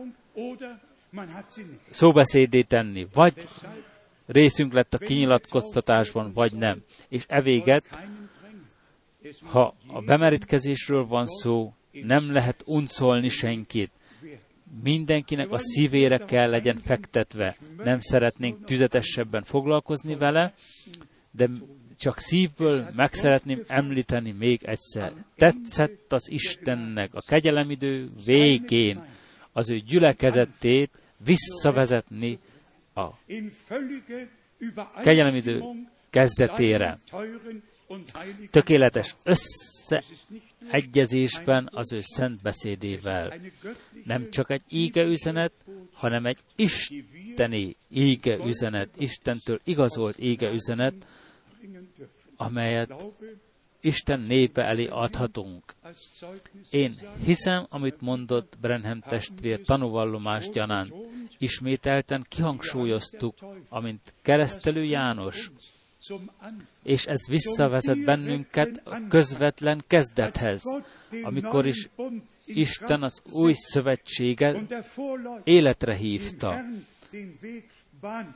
szóbeszédét 1.91 2.67
tenni, 2.67 3.07
vagy 3.15 3.49
részünk 4.27 4.73
lett 4.73 4.95
a 4.95 4.99
kinyilatkoztatásban, 4.99 6.33
vagy 6.33 6.53
nem. 6.53 6.83
És 7.09 7.25
evéget, 7.29 7.99
ha 9.45 9.75
a 9.87 10.01
bemerítkezésről 10.01 11.07
van 11.07 11.27
szó, 11.27 11.73
nem 11.93 12.33
lehet 12.33 12.63
uncolni 12.67 13.29
senkit. 13.29 13.91
Mindenkinek 14.83 15.51
a 15.51 15.59
szívére 15.59 16.19
kell 16.19 16.51
legyen 16.51 16.77
fektetve. 16.77 17.57
Nem 17.77 18.01
szeretnénk 18.01 18.65
tüzetesebben 18.65 19.43
foglalkozni 19.43 20.15
vele, 20.15 20.55
de 21.31 21.49
csak 22.03 22.19
szívből 22.19 22.89
meg 22.97 23.13
szeretném 23.13 23.63
említeni 23.67 24.33
még 24.33 24.65
egyszer. 24.65 25.13
Tetszett 25.35 26.13
az 26.13 26.31
Istennek 26.31 27.15
a 27.15 27.23
kegyelemidő 27.27 28.09
végén 28.25 29.05
az 29.53 29.71
ő 29.71 29.79
gyülekezetét 29.79 30.91
visszavezetni 31.25 32.39
a 32.95 33.09
kegyelemidő 35.03 35.63
kezdetére. 36.11 36.99
Tökéletes 38.51 39.15
összeegyezésben 39.23 41.69
az 41.73 41.93
ő 41.93 41.99
szent 42.01 42.43
beszédével. 42.43 43.35
Nem 44.05 44.31
csak 44.31 44.51
egy 44.51 44.63
íge 44.69 45.03
üzenet, 45.03 45.53
hanem 45.93 46.27
egy 46.27 46.39
isteni 46.57 47.77
íge 47.89 48.37
üzenet, 48.45 48.89
Istentől 48.97 49.61
igazolt 49.65 50.19
íge 50.19 50.51
üzenet, 50.51 50.95
amelyet 52.37 52.95
Isten 53.81 54.21
népe 54.21 54.63
elé 54.63 54.87
adhatunk. 54.87 55.65
Én 56.71 56.99
hiszem, 57.25 57.67
amit 57.69 58.01
mondott 58.01 58.57
Brenhem 58.61 59.01
testvér 59.01 59.61
tanúvallomás 59.63 60.51
gyanánt. 60.51 60.93
Ismételten 61.39 62.27
kihangsúlyoztuk, 62.29 63.35
amint 63.69 64.15
keresztelő 64.23 64.85
János, 64.85 65.51
és 66.83 67.07
ez 67.07 67.29
visszavezet 67.29 68.05
bennünket 68.05 68.81
a 68.85 69.07
közvetlen 69.09 69.83
kezdethez, 69.87 70.63
amikor 71.23 71.67
is 71.67 71.89
Isten 72.45 73.03
az 73.03 73.23
új 73.33 73.53
szövetséget 73.53 74.85
életre 75.45 75.95
hívta, 75.95 76.65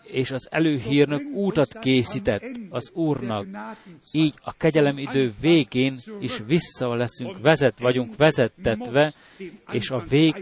és 0.03 0.31
az 0.31 0.49
előhírnök 0.51 1.23
útat 1.33 1.79
készített 1.79 2.43
az 2.69 2.91
Úrnak. 2.93 3.47
Így 4.13 4.35
a 4.43 4.53
kegyelem 4.53 4.99
idő 4.99 5.33
végén 5.41 5.97
is 6.21 6.39
vissza 6.47 6.95
leszünk, 6.95 7.39
vezet 7.39 7.79
vagyunk 7.79 8.17
vezettetve, 8.17 9.13
és 9.73 9.91
a 9.91 9.99
vég 9.99 10.35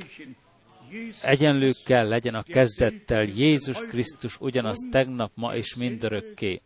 egyenlő 1.23 1.73
kell 1.85 2.09
legyen 2.09 2.35
a 2.35 2.43
kezdettel. 2.43 3.23
Jézus 3.23 3.79
Krisztus 3.79 4.41
ugyanaz 4.41 4.79
tegnap, 4.91 5.31
ma 5.35 5.57
és 5.57 5.75
mindörökké. 5.75 6.61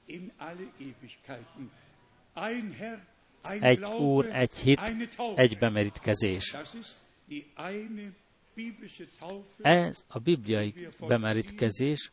Egy 3.61 3.85
Úr, 3.85 4.27
egy 4.33 4.57
hit, 4.57 4.81
egy 5.35 5.59
bemerítkezés. 5.59 6.57
Ez 9.59 10.05
a 10.09 10.19
bibliai 10.19 10.75
bemerítkezés, 11.01 12.11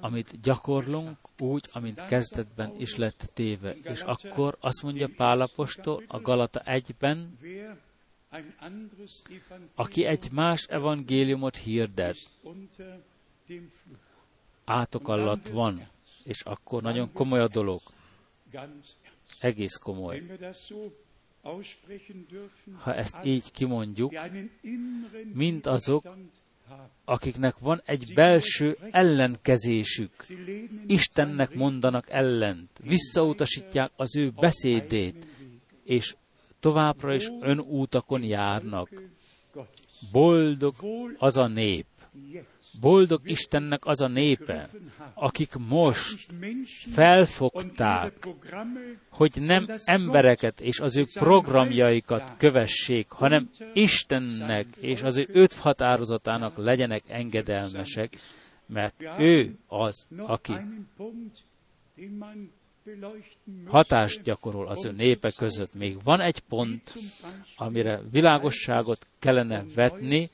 amit 0.00 0.40
gyakorlunk 0.40 1.18
úgy, 1.38 1.64
amint 1.72 2.06
kezdetben 2.06 2.74
is 2.78 2.96
lett 2.96 3.30
téve. 3.32 3.74
És 3.82 4.00
akkor 4.00 4.56
azt 4.60 4.82
mondja 4.82 5.08
Pálapostól 5.16 6.02
a 6.06 6.20
Galata 6.20 6.62
1-ben, 6.64 7.38
aki 9.74 10.04
egy 10.04 10.30
más 10.32 10.64
evangéliumot 10.64 11.56
hirdet, 11.56 12.16
átok 14.64 15.08
alatt 15.08 15.48
van, 15.48 15.88
és 16.24 16.40
akkor 16.40 16.82
nagyon 16.82 17.12
komoly 17.12 17.40
a 17.40 17.48
dolog. 17.48 17.80
Egész 19.40 19.76
komoly. 19.76 20.22
Ha 22.76 22.94
ezt 22.94 23.24
így 23.24 23.50
kimondjuk, 23.50 24.14
mind 25.32 25.66
azok, 25.66 26.16
akiknek 27.04 27.58
van 27.58 27.82
egy 27.84 28.12
belső 28.14 28.76
ellenkezésük, 28.90 30.26
Istennek 30.86 31.54
mondanak 31.54 32.10
ellent, 32.10 32.70
visszautasítják 32.82 33.90
az 33.96 34.16
ő 34.16 34.30
beszédét, 34.30 35.26
és 35.84 36.16
továbbra 36.60 37.14
is 37.14 37.28
önútakon 37.40 38.22
járnak. 38.22 38.88
Boldog 40.12 40.74
az 41.18 41.36
a 41.36 41.46
nép, 41.46 41.86
boldog 42.80 43.20
Istennek 43.24 43.86
az 43.86 44.00
a 44.00 44.08
népe, 44.08 44.68
akik 45.14 45.52
most 45.68 46.26
felfogták, 46.92 48.28
hogy 49.08 49.32
nem 49.36 49.66
embereket 49.84 50.60
és 50.60 50.80
az 50.80 50.96
ő 50.96 51.04
programjaikat 51.14 52.32
kövessék, 52.36 53.10
hanem 53.10 53.48
Istennek 53.72 54.66
és 54.80 55.02
az 55.02 55.16
ő 55.16 55.28
öt 55.32 55.54
határozatának 55.54 56.56
legyenek 56.56 57.02
engedelmesek, 57.08 58.18
mert 58.66 58.94
ő 59.18 59.54
az, 59.66 60.06
aki 60.16 60.54
hatást 63.66 64.22
gyakorol 64.22 64.68
az 64.68 64.84
ő 64.84 64.92
népe 64.92 65.30
között. 65.30 65.74
Még 65.74 66.02
van 66.02 66.20
egy 66.20 66.40
pont, 66.40 66.94
amire 67.56 68.00
világosságot 68.10 69.06
kellene 69.18 69.64
vetni, 69.74 70.30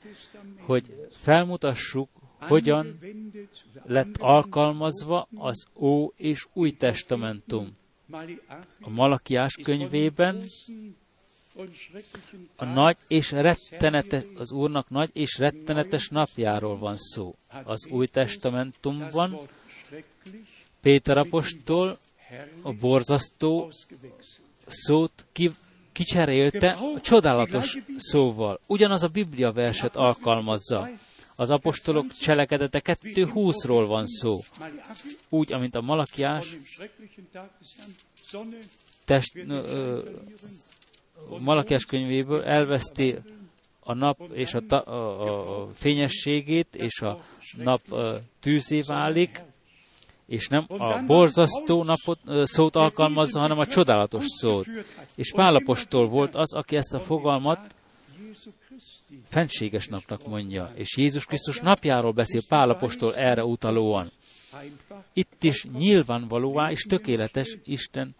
hogy 0.59 1.07
felmutassuk, 1.11 2.09
hogyan 2.41 2.99
lett 3.85 4.17
alkalmazva 4.17 5.27
az 5.35 5.65
Ó 5.75 6.07
és 6.15 6.47
Új 6.53 6.71
Testamentum. 6.71 7.77
A 8.81 8.89
Malakiás 8.89 9.57
könyvében 9.63 10.43
a 12.55 12.65
nagy 12.65 12.97
és 13.07 13.31
rettenetes, 13.31 14.23
az 14.35 14.51
Úrnak 14.51 14.89
nagy 14.89 15.09
és 15.13 15.37
rettenetes 15.37 16.09
napjáról 16.09 16.77
van 16.77 16.97
szó. 16.97 17.35
Az 17.63 17.87
Új 17.91 18.07
Testamentumban 18.07 19.39
Péter 20.81 21.17
apostol 21.17 21.97
a 22.61 22.73
borzasztó 22.73 23.71
szót 24.67 25.25
ki, 25.31 25.51
kicserélte 25.91 26.71
a 26.71 27.01
csodálatos 27.01 27.77
szóval. 27.97 28.59
Ugyanaz 28.67 29.03
a 29.03 29.07
Biblia 29.07 29.51
verset 29.51 29.95
alkalmazza. 29.95 30.89
Az 31.35 31.49
apostolok 31.49 32.07
cselekedete 32.07 32.81
2.20-ról 32.83 33.83
van 33.87 34.07
szó. 34.07 34.39
Úgy, 35.29 35.53
amint 35.53 35.75
a 35.75 35.81
Malakiás 35.81 36.57
test, 39.05 39.35
ö, 39.47 40.01
Malakiás 41.39 41.85
könyvéből 41.85 42.43
elveszti 42.43 43.15
a 43.79 43.93
nap 43.93 44.19
és 44.33 44.53
a, 44.53 44.61
ta, 44.67 44.79
a, 44.79 45.61
a 45.61 45.67
fényességét, 45.73 46.75
és 46.75 47.01
a 47.01 47.23
nap 47.57 47.81
ö, 47.91 48.17
tűzé 48.39 48.81
válik, 48.81 49.41
és 50.25 50.47
nem 50.47 50.65
a 50.67 51.03
borzasztó 51.05 51.83
napot, 51.83 52.19
szót 52.43 52.75
alkalmazza, 52.75 53.39
hanem 53.39 53.59
a 53.59 53.67
csodálatos 53.67 54.25
szót. 54.27 54.65
És 55.15 55.31
Pálapostól 55.31 56.07
volt 56.07 56.35
az, 56.35 56.53
aki 56.53 56.75
ezt 56.75 56.93
a 56.93 56.99
fogalmat 56.99 57.75
fenséges 59.23 59.87
napnak 59.87 60.27
mondja, 60.27 60.71
és 60.75 60.97
Jézus 60.97 61.25
Krisztus 61.25 61.59
napjáról 61.59 62.11
beszél 62.11 62.41
Pálapostól 62.47 63.15
erre 63.15 63.43
utalóan. 63.43 64.11
Itt 65.13 65.43
is 65.43 65.65
nyilvánvalóvá 65.65 66.71
és 66.71 66.81
tökéletes 66.81 67.57
Isten 67.63 68.15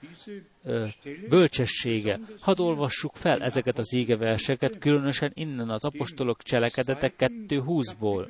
ö, 0.63 0.88
bölcsessége. 1.30 2.19
Hadd 2.39 2.59
olvassuk 2.59 3.15
fel 3.15 3.41
ezeket 3.41 3.77
az 3.77 3.93
égeverseket, 3.93 4.77
különösen 4.77 5.31
innen 5.34 5.69
az 5.69 5.85
apostolok 5.85 6.43
cselekedetek 6.43 7.13
2.20-ból. 7.18 8.27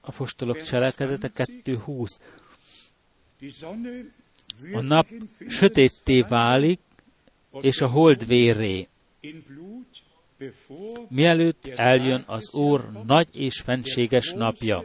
Apostolok 0.00 0.62
cselekedete 0.62 1.30
2.20. 1.34 2.08
a 4.72 4.80
nap 4.80 5.06
sötétté 5.48 6.20
válik, 6.20 6.80
és 7.60 7.80
a 7.80 7.86
hold 7.88 8.26
vérré, 8.26 8.88
mielőtt 11.08 11.66
eljön 11.66 12.24
az 12.26 12.54
Úr 12.54 12.90
nagy 13.06 13.36
és 13.36 13.60
fenséges 13.60 14.32
napja. 14.32 14.84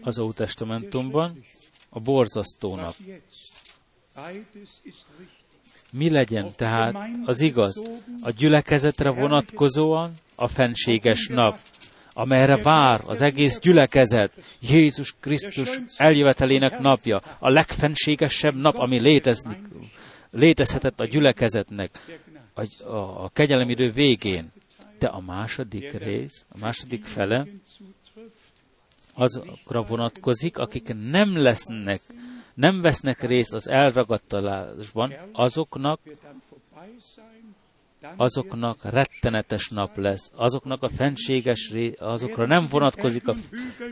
Az 0.00 0.18
Ótestamentumban 0.18 1.44
a 1.88 2.00
borzasztó 2.00 2.74
nap. 2.74 2.94
Mi 5.92 6.10
legyen 6.10 6.52
tehát 6.56 6.94
az 7.24 7.40
igaz? 7.40 7.82
A 8.20 8.30
gyülekezetre 8.30 9.10
vonatkozóan 9.10 10.12
a 10.34 10.48
fenséges 10.48 11.26
nap, 11.26 11.58
amelyre 12.16 12.56
vár 12.56 13.02
az 13.06 13.22
egész 13.22 13.58
gyülekezet, 13.58 14.32
Jézus 14.60 15.14
Krisztus 15.20 15.80
eljövetelének 15.96 16.78
napja, 16.78 17.20
a 17.38 17.48
legfenségesebb 17.48 18.54
nap, 18.54 18.74
ami 18.78 19.00
létezni, 19.00 19.60
létezhetett 20.30 21.00
a 21.00 21.06
gyülekezetnek 21.06 21.90
a, 22.54 22.84
a, 22.84 23.24
a 23.24 23.28
kegyelemidő 23.28 23.90
végén. 23.90 24.52
De 24.98 25.06
a 25.06 25.20
második 25.20 25.92
rész, 25.92 26.44
a 26.48 26.56
második 26.60 27.04
fele 27.04 27.46
azokra 29.14 29.82
vonatkozik, 29.82 30.58
akik 30.58 30.94
nem 31.10 31.42
lesznek, 31.42 32.00
nem 32.54 32.80
vesznek 32.80 33.22
részt 33.22 33.54
az 33.54 33.68
elragadtalásban, 33.68 35.14
azoknak 35.32 36.00
azoknak 38.16 38.84
rettenetes 38.84 39.68
nap 39.68 39.96
lesz, 39.96 40.32
azoknak 40.34 40.82
a 40.82 40.88
fenséges, 40.88 41.72
azokra 41.98 42.46
nem 42.46 42.66
vonatkozik 42.70 43.28
a 43.28 43.34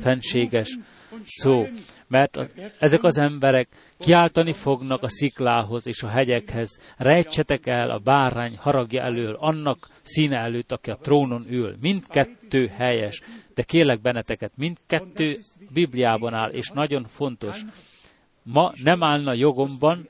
fenséges 0.00 0.78
szó, 1.26 1.66
mert 2.06 2.36
a, 2.36 2.46
ezek 2.78 3.02
az 3.02 3.18
emberek 3.18 3.68
kiáltani 3.98 4.52
fognak 4.52 5.02
a 5.02 5.08
sziklához 5.08 5.86
és 5.86 6.02
a 6.02 6.08
hegyekhez, 6.08 6.80
rejtsetek 6.96 7.66
el 7.66 7.90
a 7.90 7.98
bárány 7.98 8.56
haragja 8.56 9.02
elől, 9.02 9.34
annak 9.34 9.88
színe 10.02 10.36
előtt, 10.36 10.72
aki 10.72 10.90
a 10.90 10.96
trónon 10.96 11.46
ül. 11.48 11.76
Mindkettő 11.80 12.66
helyes, 12.66 13.22
de 13.54 13.62
kérlek 13.62 14.00
benneteket, 14.00 14.52
mindkettő 14.56 15.36
Bibliában 15.72 16.34
áll, 16.34 16.50
és 16.50 16.68
nagyon 16.68 17.04
fontos. 17.08 17.60
Ma 18.42 18.72
nem 18.82 19.02
állna 19.02 19.32
jogomban 19.32 20.08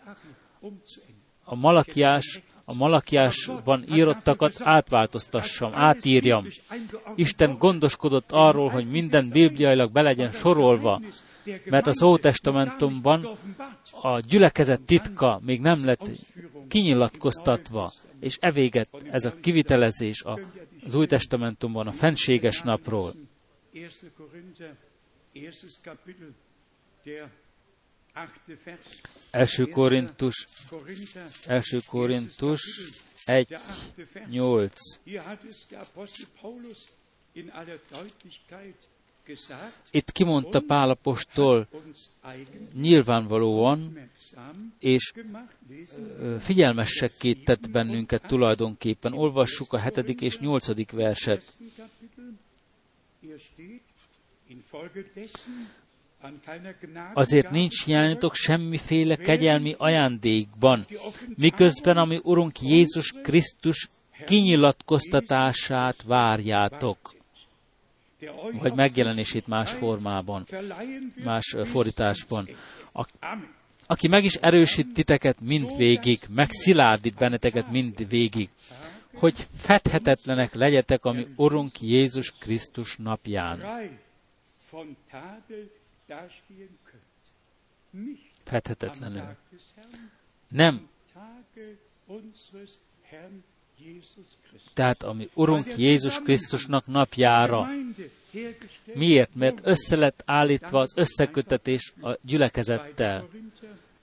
a 1.45 1.55
Malakiás, 1.55 2.41
a 2.65 2.75
Malakiásban 2.75 3.85
írottakat 3.95 4.53
átváltoztassam, 4.59 5.75
átírjam. 5.75 6.47
Isten 7.15 7.57
gondoskodott 7.59 8.33
arról, 8.33 8.69
hogy 8.69 8.91
minden 8.91 9.31
bibliailag 9.31 9.93
be 9.93 10.03
legyen 10.03 10.31
sorolva, 10.31 11.01
mert 11.65 11.87
az 11.87 12.03
Ótestamentumban 12.03 13.27
a 14.03 14.21
gyülekezet 14.21 14.81
titka 14.81 15.41
még 15.45 15.61
nem 15.61 15.85
lett 15.85 16.11
kinyilatkoztatva, 16.69 17.93
és 18.21 18.37
evéget 18.41 18.89
ez 19.11 19.25
a 19.25 19.35
kivitelezés 19.41 20.23
az 20.85 20.95
Új 20.95 21.07
Testamentumban 21.07 21.87
a 21.87 21.93
fenséges 21.93 22.61
napról. 22.61 23.13
1. 27.05 27.23
Első 29.31 29.65
Korintus, 29.65 30.47
első 31.47 31.79
Korintus 31.87 32.61
1, 33.25 33.49
der 33.49 33.61
achte 33.61 34.07
Vers. 34.13 34.27
8. 34.39 35.01
Hier 35.05 35.23
hat 35.23 35.45
es 35.49 35.67
der 35.69 35.81
Apostel 35.81 36.27
Paulus 36.41 36.89
in 37.33 37.51
aller 37.51 37.81
Deutlichkeit 37.91 38.89
gesagt, 39.25 39.89
Itt 39.91 40.13
kimondta 40.13 40.61
Pálapostól 40.61 41.69
nyilvánvalóan, 42.73 43.99
és 44.79 45.13
figyelmessekké 46.41 47.33
tett 47.35 47.71
bennünket 47.71 48.27
tulajdonképpen. 48.27 49.13
Olvassuk 49.13 49.73
a 49.73 49.79
hetedik 49.79 50.21
és 50.21 50.39
nyolcadik 50.39 50.91
verset. 50.91 51.57
Azért 57.13 57.51
nincs 57.51 57.85
hiányotok 57.85 58.35
semmiféle 58.35 59.17
kegyelmi 59.17 59.75
ajándékban, 59.79 60.85
miközben 61.35 61.97
ami 61.97 62.21
Urunk 62.23 62.61
Jézus 62.61 63.13
Krisztus 63.23 63.89
kinyilatkoztatását 64.27 66.03
várjátok, 66.03 67.15
vagy 68.53 68.75
megjelenését 68.75 69.47
más 69.47 69.71
formában, 69.71 70.47
más 71.25 71.57
fordításban. 71.65 72.49
A, 72.93 73.07
aki 73.87 74.09
meg 74.09 74.25
is 74.25 74.35
erősít 74.35 74.93
titeket 74.95 75.41
mind 75.41 75.77
végig, 75.77 76.21
meg 76.29 76.51
szilárdít 76.51 77.15
benneteket 77.15 77.71
mind 77.71 78.09
végig, 78.09 78.49
hogy 79.15 79.47
fedhetetlenek 79.57 80.55
legyetek, 80.55 81.05
ami 81.05 81.27
Urunk 81.37 81.81
Jézus 81.81 82.33
Krisztus 82.39 82.97
napján. 82.97 83.63
Herrn, 89.69 90.05
Nem 90.49 90.89
tehát 94.75 95.03
ami 95.03 95.29
Urunk 95.35 95.67
Jézus 95.77 96.19
Krisztusnak 96.19 96.87
napjára. 96.87 97.69
Miért? 98.95 99.35
Mert 99.35 99.59
össze 99.63 99.97
lett 99.97 100.23
állítva 100.27 100.79
az 100.81 100.93
összekötetés 100.97 101.93
a 102.01 102.19
gyülekezettel. 102.23 103.29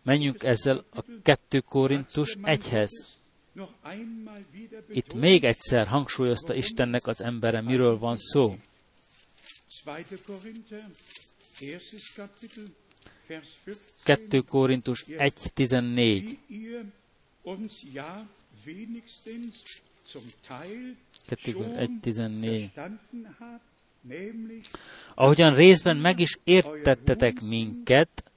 Menjünk 0.03 0.43
ezzel 0.43 0.83
a 0.93 1.03
2 1.23 1.59
Korintus 1.59 2.37
1-hez. 2.41 2.89
noch 3.53 3.71
einmal 3.83 4.39
wieder 4.51 4.83
Itt 4.89 5.13
még 5.13 5.43
egyszer 5.43 5.87
hangsúlyozta 5.87 6.53
Istennek 6.53 7.07
az 7.07 7.21
embere, 7.21 7.61
miről 7.61 7.97
van 7.97 8.15
szó. 8.15 8.55
2. 11.61 11.67
Korinther, 11.67 11.73
erstes 11.73 12.13
Kapitel, 12.15 12.65
Vers 13.27 13.47
15. 13.63 14.29
2 14.29 14.41
Korintus 14.41 15.05
1.14. 15.07 15.95
Wie 15.95 16.39
ihr 16.49 16.85
uns 17.43 17.85
ja 17.93 18.27
wenigstens 18.65 19.63
zum 20.05 20.23
Teil 20.41 20.95
2 21.27 21.51
schon 21.51 21.77
1.14. 21.77 22.69
verstanden 22.71 23.27
habt, 23.39 23.65
nämlich 24.03 24.69
Ahogyan 25.15 25.55
részben 25.55 25.97
meg 25.97 26.19
is 26.19 26.39
értettetek 26.43 27.41
minket, 27.41 28.31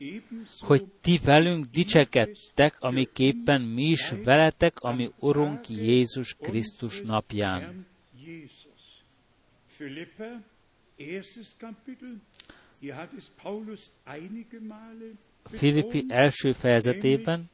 hogy 0.61 0.85
ti 1.01 1.19
velünk 1.19 1.67
dicsekedtek, 1.71 2.77
amiképpen 2.81 3.61
mi 3.61 3.83
is 3.83 4.11
veletek, 4.11 4.81
ami 4.81 5.13
Urunk 5.19 5.69
Jézus 5.69 6.35
Krisztus 6.35 7.01
napján. 7.01 7.61
Herrn 7.61 7.87
Jesus. 8.27 9.05
Philippa, 9.77 10.43
erstes 10.97 11.49
Kapitel, 11.59 12.21
Filippi 15.43 16.05
első 16.09 16.53
fejezetében 16.53 17.51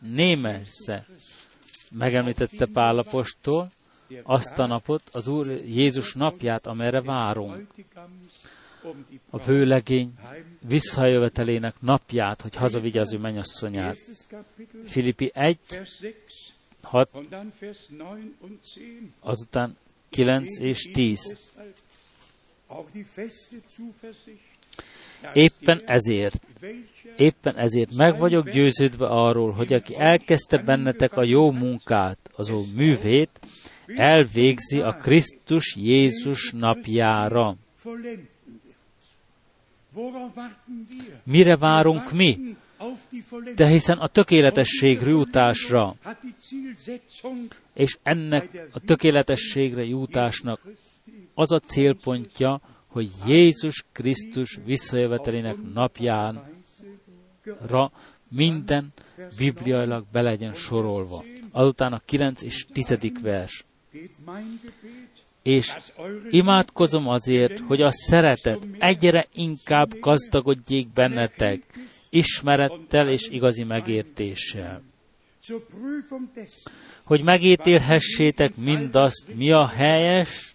némessze 0.00 1.06
megemlítette 1.90 2.66
Pálapostól 2.66 3.70
azt 4.22 4.58
a 4.58 4.66
napot, 4.66 5.02
az 5.12 5.28
Úr 5.28 5.46
Jézus 5.64 6.14
napját, 6.14 6.66
amelyre 6.66 7.00
várunk. 7.00 7.66
Um 8.82 9.06
A 9.30 9.44
vőlegény 9.44 10.12
visszajövetelének 10.68 11.80
napját, 11.80 12.40
hogy 12.40 12.56
hazavigye 12.56 13.00
az 13.00 13.12
ő 13.12 13.18
Kapitel, 13.18 14.84
Filippi 14.84 15.30
1, 15.34 15.58
Vers 15.68 15.98
6 16.00 16.14
6, 16.82 17.14
und 17.14 17.28
dann 17.28 17.52
Vers 17.60 17.78
9 17.88 18.36
und 18.40 18.60
10. 18.74 19.12
azután 19.20 19.76
9 20.08 20.58
és 20.58 20.90
10. 20.92 21.36
Éppen 25.32 25.82
ezért, 25.86 26.46
éppen 27.16 27.56
ezért 27.56 27.96
meg 27.96 28.18
vagyok 28.18 28.50
győződve 28.50 29.06
arról, 29.06 29.52
hogy 29.52 29.72
aki 29.72 29.96
elkezdte 29.96 30.58
bennetek 30.58 31.16
a 31.16 31.24
jó 31.24 31.50
munkát, 31.50 32.18
az 32.32 32.50
ó 32.50 32.64
művét, 32.74 33.40
elvégzi 33.86 34.80
a 34.80 34.92
Krisztus 34.92 35.76
Jézus 35.76 36.52
napjára. 36.52 37.56
Mire 41.24 41.56
várunk 41.56 42.12
mi? 42.12 42.54
De 43.54 43.68
hiszen 43.68 43.98
a 43.98 44.06
tökéletességre 44.06 45.10
jutásra, 45.10 45.94
és 47.74 47.98
ennek 48.02 48.68
a 48.72 48.80
tökéletességre 48.80 49.84
jutásnak 49.84 50.60
az 51.40 51.52
a 51.52 51.58
célpontja, 51.58 52.60
hogy 52.86 53.10
Jézus 53.26 53.84
Krisztus 53.92 54.58
visszajövetelének 54.64 55.56
napjánra 55.74 56.50
minden 58.28 58.92
bibliailag 59.36 60.04
be 60.12 60.20
legyen 60.20 60.54
sorolva. 60.54 61.24
Azután 61.52 61.92
a 61.92 62.00
9 62.04 62.42
és 62.42 62.66
10. 62.72 62.96
vers. 63.22 63.64
és 65.42 65.76
imádkozom 66.30 67.08
azért, 67.08 67.58
hogy 67.58 67.82
a 67.82 67.90
szeretet 67.90 68.66
egyre 68.78 69.26
inkább 69.32 69.98
gazdagodjék 69.98 70.92
bennetek, 70.92 71.62
ismerettel 72.10 73.08
és 73.08 73.28
igazi 73.28 73.64
megértéssel. 73.64 74.82
Hogy 77.02 77.22
megítélhessétek 77.22 78.56
mindazt, 78.56 79.34
mi 79.34 79.52
a 79.52 79.66
helyes, 79.66 80.54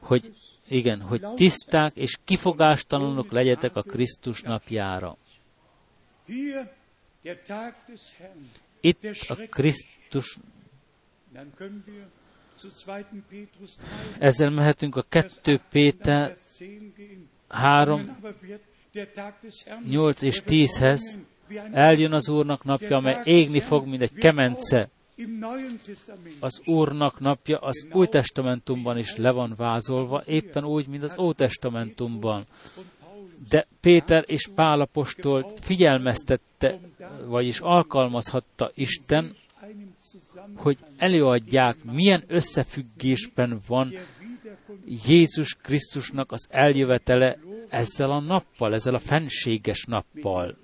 hogy 0.00 0.30
igen, 0.68 1.00
hogy 1.00 1.20
tiszták 1.34 1.96
és 1.96 2.18
kifogástalanok 2.24 3.30
legyetek 3.30 3.76
a 3.76 3.82
Krisztus 3.82 4.42
napjára. 4.42 5.16
Itt 8.80 9.04
a 9.28 9.34
Krisztus, 9.50 10.38
dann 11.32 11.52
können 11.54 11.82
wir 11.86 12.06
zu 12.58 12.68
2. 12.84 13.22
Petrus 13.28 13.70
3, 13.76 14.16
ezzel 14.18 14.50
mehetünk 14.50 14.96
a 14.96 15.02
2 15.02 15.60
Péter 15.70 16.26
Vers 16.26 16.38
10 16.56 16.92
gehen. 16.96 17.28
3, 17.48 18.08
Aber 18.18 18.34
wird 18.40 18.60
der 18.92 19.12
Tag 19.12 19.34
des 19.42 19.64
Herrn 19.64 19.84
8 19.90 20.22
és 20.22 20.42
der 20.42 20.52
wird 20.52 20.70
10-hez 20.70 21.00
kommen 21.10 21.26
wie 21.48 21.60
ein 21.60 21.74
eljön 21.74 22.12
az 22.12 22.28
Úrnak 22.28 22.64
napja, 22.64 22.96
amely 22.96 23.20
égni 23.24 23.60
fog, 23.60 23.86
mint 23.86 24.02
egy 24.02 24.12
kemence. 24.12 24.88
Az 26.40 26.62
Úrnak 26.64 27.20
napja 27.20 27.58
az 27.58 27.86
Új 27.92 28.06
Testamentumban 28.06 28.98
is 28.98 29.16
le 29.16 29.30
van 29.30 29.54
vázolva, 29.56 30.22
éppen 30.26 30.64
úgy, 30.64 30.88
mint 30.88 31.02
az 31.02 31.18
Ó 31.18 31.32
Testamentumban. 31.32 32.46
De 33.48 33.66
Péter 33.80 34.24
és 34.26 34.48
Pálapostolt 34.54 35.60
figyelmeztette, 35.60 36.78
vagyis 37.26 37.60
alkalmazhatta 37.60 38.70
Isten, 38.74 39.36
hogy 40.56 40.78
előadják, 40.96 41.84
milyen 41.84 42.24
összefüggésben 42.26 43.60
van 43.66 43.94
Jézus 45.06 45.54
Krisztusnak 45.54 46.32
az 46.32 46.46
eljövetele 46.50 47.38
ezzel 47.68 48.10
a 48.10 48.20
nappal, 48.20 48.74
ezzel 48.74 48.94
a 48.94 48.98
fenséges 48.98 49.84
nappal, 49.84 50.56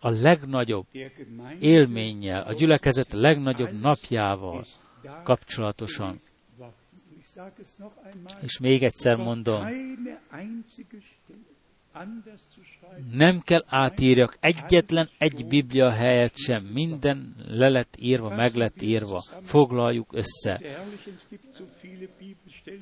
a 0.00 0.10
legnagyobb 0.10 0.86
élménnyel, 1.58 2.42
a 2.42 2.52
gyülekezet 2.52 3.12
legnagyobb 3.12 3.80
napjával 3.80 4.66
kapcsolatosan. 5.22 6.20
És 8.42 8.58
még 8.58 8.82
egyszer 8.82 9.16
mondom, 9.16 9.66
nem 13.12 13.40
kell 13.40 13.64
átírjak 13.66 14.36
egyetlen 14.40 15.08
egy 15.18 15.46
Biblia 15.46 15.90
helyet 15.90 16.36
sem, 16.36 16.62
minden 16.62 17.34
le 17.48 17.68
lett 17.68 17.94
írva, 17.98 18.34
meg 18.34 18.54
lett 18.54 18.82
írva. 18.82 19.22
Foglaljuk 19.42 20.12
össze. 20.12 20.60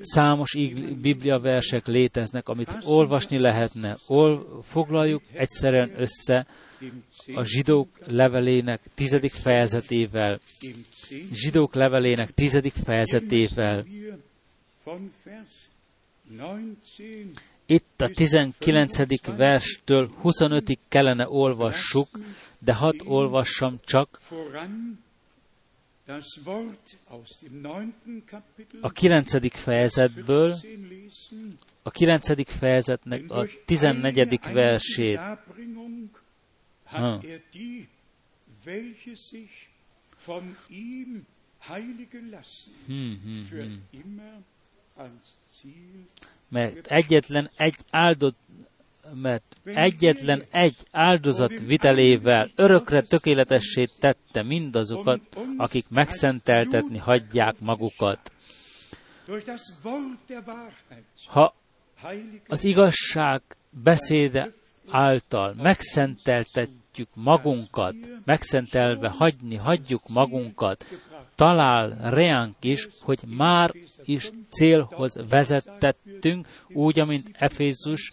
Számos 0.00 0.56
Biblia 1.00 1.40
versek 1.40 1.86
léteznek, 1.86 2.48
amit 2.48 2.78
olvasni 2.84 3.38
lehetne. 3.38 3.96
Ol, 4.06 4.62
foglaljuk 4.62 5.22
egyszerűen 5.32 5.92
össze 5.96 6.46
a 7.34 7.44
zsidók 7.44 7.88
levelének 8.06 8.80
tizedik 8.94 9.32
fejezetével, 9.32 10.38
dem 10.60 10.80
10. 11.08 11.28
zsidók 11.32 11.74
levelének 11.74 12.30
tizedik 12.30 12.72
fejezetével. 12.72 13.82
Wir 13.82 14.18
von 14.84 15.12
Vers 15.24 15.68
19 16.28 17.46
Itt 17.66 18.02
a 18.02 18.08
19. 18.08 19.36
verstől 19.36 20.10
25-ig 20.22 20.78
kellene 20.88 21.28
olvassuk, 21.28 22.08
de 22.58 22.74
hadd 22.74 23.00
olvassam 23.04 23.80
csak 23.84 24.18
voran 24.28 24.98
das 26.06 26.40
Wort 26.44 26.96
aus 27.08 27.38
dem 27.40 27.60
9. 27.60 28.24
Kapitel 28.24 28.80
a 28.80 28.90
9. 28.90 29.52
fejezetből, 29.52 30.52
15 30.60 30.88
lesen. 30.88 31.52
a 31.82 31.90
9. 31.90 32.50
fejezetnek 32.58 33.30
a 33.30 33.46
14. 33.64 34.40
versét. 34.52 35.20
Hmm, 42.86 43.46
Ziel. 45.60 46.04
mert 46.48 46.86
egyetlen 46.86 47.50
egy 47.56 47.76
áldott 47.90 48.36
mert 49.14 49.56
egyetlen 49.64 50.42
egy 50.50 50.76
áldozat 50.90 51.60
vitelével 51.60 52.50
örökre 52.54 53.02
tökéletessé 53.02 53.88
tette 53.98 54.42
mindazokat, 54.42 55.20
akik 55.56 55.88
megszenteltetni 55.88 56.98
hagyják 56.98 57.60
magukat. 57.60 58.32
Ha 61.26 61.54
az 62.48 62.64
igazság 62.64 63.42
beszéde 63.70 64.52
által 64.90 65.54
megszenteltetjük 65.56 67.08
magunkat, 67.14 67.94
megszentelve 68.24 69.08
hagyni, 69.08 69.56
hagyjuk 69.56 70.08
magunkat, 70.08 70.84
talál 71.34 72.10
reánk 72.10 72.56
is, 72.60 72.88
hogy 73.00 73.18
már 73.36 73.74
is 74.02 74.30
célhoz 74.48 75.20
vezettettünk, 75.28 76.46
úgy, 76.68 77.00
amint 77.00 77.30
Efézus 77.32 78.12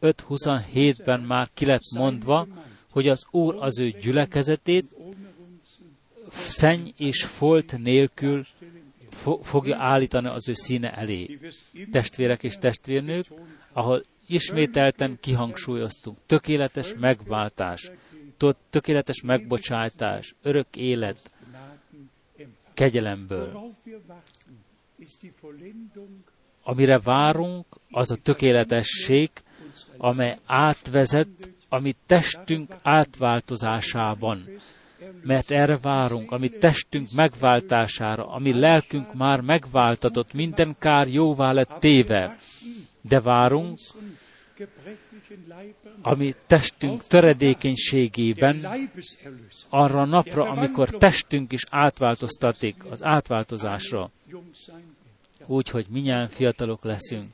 5.27-ben 0.00 1.20
már 1.20 1.48
ki 1.54 1.66
lett 1.66 1.94
mondva, 1.96 2.46
hogy 2.90 3.08
az 3.08 3.26
Úr 3.30 3.56
az 3.58 3.78
ő 3.78 3.90
gyülekezetét 3.90 4.94
szenny 6.30 6.88
és 6.96 7.24
folt 7.24 7.78
nélkül 7.78 8.44
fo- 9.10 9.46
fogja 9.46 9.76
állítani 9.76 10.28
az 10.28 10.48
ő 10.48 10.54
színe 10.54 10.90
elé. 10.90 11.38
Testvérek 11.90 12.42
és 12.42 12.56
testvérnők, 12.58 13.26
ahol 13.72 14.04
ismételten 14.28 15.18
kihangsúlyoztunk, 15.20 16.18
tökéletes 16.26 16.94
megváltás, 16.98 17.90
tö- 18.36 18.56
tökéletes 18.70 19.22
megbocsátás, 19.22 20.34
örök 20.42 20.76
élet, 20.76 21.30
kegyelemből. 22.74 23.74
Amire 26.62 26.98
várunk, 26.98 27.66
az 27.90 28.10
a 28.10 28.16
tökéletesség, 28.22 29.30
amely 29.96 30.38
átvezet 30.46 31.28
a 31.68 31.78
mi 31.78 31.94
testünk 32.06 32.74
átváltozásában. 32.82 34.44
Mert 35.22 35.50
erre 35.50 35.78
várunk, 35.78 36.30
a 36.30 36.38
mi 36.38 36.48
testünk 36.48 37.08
megváltására, 37.14 38.26
a 38.26 38.38
mi 38.38 38.58
lelkünk 38.58 39.14
már 39.14 39.40
megváltatott, 39.40 40.32
minden 40.32 40.76
kár 40.78 41.08
jóvá 41.08 41.52
lett 41.52 41.74
téve. 41.78 42.36
De 43.00 43.20
várunk 43.20 43.78
gebrechlichen 44.58 45.44
Leibern 45.48 46.02
a 46.02 46.14
mi 46.14 46.34
testünk 46.46 47.06
töredékenységében 47.06 48.66
arra 49.68 50.00
a 50.00 50.04
napra, 50.04 50.50
amikor 50.50 50.90
testünk 50.90 51.52
is 51.52 51.64
átváltoztatik, 51.70 52.84
az 52.90 53.02
átváltozásra. 53.02 54.10
Jung 54.28 54.54
sein 54.54 54.96
wird. 55.38 55.50
Úgy, 55.50 55.68
hogy 55.68 55.86
fiatalok 56.30 56.84
leszünk. 56.84 57.30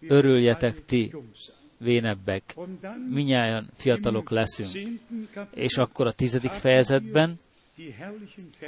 Örüljetek 0.00 0.84
ti, 0.84 1.14
vénebbek. 1.78 2.54
Minnyáján 3.08 3.70
fiatalok 3.74 4.30
leszünk. 4.30 5.00
És 5.54 5.76
akkor 5.76 6.06
a 6.06 6.12
tizedik 6.12 6.50
fejezetben 6.50 7.38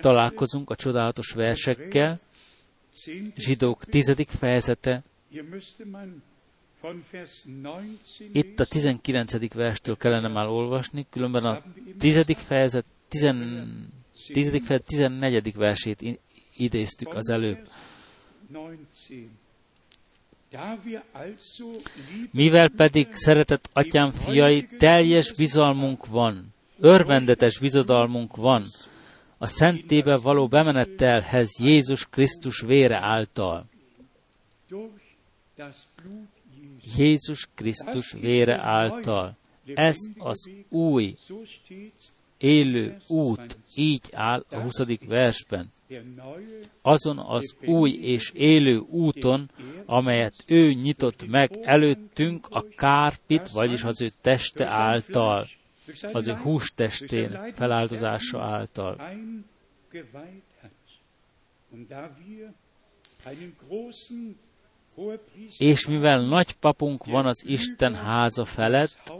találkozunk 0.00 0.70
a 0.70 0.76
csodálatos 0.76 1.32
versekkel, 1.32 2.20
zsidók 3.36 3.84
tizedik 3.84 4.28
fejezete, 4.28 5.02
itt 8.32 8.60
a 8.60 8.64
19. 8.64 9.54
verstől 9.54 9.96
kellene 9.96 10.28
már 10.28 10.46
olvasni, 10.46 11.06
különben 11.10 11.44
a 11.44 11.62
tizedik 11.98 12.36
fejezet, 12.36 12.84
tizen, 13.08 13.88
tizedik 14.26 14.64
fejezet 14.64 14.86
14. 14.86 15.54
versét 15.54 16.18
idéztük 16.56 17.14
az 17.14 17.30
előbb. 17.30 17.68
19. 18.46 19.40
Da 20.52 20.78
wir 20.84 21.02
also, 21.12 21.70
liebe 22.10 22.28
Mivel 22.32 22.68
pedig, 22.68 23.14
szeretett 23.14 23.68
atyám 23.72 24.10
fiai, 24.10 24.66
teljes 24.66 25.32
bizalmunk 25.32 26.06
van, 26.06 26.54
örvendetes 26.80 27.58
bizodalmunk 27.58 28.36
van, 28.36 28.64
a 29.38 29.46
szentébe 29.46 30.16
való 30.16 30.48
bemenettelhez 30.48 31.58
Jézus 31.58 32.08
Krisztus 32.08 32.60
vére 32.60 32.96
által. 32.96 33.64
Jézus 36.96 37.48
Krisztus 37.54 38.12
vére 38.12 38.60
által. 38.60 39.36
Ez 39.74 39.96
az 40.18 40.50
új, 40.68 41.16
élő 42.38 42.96
út, 43.08 43.58
így 43.74 44.08
áll 44.12 44.44
a 44.50 44.60
20. 44.60 44.78
versben. 45.06 45.72
Azon 46.82 47.18
az 47.18 47.54
új 47.64 47.90
és 47.90 48.30
élő 48.34 48.78
úton, 48.78 49.50
amelyet 49.86 50.44
ő 50.46 50.72
nyitott 50.72 51.26
meg 51.28 51.58
előttünk 51.62 52.46
a 52.50 52.64
kárpit, 52.68 53.48
vagyis 53.48 53.84
az 53.84 54.00
ő 54.00 54.10
teste 54.20 54.70
által, 54.70 55.46
az 56.12 56.28
ő 56.28 56.34
hústestén 56.34 57.38
feláldozása 57.54 58.42
által. 58.42 59.00
És 65.58 65.86
mivel 65.86 66.20
nagy 66.20 66.52
papunk 66.52 67.04
van 67.04 67.26
az 67.26 67.44
Isten 67.46 67.94
háza 67.94 68.44
felett, 68.44 69.12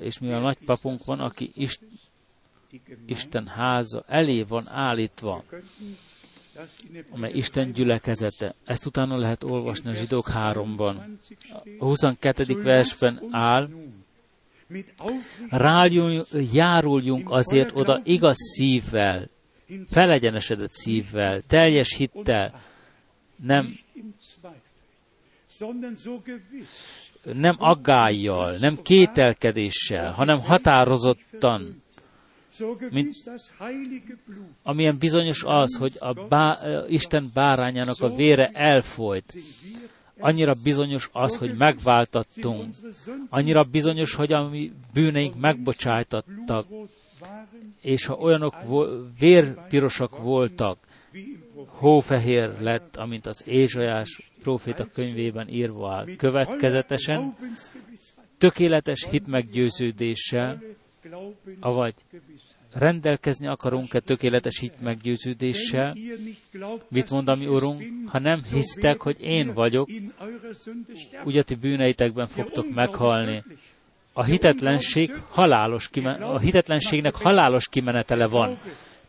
és 0.00 0.18
mivel 0.18 0.40
nagy 0.40 0.58
papunk 0.58 1.04
van, 1.04 1.20
aki 1.20 1.50
Ist, 1.54 1.80
Isten 3.06 3.46
háza 3.46 4.04
elé 4.06 4.42
van 4.42 4.68
állítva, 4.68 5.44
amely 7.10 7.32
Isten 7.32 7.72
gyülekezete. 7.72 8.54
Ezt 8.64 8.86
utána 8.86 9.16
lehet 9.16 9.44
olvasni 9.44 9.90
a 9.90 9.94
zsidók 9.94 10.28
háromban. 10.28 11.18
A 11.78 11.84
22. 11.84 12.62
versben 12.62 13.22
áll, 13.30 13.68
rájuljunk 15.50 17.30
azért 17.30 17.76
oda 17.76 18.00
igaz 18.04 18.36
szívvel, 18.36 19.28
felegyenesedett 19.88 20.72
szívvel, 20.72 21.40
teljes 21.40 21.96
hittel, 21.96 22.60
nem, 23.36 23.78
nem 27.22 27.54
aggájjal, 27.58 28.56
nem 28.56 28.82
kételkedéssel, 28.82 30.12
hanem 30.12 30.40
határozottan, 30.40 31.82
mint 32.90 33.14
amilyen 34.62 34.98
bizonyos 34.98 35.42
az, 35.44 35.76
hogy 35.76 35.96
a 35.98 36.12
bá, 36.12 36.58
Isten 36.88 37.30
bárányának 37.34 38.00
a 38.00 38.14
vére 38.14 38.48
elfolyt. 38.48 39.34
Annyira 40.18 40.54
bizonyos 40.62 41.08
az, 41.12 41.36
hogy 41.36 41.56
megváltattunk. 41.56 42.74
Annyira 43.28 43.64
bizonyos, 43.64 44.14
hogy 44.14 44.32
a 44.32 44.48
mi 44.48 44.72
bűneink 44.92 45.34
megbocsájtattak 45.40 46.66
és 47.80 48.06
ha 48.06 48.14
olyanok 48.14 48.54
vérpirosak 49.18 50.18
voltak, 50.18 50.78
hófehér 51.66 52.60
lett, 52.60 52.96
amint 52.96 53.26
az 53.26 53.42
Ézsajás 53.46 54.30
próféta 54.42 54.86
könyvében 54.86 55.48
írva 55.48 55.92
áll. 55.92 56.06
Következetesen 56.16 57.36
tökéletes 58.38 59.06
hitmeggyőződéssel, 59.10 60.62
avagy 61.60 61.94
rendelkezni 62.72 63.46
akarunk-e 63.46 64.00
tökéletes 64.00 64.58
hitmeggyőződéssel, 64.58 65.94
mit 66.88 67.10
mond 67.10 67.28
a 67.28 67.34
mi 67.34 67.46
Urunk, 67.46 67.82
ha 68.06 68.18
nem 68.18 68.42
hisztek, 68.52 69.00
hogy 69.00 69.22
én 69.22 69.54
vagyok, 69.54 69.88
ugye 71.24 71.42
ti 71.42 71.54
bűneitekben 71.54 72.26
fogtok 72.26 72.74
meghalni 72.74 73.44
a 74.16 74.24
hitetlenség 74.24 75.22
halálos 75.30 75.88
kimen- 75.88 76.22
a 76.22 76.38
hitetlenségnek 76.38 77.14
halálos 77.14 77.68
kimenetele 77.68 78.26
van. 78.26 78.58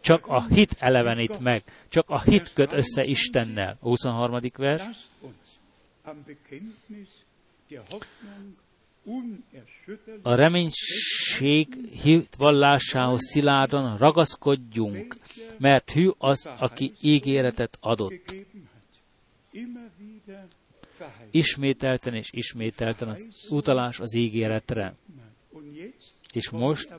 Csak 0.02 0.28
a 0.28 0.46
hit 0.46 0.76
elevenít 0.80 1.40
meg, 1.40 1.64
csak 1.90 2.10
a 2.10 2.22
hit 2.22 2.54
köt 2.54 2.74
össze 2.74 3.04
Istennel. 3.04 3.78
A 3.80 3.88
23. 3.88 4.40
vers. 4.58 4.84
A 10.22 10.36
reménység 10.36 11.68
hitvallásához 12.02 13.22
szilárdan 13.22 13.98
ragaszkodjunk, 13.98 15.18
mert 15.58 15.92
hű 15.92 16.10
az, 16.18 16.50
aki 16.60 16.94
ígéretet 17.02 17.78
adott 17.80 18.36
ismételten 21.38 22.14
és 22.14 22.30
ismételten 22.32 23.08
az 23.08 23.28
utalás 23.50 24.00
az 24.00 24.16
ígéretre. 24.16 24.96
És 26.34 26.50
most 26.50 26.90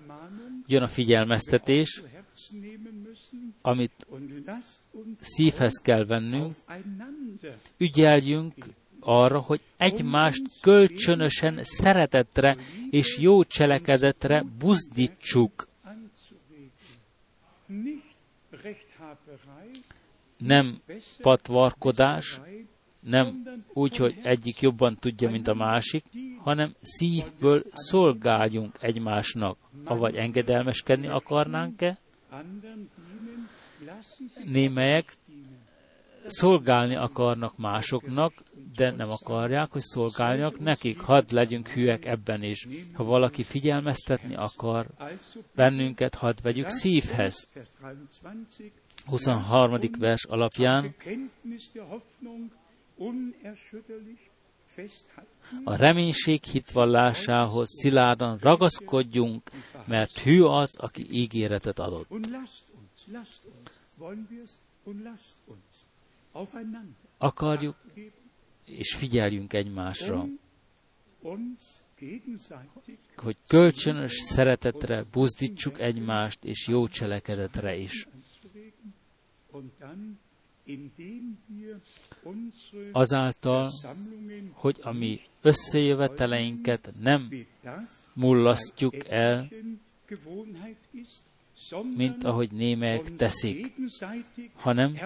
jön 0.66 0.82
a 0.82 0.88
figyelmeztetés, 0.88 2.02
amit 3.62 4.06
szívhez 5.16 5.80
kell 5.82 6.04
vennünk, 6.04 6.54
ügyeljünk 7.76 8.54
arra, 9.00 9.40
hogy 9.40 9.60
egymást 9.76 10.42
kölcsönösen 10.60 11.58
szeretetre 11.62 12.56
és 12.90 13.18
jó 13.18 13.44
cselekedetre 13.44 14.44
buzdítsuk. 14.58 15.68
Nem 20.36 20.80
patvarkodás, 21.20 22.40
nem 23.08 23.42
úgy, 23.72 23.96
hogy 23.96 24.18
egyik 24.22 24.60
jobban 24.60 24.96
tudja, 25.00 25.30
mint 25.30 25.48
a 25.48 25.54
másik, 25.54 26.04
hanem 26.38 26.74
szívből 26.82 27.62
szolgáljunk 27.72 28.76
egymásnak. 28.80 29.56
Avagy 29.84 30.14
engedelmeskedni 30.14 31.08
akarnánk-e? 31.08 31.98
Némelyek 34.44 35.12
szolgálni 36.26 36.96
akarnak 36.96 37.56
másoknak, 37.56 38.32
de 38.76 38.90
nem 38.90 39.10
akarják, 39.10 39.70
hogy 39.70 39.80
szolgáljak 39.80 40.58
nekik. 40.58 41.00
Hadd 41.00 41.34
legyünk 41.34 41.68
hűek 41.68 42.04
ebben 42.04 42.42
is. 42.42 42.66
Ha 42.92 43.04
valaki 43.04 43.42
figyelmeztetni 43.42 44.34
akar 44.34 44.86
bennünket, 45.54 46.14
hadd 46.14 46.36
vegyük 46.42 46.68
szívhez. 46.68 47.48
23. 49.06 49.78
vers 49.98 50.24
alapján 50.24 50.94
a 55.64 55.76
reménység 55.76 56.42
hitvallásához 56.42 57.68
szilárdan 57.68 58.38
ragaszkodjunk, 58.38 59.50
mert 59.86 60.18
hű 60.18 60.42
az, 60.42 60.76
aki 60.76 61.06
ígéretet 61.10 61.78
adott. 61.78 62.08
Akarjuk, 67.18 67.76
és 68.64 68.94
figyeljünk 68.94 69.52
egymásra, 69.52 70.26
hogy 73.16 73.36
kölcsönös 73.46 74.12
szeretetre 74.12 75.04
buzdítsuk 75.12 75.80
egymást, 75.80 76.44
és 76.44 76.68
jó 76.68 76.88
cselekedetre 76.88 77.76
is 77.76 78.08
azáltal, 82.92 83.70
hogy 84.52 84.76
a 84.82 84.92
mi 84.92 85.20
összejöveteleinket 85.40 86.92
nem 87.00 87.28
mullasztjuk 88.12 89.08
el, 89.08 89.48
mint 91.96 92.24
ahogy 92.24 92.52
némelyek 92.52 93.16
teszik, 93.16 93.74
hanem 94.54 94.96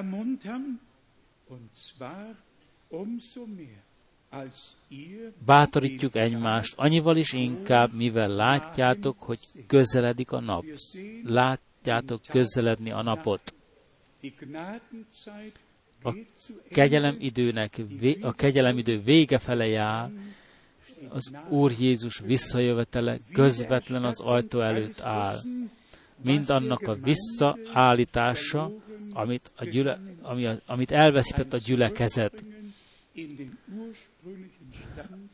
bátorítjuk 5.45 6.15
egymást, 6.15 6.75
annyival 6.77 7.17
is 7.17 7.33
inkább, 7.33 7.93
mivel 7.93 8.29
látjátok, 8.29 9.19
hogy 9.19 9.41
közeledik 9.67 10.33
a 10.33 10.41
nap. 10.41 10.65
Látjátok 11.23 12.21
közeledni 12.29 12.91
a 12.91 13.03
napot 13.03 13.55
kegyelem 16.71 17.17
időnek, 17.19 17.81
a 18.21 18.33
kegyelem 18.33 18.79
idő 18.79 19.01
vége 19.01 19.39
fele 19.39 19.67
jár, 19.67 20.11
az 21.09 21.33
Úr 21.49 21.73
Jézus 21.79 22.19
visszajövetele 22.19 23.19
közvetlen 23.33 24.05
az 24.05 24.21
ajtó 24.21 24.61
előtt 24.61 25.01
áll. 25.01 25.39
Mind 26.23 26.51
annak 26.51 26.81
a 26.81 26.95
visszaállítása, 26.95 28.71
amit, 29.13 29.51
a 29.57 29.65
gyüle, 29.65 30.01
ami 30.23 30.47
a, 30.47 30.61
amit 30.67 30.91
elveszített 30.91 31.53
a 31.53 31.59
gyülekezet, 31.59 32.45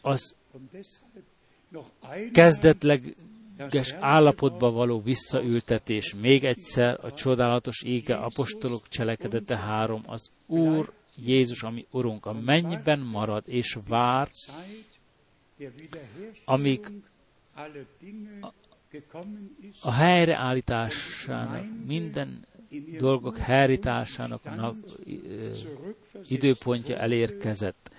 az 0.00 0.34
kezdetleg 2.32 3.16
különleges 3.58 3.92
állapotba 3.92 4.70
való 4.70 5.00
visszaültetés. 5.00 6.14
Még 6.14 6.44
egyszer 6.44 6.98
a 7.02 7.12
csodálatos 7.12 7.82
ége 7.82 8.14
apostolok 8.14 8.88
cselekedete 8.88 9.56
három. 9.56 10.02
Az 10.06 10.30
Úr 10.46 10.92
Jézus, 11.16 11.62
ami 11.62 11.86
Urunk, 11.90 12.26
a 12.26 12.32
mennyben 12.32 12.98
marad 12.98 13.42
és 13.46 13.78
vár, 13.88 14.28
amíg 16.44 16.86
a 19.82 19.92
helyreállításának, 19.92 21.64
minden 21.86 22.46
dolgok 22.98 23.36
helyreállításának 23.36 24.44
a 24.44 24.54
nap, 24.54 24.74
időpontja 26.26 26.96
elérkezett, 26.96 27.90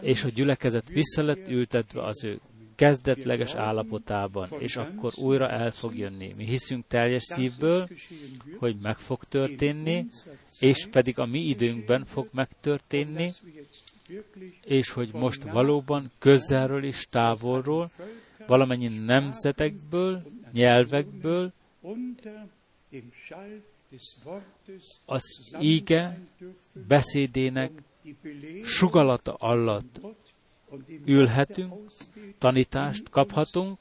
és 0.00 0.24
a 0.24 0.28
gyülekezet 0.28 0.88
vissza 0.88 1.22
lett 1.22 1.48
ültetve 1.48 2.04
az 2.04 2.24
ő 2.24 2.40
kezdetleges 2.80 3.54
állapotában, 3.54 4.48
és 4.58 4.76
akkor 4.76 5.12
újra 5.16 5.48
el 5.48 5.70
fog 5.70 5.96
jönni. 5.96 6.32
Mi 6.36 6.44
hiszünk 6.44 6.84
teljes 6.86 7.22
szívből, 7.22 7.88
hogy 8.58 8.76
meg 8.82 8.98
fog 8.98 9.24
történni, 9.24 10.06
és 10.58 10.86
pedig 10.90 11.18
a 11.18 11.26
mi 11.26 11.40
időnkben 11.40 12.04
fog 12.04 12.28
megtörténni, 12.32 13.30
és 14.64 14.90
hogy 14.90 15.12
most 15.12 15.42
valóban 15.42 16.10
közelről 16.18 16.84
és 16.84 17.06
távolról, 17.10 17.90
valamennyi 18.46 18.88
nemzetekből, 18.88 20.22
nyelvekből, 20.52 21.52
az 25.04 25.22
íge 25.60 26.18
beszédének 26.86 27.70
sugalata 28.64 29.34
alatt 29.34 30.00
ülhetünk, 31.04 31.74
tanítást 32.38 33.08
kaphatunk, 33.08 33.78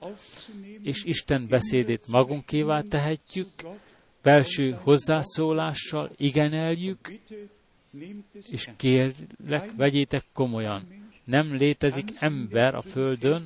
és 0.81 1.03
Isten 1.03 1.47
beszédét 1.47 2.07
magunkévá 2.07 2.81
tehetjük, 2.81 3.49
belső 4.21 4.71
hozzászólással 4.71 6.11
igeneljük, 6.17 7.19
és 8.49 8.69
kérlek, 8.77 9.75
vegyétek 9.75 10.25
komolyan. 10.33 10.98
Nem 11.29 11.55
létezik 11.55 12.09
ember 12.19 12.75
a 12.75 12.81
Földön, 12.81 13.43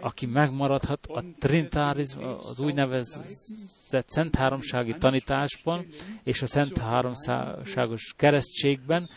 aki 0.00 0.26
megmaradhat 0.26 1.06
a 1.06 1.24
trinitárizm, 1.38 2.22
az 2.22 2.60
úgynevezett 2.60 4.06
Szent 4.06 4.36
Háromsági 4.36 4.94
tanításban 4.98 5.86
és 6.22 6.42
a 6.42 6.46
Szent 6.46 6.78
Háromságos 6.78 8.14
keresztségben, 8.16 9.08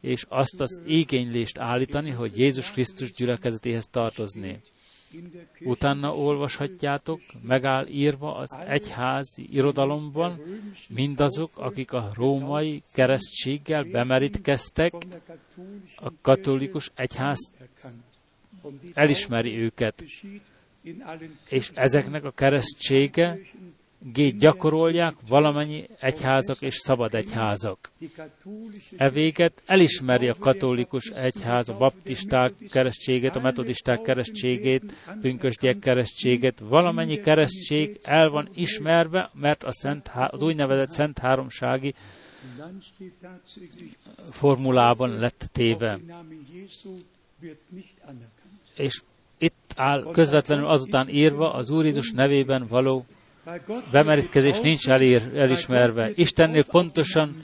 és 0.00 0.24
azt 0.28 0.60
az 0.60 0.82
igénylést 0.86 1.58
állítani, 1.58 2.10
hogy 2.10 2.38
Jézus 2.38 2.70
Krisztus 2.70 3.12
gyülekezetéhez 3.12 3.86
tartozni. 3.86 4.60
Utána 5.60 6.14
olvashatjátok, 6.14 7.20
megáll 7.42 7.86
írva 7.86 8.36
az 8.36 8.58
egyházi 8.66 9.46
irodalomban, 9.50 10.40
mindazok, 10.88 11.50
akik 11.54 11.92
a 11.92 12.10
római 12.14 12.82
keresztséggel 12.92 13.84
bemerítkeztek, 13.84 14.94
a 15.96 16.12
katolikus 16.20 16.90
egyház 16.94 17.52
elismeri 18.94 19.58
őket, 19.58 20.04
és 21.48 21.70
ezeknek 21.74 22.24
a 22.24 22.30
keresztsége 22.30 23.38
gét 24.12 24.38
gyakorolják 24.38 25.14
valamennyi 25.28 25.84
egyházak 26.00 26.62
és 26.62 26.74
szabad 26.74 27.14
egyházak. 27.14 27.78
E 28.96 29.10
véget 29.10 29.62
elismeri 29.66 30.28
a 30.28 30.34
katolikus 30.34 31.08
egyház, 31.08 31.68
a 31.68 31.76
baptisták 31.76 32.52
keresztségét, 32.68 33.36
a 33.36 33.40
metodisták 33.40 34.02
keresztségét, 34.02 34.92
pünkösdiek 35.20 35.78
keresztségét, 35.78 36.58
valamennyi 36.58 37.20
keresztség 37.20 37.98
el 38.02 38.30
van 38.30 38.48
ismerve, 38.54 39.30
mert 39.34 39.64
a 39.64 39.72
szent, 39.72 40.10
az 40.14 40.42
úgynevezett 40.42 40.90
Szent 40.90 41.18
Háromsági 41.18 41.94
formulában 44.30 45.18
lett 45.18 45.48
téve. 45.52 46.00
És 48.76 49.02
itt 49.38 49.72
áll 49.76 50.10
közvetlenül 50.12 50.66
azután 50.66 51.08
írva 51.08 51.52
az 51.52 51.70
Úr 51.70 51.84
Jézus 51.84 52.10
nevében 52.10 52.66
való 52.68 53.06
bemerítkezés 53.90 54.60
nincs 54.60 54.88
elér, 54.88 55.22
elismerve. 55.34 56.10
Istennél 56.14 56.64
pontosan 56.64 57.36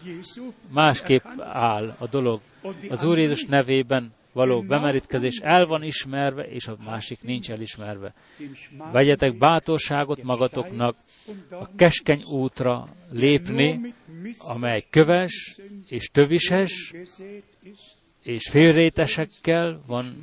másképp 0.72 1.24
áll 1.40 1.94
a 1.98 2.06
dolog. 2.06 2.40
Az 2.88 3.04
Úr 3.04 3.18
Jézus 3.18 3.44
nevében 3.44 4.12
való 4.32 4.62
bemerítkezés 4.62 5.38
el 5.42 5.66
van 5.66 5.82
ismerve, 5.82 6.42
és 6.42 6.66
a 6.66 6.76
másik 6.84 7.22
nincs 7.22 7.50
elismerve. 7.50 8.14
Vegyetek 8.92 9.38
bátorságot 9.38 10.22
magatoknak 10.22 10.96
a 11.50 11.74
keskeny 11.76 12.22
útra 12.22 12.88
lépni, 13.10 13.94
amely 14.38 14.84
köves 14.90 15.56
és 15.88 16.10
tövises 16.10 16.94
és 18.22 18.48
félrétesekkel 18.50 19.82
van 19.86 20.18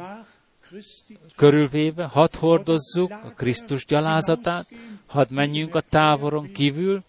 körülvéve, 1.36 2.04
hadd 2.04 2.36
hordozzuk 2.36 3.12
a 3.12 3.34
Krisztus 3.36 3.86
gyalázatát, 3.86 4.68
hadd 5.06 5.34
menjünk 5.34 5.76
a 5.76 5.82
távoron 5.82 6.52
kívül, 6.52 7.04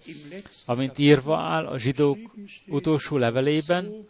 amint 0.66 0.98
írva 0.98 1.38
áll 1.38 1.66
a 1.66 1.78
zsidók 1.78 2.18
utolsó 2.68 3.16
levelében, 3.16 4.06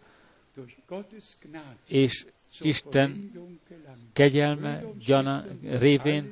és 1.87 2.25
Isten 2.59 3.31
kegyelme 4.13 4.83
gyana 5.05 5.45
révén 5.63 6.31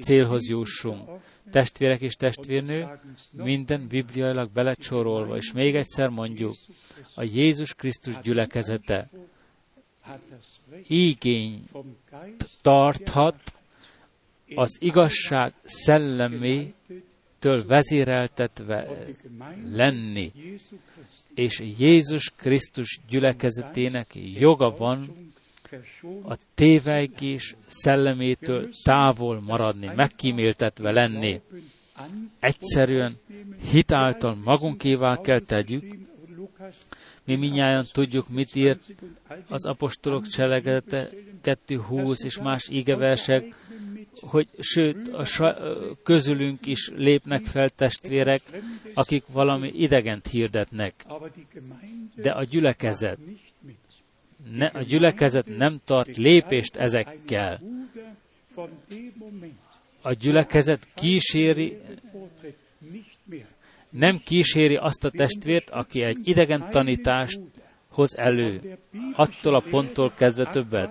célhoz 0.00 0.48
jussunk. 0.48 1.08
Testvérek 1.50 2.00
és 2.00 2.14
testvérnő, 2.14 2.98
minden 3.32 3.86
bibliailag 3.88 4.52
belecsorolva, 4.52 5.36
és 5.36 5.52
még 5.52 5.74
egyszer 5.74 6.08
mondjuk, 6.08 6.54
a 7.14 7.22
Jézus 7.22 7.74
Krisztus 7.74 8.18
gyülekezete 8.20 9.08
igény 10.86 11.64
tarthat 12.62 13.54
az 14.54 14.76
igazság 14.80 15.52
szellemétől 15.62 17.66
vezéreltetve 17.66 18.88
lenni, 19.64 20.32
és 21.34 21.62
Jézus 21.78 22.32
Krisztus 22.36 23.00
gyülekezetének 23.08 24.10
joga 24.14 24.76
van 24.76 25.14
a 26.28 26.36
tévegés 26.54 27.56
szellemétől 27.66 28.68
távol 28.82 29.40
maradni, 29.40 29.90
megkíméltetve 29.96 30.92
lenni. 30.92 31.40
Egyszerűen 32.40 33.16
hitáltal 33.70 34.34
magunkévá 34.44 35.20
kell 35.20 35.40
tegyük, 35.40 35.94
mi 37.26 37.36
minnyáján 37.36 37.86
tudjuk, 37.92 38.28
mit 38.28 38.54
írt 38.54 38.94
az 39.48 39.66
apostolok 39.66 40.26
cselekedete 40.26 41.08
2.20 41.42 42.24
és 42.24 42.38
más 42.38 42.68
ígeversek, 42.70 43.54
hogy 44.20 44.48
sőt, 44.58 45.08
a 45.08 45.24
sa- 45.24 45.58
közülünk 46.02 46.66
is 46.66 46.90
lépnek 46.94 47.44
fel 47.44 47.68
testvérek, 47.68 48.42
akik 48.94 49.24
valami 49.32 49.68
idegent 49.68 50.26
hirdetnek. 50.26 50.94
De 52.14 52.30
a 52.30 52.44
gyülekezet, 52.44 53.18
ne, 54.50 54.66
a 54.66 54.82
gyülekezet 54.82 55.56
nem 55.56 55.80
tart 55.84 56.16
lépést 56.16 56.76
ezekkel. 56.76 57.60
A 60.02 60.12
gyülekezet 60.12 60.88
kíséri 60.94 61.78
nem 63.98 64.20
kíséri 64.24 64.76
azt 64.76 65.04
a 65.04 65.10
testvért, 65.10 65.70
aki 65.70 66.02
egy 66.02 66.18
idegen 66.22 66.70
tanítást 66.70 67.40
hoz 67.90 68.16
elő. 68.16 68.78
Attól 69.12 69.54
a 69.54 69.62
ponttól 69.70 70.12
kezdve 70.16 70.44
többet. 70.50 70.90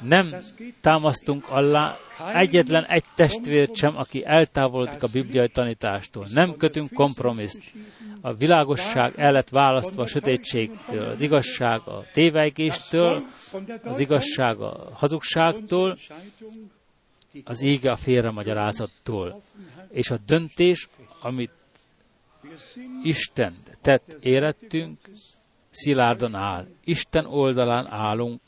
Nem 0.00 0.34
támasztunk 0.80 1.48
alá 1.48 1.96
egyetlen 2.34 2.84
egy 2.84 3.04
testvért 3.14 3.76
sem, 3.76 3.96
aki 3.96 4.24
eltávolodik 4.24 5.02
a 5.02 5.08
bibliai 5.12 5.48
tanítástól. 5.48 6.26
Nem 6.32 6.56
kötünk 6.56 6.92
kompromiszt. 6.92 7.60
A 8.20 8.34
világosság 8.34 9.12
el 9.16 9.32
lett 9.32 9.48
választva 9.48 10.02
a 10.02 10.06
sötétségtől, 10.06 11.08
az 11.08 11.22
igazság 11.22 11.80
a 11.80 12.04
tévejgéstől, 12.12 13.22
az 13.84 14.00
igazság 14.00 14.60
a 14.60 14.90
hazugságtól, 14.92 15.98
az 17.44 17.62
ége 17.62 17.90
a 17.90 17.96
félremagyarázattól. 17.96 19.42
És 19.90 20.10
a 20.10 20.18
döntés, 20.26 20.88
amit 21.20 21.50
Isten 23.02 23.54
tett 23.80 24.16
érettünk, 24.20 24.98
szilárdan 25.70 26.34
áll. 26.34 26.66
Isten 26.84 27.26
oldalán 27.26 27.86
állunk, 27.86 28.40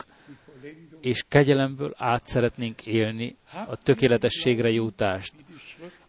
és 1.01 1.23
kegyelemből 1.27 1.93
át 1.97 2.25
szeretnénk 2.25 2.85
élni 2.85 3.35
a 3.67 3.75
tökéletességre 3.75 4.69
jutást. 4.69 5.33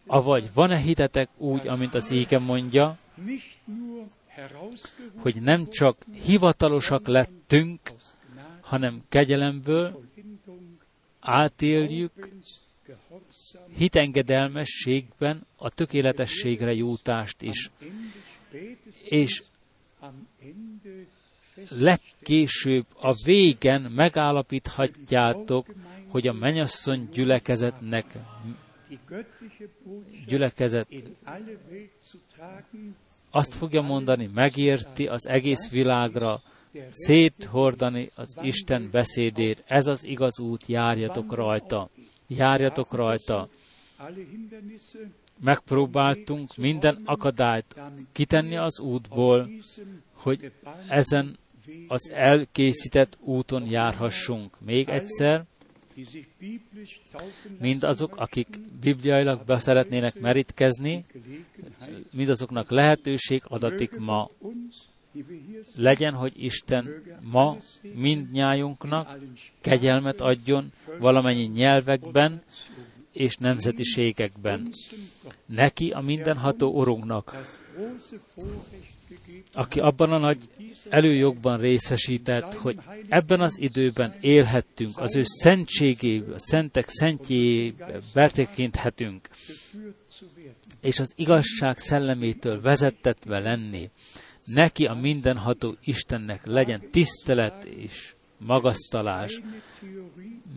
Avagy 0.05 0.49
van-e 0.53 0.77
hitetek 0.77 1.29
úgy, 1.37 1.67
amint 1.67 1.93
az 1.93 2.11
ége 2.11 2.39
mondja, 2.39 2.97
hogy 5.17 5.41
nem 5.41 5.69
csak 5.69 5.97
hivatalosak 6.25 7.07
lettünk, 7.07 7.79
hanem 8.61 9.01
kegyelemből 9.09 10.03
átéljük 11.19 12.29
hitengedelmességben 13.77 15.45
a 15.55 15.69
tökéletességre 15.69 16.73
jutást 16.73 17.41
is. 17.41 17.71
És 19.03 19.43
legkésőbb 21.69 22.85
a 22.99 23.13
végen 23.23 23.81
megállapíthatjátok, 23.81 25.65
hogy 26.07 26.27
a 26.27 26.33
mennyasszony 26.33 27.09
gyülekezetnek 27.13 28.17
gyülekezet 30.27 30.87
azt 33.29 33.53
fogja 33.53 33.81
mondani, 33.81 34.29
megérti 34.33 35.07
az 35.07 35.27
egész 35.27 35.69
világra 35.69 36.41
széthordani 36.89 38.11
az 38.15 38.37
Isten 38.41 38.89
beszédét. 38.91 39.63
Ez 39.67 39.87
az 39.87 40.03
igaz 40.03 40.39
út, 40.39 40.67
járjatok 40.67 41.33
rajta. 41.33 41.89
Járjatok 42.27 42.93
rajta. 42.93 43.49
Megpróbáltunk 45.39 46.55
minden 46.55 47.01
akadályt 47.05 47.75
kitenni 48.11 48.57
az 48.57 48.79
útból, 48.79 49.49
hogy 50.13 50.51
ezen 50.87 51.37
az 51.87 52.09
elkészített 52.09 53.17
úton 53.21 53.65
járhassunk. 53.65 54.59
Még 54.59 54.89
egyszer, 54.89 55.45
Mindazok, 57.59 58.15
akik 58.17 58.47
bibliailag 58.79 59.45
be 59.45 59.59
szeretnének 59.59 60.19
merítkezni, 60.19 61.05
mindazoknak 62.11 62.69
lehetőség 62.69 63.41
adatik 63.45 63.97
ma. 63.97 64.29
Legyen, 65.75 66.13
hogy 66.13 66.43
Isten 66.43 67.03
ma 67.31 67.57
mindnyájunknak 67.93 69.17
kegyelmet 69.61 70.21
adjon 70.21 70.71
valamennyi 70.99 71.45
nyelvekben 71.45 72.41
és 73.11 73.35
nemzetiségekben. 73.37 74.67
Neki 75.45 75.89
a 75.89 75.99
mindenható 75.99 76.71
Urunknak, 76.71 77.37
aki 79.53 79.79
abban 79.79 80.11
a 80.11 80.17
nagy 80.17 80.37
előjogban 80.89 81.59
részesített, 81.59 82.53
hogy 82.53 82.77
ebben 83.07 83.41
az 83.41 83.59
időben 83.59 84.15
élhettünk, 84.21 84.99
az 84.99 85.15
ő 85.15 85.21
szentségéből, 85.23 86.33
a 86.33 86.39
szentek 86.39 86.85
szentjébe 86.89 87.99
betekinthetünk, 88.13 89.29
és 90.81 90.99
az 90.99 91.13
igazság 91.15 91.77
szellemétől 91.77 92.61
vezettetve 92.61 93.39
lenni. 93.39 93.89
Neki 94.53 94.85
a 94.85 94.93
mindenható 94.93 95.75
Istennek 95.81 96.45
legyen 96.45 96.81
tisztelet 96.91 97.63
és 97.63 98.13
magasztalás. 98.37 99.41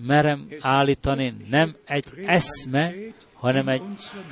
Merem 0.06 0.48
állítani, 0.60 1.34
nem 1.48 1.76
egy 1.84 2.04
eszme, 2.26 2.92
hanem 3.32 3.68
egy 3.68 3.82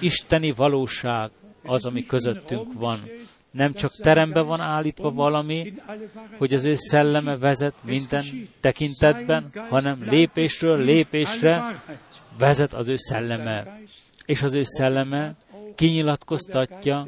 isteni 0.01 0.52
valóság 0.52 1.30
az, 1.64 1.85
ami 1.85 2.06
közöttünk 2.06 2.72
van. 2.72 2.98
Nem 3.51 3.72
csak 3.72 3.97
terembe 3.97 4.40
van 4.40 4.60
állítva 4.60 5.10
valami, 5.10 5.74
hogy 6.36 6.55
az 6.55 6.64
ő 6.64 6.74
szelleme 6.74 7.36
vezet 7.36 7.74
minden 7.82 8.24
tekintetben, 8.60 9.51
hanem 9.68 10.05
lépésről 10.09 10.78
lépésre 10.85 11.82
vezet 12.39 12.74
az 12.74 12.89
ő 12.89 12.97
szelleme. 12.97 13.80
És 14.24 14.43
az 14.43 14.55
ő 14.55 14.62
szelleme 14.62 15.36
kinyilatkoztatja 15.74 17.06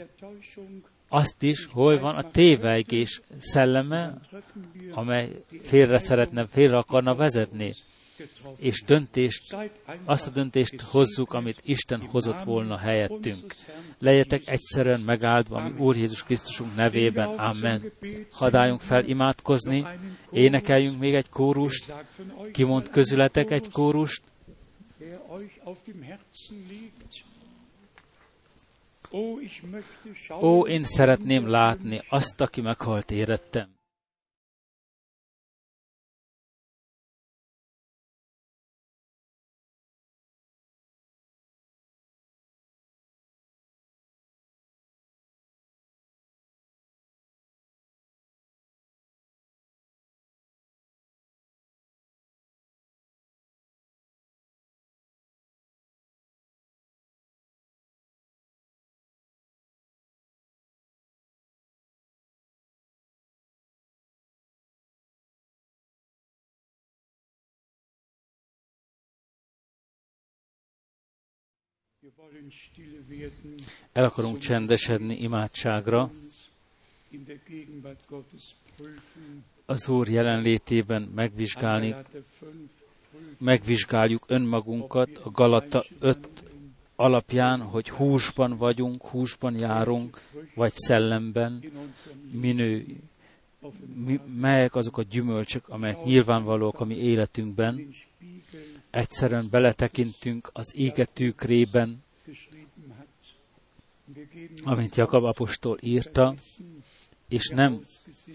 azt 1.13 1.43
is, 1.43 1.69
hogy 1.73 2.01
van 2.01 2.15
a 2.17 2.31
tévejgés 2.31 3.21
szelleme, 3.39 4.19
amely 4.91 5.45
félre 5.63 5.99
szeretne, 5.99 6.47
félre 6.47 6.77
akarna 6.77 7.15
vezetni, 7.15 7.73
és 8.59 8.83
döntést, 8.83 9.57
azt 10.05 10.27
a 10.27 10.31
döntést 10.31 10.81
hozzuk, 10.81 11.33
amit 11.33 11.61
Isten 11.65 12.01
hozott 12.01 12.43
volna 12.43 12.79
helyettünk. 12.79 13.55
Legyetek 13.99 14.43
egyszerűen 14.47 15.01
megáldva, 15.01 15.57
ami 15.57 15.79
Úr 15.79 15.97
Jézus 15.97 16.25
Krisztusunk 16.25 16.77
nevében. 16.77 17.29
Amen. 17.29 17.93
Hadáljunk 18.31 18.81
fel 18.81 19.05
imádkozni, 19.05 19.87
énekeljünk 20.31 20.99
még 20.99 21.15
egy 21.15 21.29
kórust, 21.29 21.93
kimond 22.53 22.89
közületek 22.89 23.51
egy 23.51 23.71
kórust, 23.71 24.23
Ó, 30.41 30.67
én 30.67 30.85
szeretném 30.85 31.49
látni 31.49 32.01
azt, 32.09 32.41
aki 32.41 32.61
meghalt 32.61 33.11
érettem. 33.11 33.80
El 73.93 74.05
akarunk 74.05 74.39
csendesedni 74.39 75.15
imádságra. 75.15 76.11
Az 79.67 79.89
Úr 79.89 80.09
jelenlétében 80.09 81.03
megvizsgálni, 81.03 81.95
megvizsgáljuk 83.39 84.25
önmagunkat 84.27 85.19
a 85.19 85.31
Galata 85.31 85.85
5 85.99 86.29
alapján, 86.97 87.61
hogy 87.61 87.89
húsban 87.89 88.57
vagyunk, 88.57 89.07
húsban 89.07 89.57
járunk, 89.57 90.21
vagy 90.55 90.73
szellemben, 90.73 91.65
minő, 92.33 92.87
mi, 93.95 94.21
melyek 94.41 94.75
azok 94.75 94.99
a 94.99 95.03
gyümölcsök, 95.03 95.69
amelyek 95.69 96.03
nyilvánvalóak 96.03 96.81
a 96.81 96.85
mi 96.85 96.97
életünkben, 96.97 97.89
egyszerűen 98.91 99.47
beletekintünk 99.51 100.51
az 100.53 100.77
ége 100.77 101.05
tükrében, 101.05 102.03
amint 104.63 104.97
Jakab 104.97 105.25
apostol 105.25 105.79
írta, 105.81 106.35
és 107.29 107.49
nem 107.49 107.81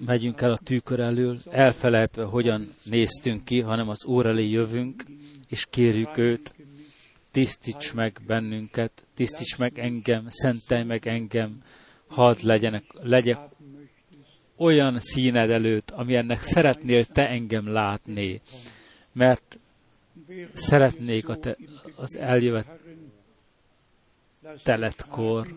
megyünk 0.05 0.41
el 0.41 0.51
a 0.51 0.57
tűkör 0.57 0.99
elől, 0.99 1.39
elfelejtve, 1.49 2.23
hogyan 2.23 2.73
néztünk 2.83 3.45
ki, 3.45 3.59
hanem 3.61 3.89
az 3.89 4.05
Úr 4.05 4.25
elé 4.25 4.49
jövünk, 4.49 5.03
és 5.47 5.65
kérjük 5.69 6.17
őt, 6.17 6.53
tisztíts 7.31 7.93
meg 7.93 8.21
bennünket, 8.27 9.05
tisztíts 9.13 9.57
meg 9.57 9.79
engem, 9.79 10.25
szentelj 10.29 10.83
meg 10.83 11.07
engem, 11.07 11.63
hadd 12.07 12.37
legyenek, 12.41 12.83
legyek 13.01 13.39
olyan 14.55 14.99
színed 14.99 15.49
előtt, 15.49 15.91
amilyennek 15.91 16.41
szeretnél 16.41 17.05
te 17.05 17.29
engem 17.29 17.67
látni, 17.67 18.41
mert 19.11 19.59
szeretnék 20.53 21.29
a 21.29 21.37
te, 21.37 21.57
az 21.95 22.17
eljövet 22.17 22.67
teletkor 24.63 25.55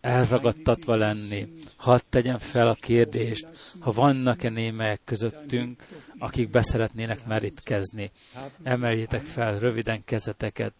elragadtatva 0.00 0.94
lenni. 0.96 1.48
Hadd 1.76 2.00
tegyem 2.08 2.38
fel 2.38 2.68
a 2.68 2.74
kérdést, 2.74 3.48
ha 3.80 3.92
vannak-e 3.92 4.48
némelyek 4.48 5.00
közöttünk, 5.04 5.86
akik 6.18 6.50
beszeretnének 6.50 7.26
merítkezni. 7.26 8.10
Emeljétek 8.62 9.20
fel 9.20 9.58
röviden 9.58 10.04
kezeteket. 10.04 10.72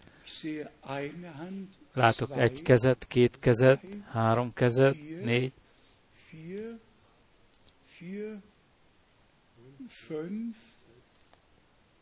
Látok 1.93 2.30
egy 2.36 2.62
kezet, 2.62 3.06
két 3.06 3.39
kezet, 3.39 3.80
három 4.10 4.52
kezet, 4.52 4.97
négy, 5.24 5.52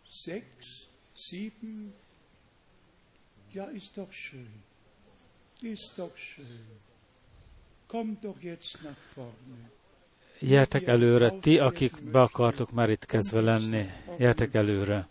sechs, 0.08 0.85
sieben. 1.28 1.92
Ja, 3.52 3.64
ist 3.64 3.96
doch 3.96 4.12
schön. 4.12 4.62
Ist 5.62 5.92
doch 5.96 6.16
schön. 6.16 6.66
Kommt 7.86 8.24
doch 8.24 8.40
jetzt 8.42 8.82
nach 8.82 9.00
vorne. 9.14 9.70
Gyertek 10.40 10.86
előre, 10.86 11.38
ti, 11.40 11.58
akik 11.58 12.02
be 12.10 12.20
akartok 12.20 12.72
merítkezve 12.72 13.40
lenni, 13.40 13.86
gyertek 14.18 14.54
előre, 14.54 15.08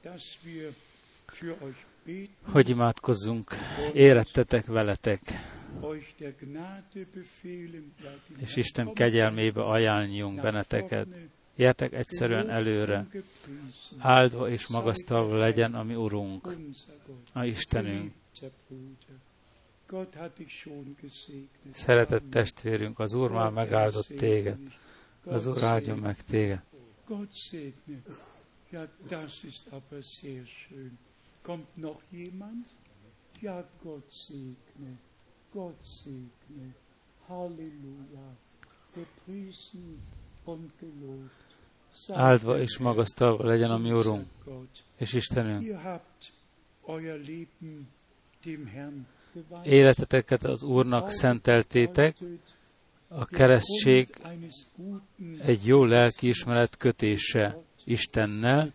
hogy 2.41 2.69
imádkozzunk, 2.69 3.51
érettetek 3.93 4.65
veletek, 4.65 5.21
és 8.37 8.55
Isten 8.55 8.93
kegyelmébe 8.93 9.63
ajánljunk 9.63 10.41
benneteket. 10.41 11.07
Gyertek 11.55 11.93
egyszerűen 11.93 12.49
előre, 12.49 13.07
áldva 13.97 14.49
és 14.49 14.67
magasztalva 14.67 15.37
legyen 15.37 15.75
a 15.75 15.83
mi 15.83 15.95
Urunk, 15.95 16.55
a 17.33 17.43
Istenünk. 17.43 18.13
Szeretett 21.71 22.29
testvérünk, 22.29 22.99
az 22.99 23.13
Úr 23.13 23.31
már 23.31 23.51
megáldott 23.51 24.07
téged. 24.07 24.57
Az 25.25 25.45
Úr 25.45 25.63
áldjon 25.63 25.97
meg 25.97 26.21
téged. 26.21 26.61
Ja, 28.71 28.89
das 29.07 29.43
ist 29.43 29.67
aber 29.71 30.01
sehr 30.03 30.45
schön. 30.45 30.99
Kommt 31.41 31.77
noch 31.77 32.01
jemand? 32.09 32.65
Ja, 33.39 33.69
Gott 33.83 34.11
segne, 34.11 34.99
Gott 35.51 35.83
segne. 35.83 36.75
Halleluja. 37.27 38.37
Gepriesen 38.93 40.01
und 40.43 40.71
gelobt. 40.79 41.44
Áldva 42.13 42.59
és 42.59 42.77
magasztalva 42.77 43.45
legyen 43.45 43.71
a 43.71 43.77
mi 43.77 43.91
Urunk 43.91 44.27
és 44.97 45.13
Istenünk. 45.13 45.79
Életeteket 49.63 50.43
az 50.43 50.63
Úrnak 50.63 51.09
szenteltétek, 51.09 52.15
a 53.07 53.25
keresztség 53.25 54.07
egy 55.39 55.65
jó 55.65 55.83
lelkiismeret 55.83 56.77
kötése 56.77 57.57
Istennel, 57.83 58.73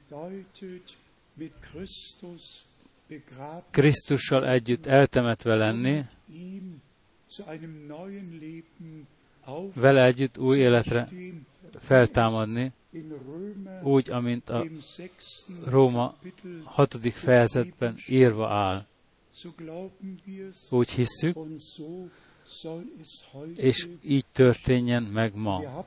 Krisztussal 3.71 4.49
együtt 4.49 4.87
eltemetve 4.87 5.55
lenni, 5.55 6.05
vele 9.75 10.05
együtt 10.05 10.39
új 10.39 10.59
életre 10.59 11.09
feltámadni, 11.79 12.73
úgy, 13.83 14.11
amint 14.11 14.49
a 14.49 14.67
Róma 15.65 16.09
Kapitel, 16.13 16.61
hatodik 16.65 17.13
fejezetben 17.13 17.97
írva 18.09 18.49
áll. 18.49 18.87
Úgy 20.71 20.91
hisszük, 20.91 21.37
és 23.55 23.89
így 24.03 24.25
történjen 24.33 25.03
meg 25.03 25.35
ma. 25.35 25.85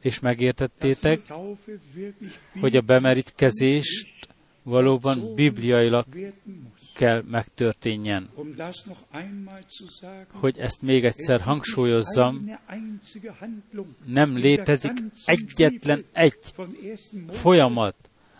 És 0.00 0.18
megértettétek, 0.18 1.20
hogy 2.60 2.76
a 2.76 2.80
bemerítkezést 2.80 4.28
valóban 4.62 5.34
bibliailag. 5.34 6.06
Kell 6.94 7.22
megtörténjen. 7.30 8.28
Um 8.34 8.54
Hogy 10.32 10.58
ezt 10.58 10.82
még 10.82 11.04
egyszer 11.04 11.40
hangsúlyozzam, 11.40 12.58
nem 14.04 14.36
létezik 14.36 14.92
egyetlen 15.24 16.04
egy 16.12 16.38
von 16.56 16.76
1. 16.82 16.98
Mose 17.26 17.38
folyamat 17.38 17.94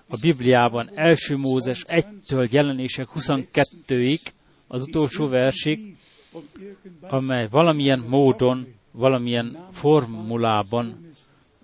a 0.07 0.16
Bibliában 0.20 0.91
első 0.95 1.37
Mózes 1.37 1.85
1-től 1.89 2.51
jelenések 2.51 3.09
22-ig, 3.15 4.20
az 4.66 4.83
utolsó 4.83 5.29
versig, 5.29 5.97
amely 7.01 7.49
valamilyen 7.51 8.05
módon, 8.09 8.66
valamilyen 8.91 9.66
formulában, 9.70 11.11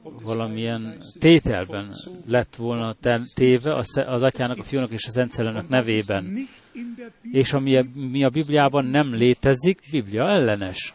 valamilyen 0.03 0.97
tételben 1.19 1.95
lett 2.27 2.57
volna 2.57 2.97
téve 3.35 3.75
az 3.75 4.23
atyának, 4.23 4.59
a 4.59 4.63
fiúnak 4.63 4.91
és 4.91 5.07
az 5.07 5.13
Szentszellőnek 5.13 5.69
nevében. 5.69 6.49
És 7.31 7.53
ami 7.53 7.77
a, 7.77 7.85
mi 7.95 8.25
a 8.25 8.29
Bibliában 8.29 8.85
nem 8.85 9.15
létezik, 9.15 9.81
Biblia 9.91 10.29
ellenes. 10.29 10.95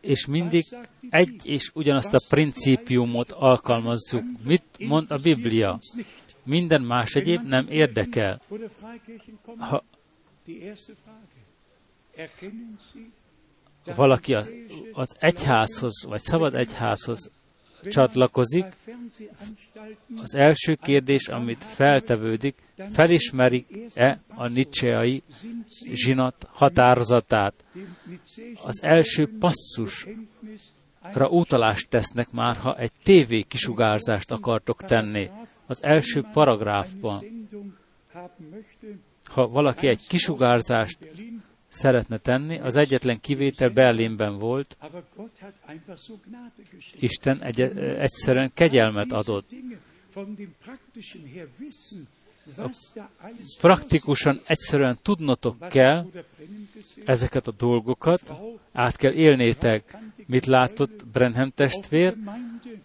És 0.00 0.26
mindig 0.26 0.64
egy 1.10 1.40
és 1.44 1.70
ugyanazt 1.74 2.14
a 2.14 2.20
principiumot 2.28 3.30
alkalmazzuk. 3.30 4.24
Mit 4.44 4.64
mond 4.78 5.10
a 5.10 5.16
Biblia? 5.16 5.78
Minden 6.44 6.82
más 6.82 7.14
egyéb 7.14 7.42
nem 7.42 7.66
érdekel. 7.68 8.40
Ha 9.58 9.84
valaki 13.84 14.36
az 14.92 15.16
egyházhoz, 15.18 16.04
vagy 16.04 16.22
szabad 16.22 16.54
egyházhoz 16.54 17.30
csatlakozik, 17.88 18.64
az 20.22 20.34
első 20.34 20.74
kérdés, 20.74 21.28
amit 21.28 21.64
feltevődik, 21.64 22.54
felismerik-e 22.92 24.20
a 24.28 24.48
nicseai 24.48 25.22
zsinat 25.92 26.46
határozatát. 26.50 27.64
Az 28.64 28.82
első 28.82 29.30
passzusra 29.38 31.28
utalást 31.28 31.88
tesznek 31.88 32.30
már, 32.30 32.56
ha 32.56 32.76
egy 32.78 32.92
TV 33.02 33.48
kisugárzást 33.48 34.30
akartok 34.30 34.82
tenni. 34.84 35.30
Az 35.66 35.82
első 35.82 36.24
paragráfban, 36.32 37.24
ha 39.24 39.48
valaki 39.48 39.88
egy 39.88 40.06
kisugárzást 40.08 40.98
szeretne 41.70 42.18
tenni, 42.18 42.58
az 42.58 42.76
egyetlen 42.76 43.20
kivétel 43.20 43.68
Berlinben 43.70 44.38
volt. 44.38 44.76
Isten 46.98 47.42
egy, 47.42 47.60
egyszerűen 47.98 48.50
kegyelmet 48.54 49.12
adott. 49.12 49.50
Praktikusan 53.60 54.40
egyszerűen 54.44 54.98
tudnotok 55.02 55.68
kell 55.68 56.06
ezeket 57.04 57.46
a 57.46 57.52
dolgokat, 57.52 58.32
át 58.72 58.96
kell 58.96 59.12
élnétek. 59.12 59.96
Mit 60.26 60.46
látott 60.46 61.06
Brenham 61.06 61.52
testvér? 61.54 62.16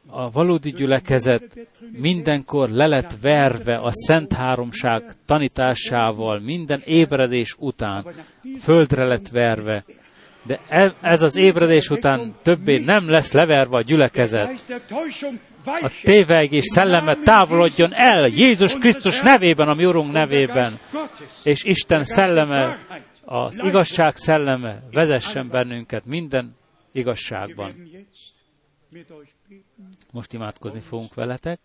A 0.06 0.30
valódi 0.30 0.70
gyülekezet 0.70 1.58
mindenkor 1.92 2.68
le 2.68 2.86
lett 2.86 3.16
verve 3.20 3.78
a 3.78 3.92
Szent 3.92 4.32
Háromság 4.32 5.02
tanításával, 5.26 6.38
minden 6.38 6.80
ébredés 6.84 7.56
után 7.58 8.06
földre 8.58 9.04
lett 9.04 9.28
verve. 9.28 9.84
De 10.42 10.60
e- 10.68 10.94
ez 11.00 11.22
az 11.22 11.36
ébredés 11.36 11.90
után 11.90 12.34
többé 12.42 12.78
nem 12.84 13.08
lesz 13.08 13.32
leverve 13.32 13.76
a 13.76 13.82
gyülekezet. 13.82 14.80
A 15.64 15.90
tévegés 16.02 16.64
szelleme 16.64 17.14
távolodjon 17.14 17.94
el 17.94 18.28
Jézus 18.28 18.74
Krisztus 18.74 19.20
nevében, 19.20 19.68
a 19.68 19.74
mi 19.74 19.84
Urunk 19.86 20.12
nevében, 20.12 20.72
és 21.44 21.64
Isten 21.64 22.04
szelleme, 22.04 22.78
az 23.24 23.60
igazság 23.64 24.16
szelleme 24.16 24.82
vezessen 24.90 25.48
bennünket 25.48 26.04
minden 26.04 26.56
igazságban. 26.92 27.90
Most 30.12 30.32
imádkozni 30.32 30.80
fogunk 30.80 31.14
veletek, 31.14 31.60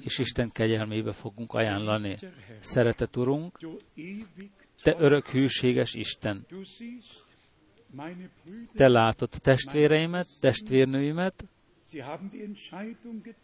és 0.00 0.18
Isten 0.18 0.50
kegyelmébe 0.52 1.12
fogunk 1.12 1.52
ajánlani. 1.52 2.16
Szeretet 2.60 3.16
Urunk, 3.16 3.58
Te 4.82 4.94
örök 4.98 5.28
hűséges 5.28 5.94
Isten, 5.94 6.46
Te 8.74 8.88
látod 8.88 9.28
testvéreimet, 9.28 10.26
testvérnőimet, 10.40 11.44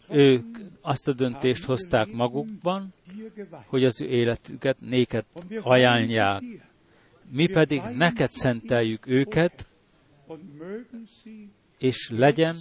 ők 0.08 0.58
azt 0.80 1.08
a 1.08 1.12
döntést 1.12 1.64
hozták 1.64 2.12
magukban, 2.12 2.92
hogy 3.66 3.84
az 3.84 4.00
ő 4.00 4.06
életüket 4.06 4.76
néked 4.80 5.24
ajánlják. 5.60 6.42
Mi 7.30 7.46
pedig 7.46 7.82
neked 7.96 8.28
szenteljük 8.28 9.06
őket, 9.06 9.66
és 11.78 12.10
legyen, 12.10 12.56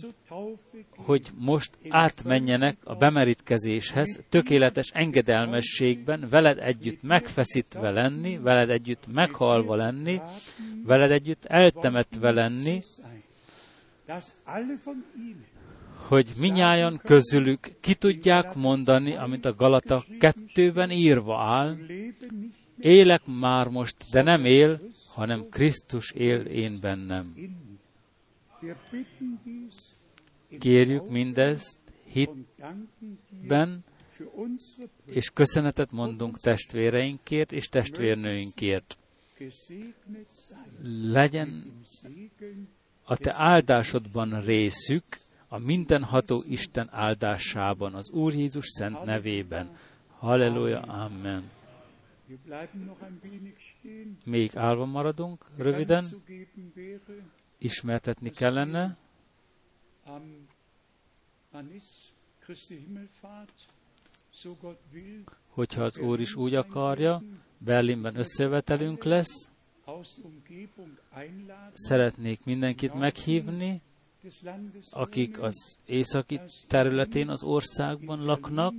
hogy 0.96 1.30
most 1.38 1.78
átmenjenek 1.90 2.78
a 2.84 2.96
bemerítkezéshez, 2.96 4.20
tökéletes 4.30 4.90
engedelmességben, 4.94 6.28
veled 6.30 6.58
együtt 6.58 7.02
megfeszítve 7.02 7.92
lenni, 7.92 8.38
veled 8.38 8.70
együtt 8.70 9.08
meghalva 9.08 9.76
lenni, 9.76 10.22
veled 10.86 11.12
együtt 11.12 11.46
eltemetve 11.46 12.32
lenni, 12.32 12.80
hogy 16.08 16.34
minnyájan 16.38 17.02
közülük 17.04 17.80
ki 17.80 17.96
tudják 17.96 18.56
mondani, 18.56 19.16
amit 19.16 19.46
a 19.46 19.54
Galata 19.54 20.06
kettőben 20.20 20.92
írva 20.92 21.42
áll, 21.42 21.78
élek 22.80 23.22
már 23.26 23.68
most, 23.68 23.96
de 24.12 24.22
nem 24.22 24.46
él, 24.46 24.82
hanem 25.08 25.50
Krisztus 25.50 26.12
él 26.12 26.42
én 26.42 26.78
bennem. 26.82 27.34
Kérjük 30.60 31.10
mindezt 31.10 31.78
hitben, 32.06 33.84
és 35.06 35.30
köszönetet 35.30 35.92
mondunk 35.92 36.40
testvéreinkért 36.40 37.52
és 37.52 37.68
testvérnőinkért. 37.68 38.98
Legyen 41.04 41.82
a 43.04 43.18
te 43.18 43.34
áldásodban 43.36 44.42
részük, 44.42 45.04
a 45.54 45.58
mindenható 45.58 46.44
Isten 46.48 46.88
áldásában, 46.92 47.94
az 47.94 48.10
Úr 48.12 48.34
Jézus 48.34 48.66
szent 48.68 49.04
nevében. 49.04 49.78
Halleluja, 50.18 50.80
Amen. 50.80 51.52
Még 54.26 54.52
állva 54.58 54.86
maradunk, 54.86 55.46
röviden, 55.58 56.06
ismertetni 57.58 58.30
kellene, 58.30 58.98
hogyha 65.48 65.84
az 65.84 65.98
Úr 65.98 66.20
is 66.20 66.36
úgy 66.36 66.56
akarja, 66.56 67.22
Berlinben 67.58 68.16
összevetelünk 68.16 69.04
lesz, 69.04 69.50
szeretnék 71.74 72.46
mindenkit 72.46 72.94
meghívni, 72.94 73.82
akik 74.92 75.42
az 75.42 75.78
északi 75.86 76.40
területén 76.68 77.30
az 77.30 77.44
országban 77.44 78.26
laknak, 78.26 78.74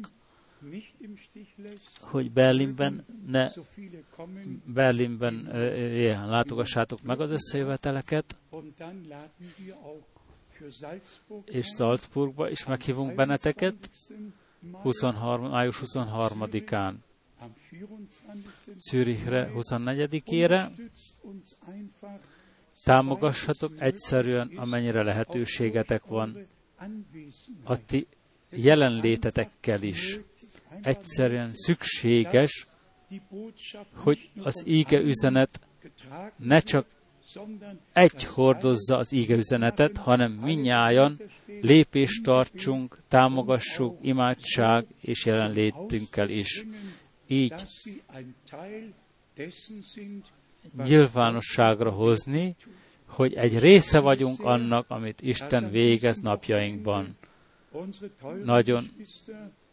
hogy 2.01 2.33
Berlinben 2.33 3.05
ne 3.27 3.51
Berlinben 4.65 5.51
ilyen, 5.75 6.29
látogassátok 6.29 7.03
meg 7.03 7.21
az 7.21 7.31
összejöveteleket, 7.31 8.37
és 11.45 11.67
Salzburgba 11.67 12.51
is 12.51 12.67
meghívunk 12.67 13.15
benneteket 13.15 13.91
23, 14.73 15.51
május 15.51 15.81
23-án. 15.85 16.95
Zürichre 18.77 19.51
24-ére. 19.55 20.71
Támogassatok 22.83 23.73
egyszerűen, 23.79 24.51
amennyire 24.57 25.03
lehetőségetek 25.03 26.05
van 26.05 26.37
a 27.65 27.85
ti 27.85 28.07
jelenlétetekkel 28.51 29.83
is. 29.83 30.19
Egyszerűen 30.83 31.51
szükséges, 31.53 32.67
hogy 33.95 34.31
az 34.43 34.63
íge 34.67 35.01
üzenet 35.01 35.61
ne 36.37 36.61
csak 36.61 36.87
egy 37.93 38.25
hordozza 38.25 38.97
az 38.97 39.13
íge 39.13 39.37
üzenetet, 39.37 39.97
hanem 39.97 40.33
minnyájan 40.33 41.21
lépést 41.61 42.23
tartsunk, 42.23 42.99
támogassuk 43.09 43.99
imádság 44.01 44.87
és 45.01 45.25
jelenlétünkkel 45.25 46.29
is. 46.29 46.65
Így 47.27 47.53
nyilvánosságra 50.85 51.91
hozni, 51.91 52.57
hogy 53.07 53.35
egy 53.35 53.59
része 53.59 54.01
vagyunk 54.01 54.41
annak, 54.41 54.85
amit 54.89 55.21
Isten 55.21 55.71
végez 55.71 56.19
napjainkban. 56.19 57.17
Nagyon 58.45 58.85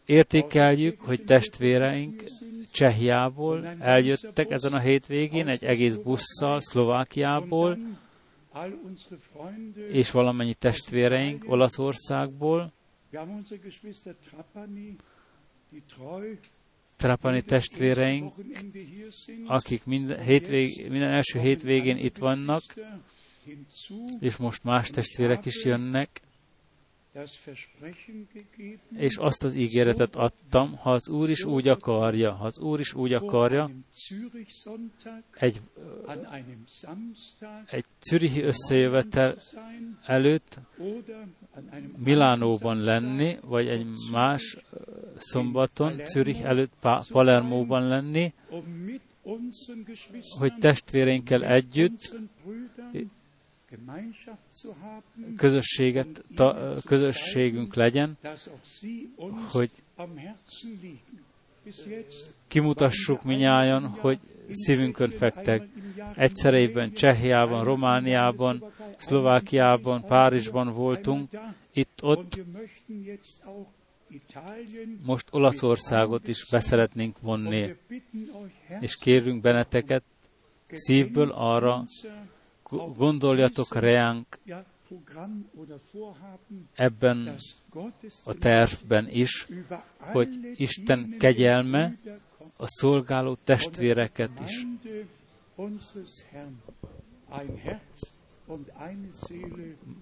értékeljük, 0.04 1.00
hogy 1.00 1.24
testvéreink 1.24 2.24
Csehiából 2.70 3.66
eljöttek 3.66 4.50
ezen 4.50 4.72
a 4.72 4.78
hétvégén 4.78 5.48
egy 5.48 5.64
egész 5.64 5.94
busszal 5.94 6.60
Szlovákiából, 6.60 7.78
és 9.88 10.10
valamennyi 10.10 10.54
testvéreink 10.54 11.44
Olaszországból, 11.46 12.72
Trapani 17.02 17.42
testvéreink, 17.42 18.32
akik 19.46 19.84
minden, 19.84 20.20
hétvég, 20.20 20.90
minden 20.90 21.12
első 21.12 21.40
hétvégén 21.40 21.96
itt 21.96 22.16
vannak, 22.16 22.62
és 24.20 24.36
most 24.36 24.64
más 24.64 24.90
testvérek 24.90 25.44
is 25.44 25.64
jönnek, 25.64 26.20
és 28.96 29.16
azt 29.16 29.44
az 29.44 29.54
ígéretet 29.54 30.16
adtam, 30.16 30.76
ha 30.76 30.92
az 30.92 31.08
Úr 31.08 31.28
is 31.28 31.44
úgy 31.44 31.68
akarja, 31.68 32.32
ha 32.32 32.44
az 32.44 32.58
Úr 32.58 32.80
is 32.80 32.94
úgy 32.94 33.12
akarja, 33.12 33.70
egy, 35.30 35.60
egy 37.66 37.84
Zürichi 38.00 38.42
összejövetel 38.42 39.34
előtt 40.06 40.58
Milánóban 41.96 42.80
lenni, 42.80 43.38
vagy 43.40 43.68
egy 43.68 43.86
más 44.12 44.56
szombaton 45.16 46.00
Zürich 46.04 46.44
előtt 46.44 46.72
Palermóban 47.08 47.86
lenni, 47.88 48.32
hogy 50.38 50.54
testvéreinkkel 50.58 51.44
együtt 51.44 52.14
közösséget, 55.36 56.24
ta, 56.34 56.76
közösségünk 56.84 57.74
legyen, 57.74 58.18
hogy 59.50 59.70
kimutassuk 62.48 63.22
minnyáján, 63.22 63.86
hogy 63.88 64.18
szívünkön 64.52 65.10
fektek. 65.10 65.68
Egyszer 66.14 66.54
évben 66.54 66.92
Csehiában, 66.92 67.64
Romániában, 67.64 68.64
Szlovákiában, 68.96 70.04
Párizsban 70.04 70.74
voltunk, 70.74 71.30
itt-ott. 71.72 72.40
Most 75.04 75.26
Olaszországot 75.30 76.28
is 76.28 76.46
beszeretnénk 76.50 77.20
vonni, 77.20 77.74
és 78.80 78.96
kérünk 78.96 79.40
benneteket 79.40 80.02
szívből 80.66 81.30
arra, 81.30 81.84
gondoljatok 82.96 83.74
reánk 83.74 84.38
ebben 86.74 87.36
a 88.24 88.34
tervben 88.34 89.08
is, 89.10 89.46
hogy 89.98 90.28
Isten 90.54 91.14
kegyelme 91.18 91.94
a 92.56 92.64
szolgáló 92.66 93.36
testvéreket 93.44 94.30
is. 94.46 94.66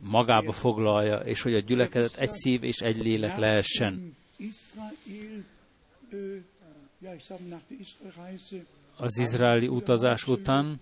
Magába 0.00 0.52
foglalja, 0.52 1.16
és 1.16 1.42
hogy 1.42 1.54
a 1.54 1.60
gyülekezet 1.60 2.16
egy 2.16 2.28
szív 2.28 2.62
és 2.62 2.76
egy 2.76 2.96
lélek 2.96 3.36
lehessen. 3.36 4.16
Az 8.96 9.18
izraeli 9.18 9.68
utazás 9.68 10.26
után 10.26 10.80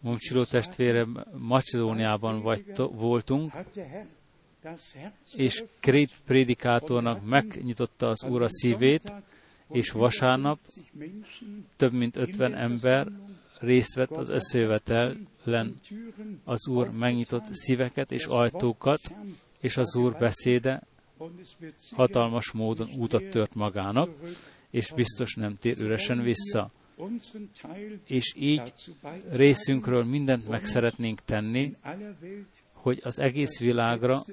Momcsiló 0.00 0.44
testvére 0.44 1.06
Macedóniában 1.38 2.42
vagy 2.42 2.64
voltunk, 2.76 3.52
és 5.34 5.64
Krét 5.80 6.10
prédikátornak 6.24 7.24
megnyitotta 7.24 8.08
az 8.08 8.24
Úr 8.24 8.42
a 8.42 8.48
szívét, 8.48 9.12
és 9.68 9.90
vasárnap 9.90 10.58
több 11.76 11.92
mint 11.92 12.16
50 12.16 12.54
ember 12.54 13.08
részt 13.58 13.94
vett 13.94 14.10
az 14.10 14.28
összejövetelen. 14.28 15.80
Az 16.44 16.68
Úr 16.68 16.90
megnyitott 16.90 17.44
szíveket 17.50 18.12
és 18.12 18.24
ajtókat, 18.24 19.00
és 19.60 19.76
az 19.76 19.96
Úr 19.96 20.16
beszéde 20.18 20.82
hatalmas 21.90 22.52
módon 22.52 22.88
útat 22.98 23.24
tört 23.24 23.54
magának, 23.54 24.10
és 24.70 24.92
biztos 24.92 25.34
nem 25.34 25.56
tér 25.58 25.78
üresen 25.80 26.22
vissza. 26.22 26.70
És 28.04 28.34
így 28.36 28.72
részünkről 29.30 30.04
mindent 30.04 30.48
meg 30.48 30.64
szeretnénk 30.64 31.20
tenni, 31.20 31.76
hogy 32.72 33.00
az 33.02 33.18
egész 33.18 33.58
világra 33.58 34.24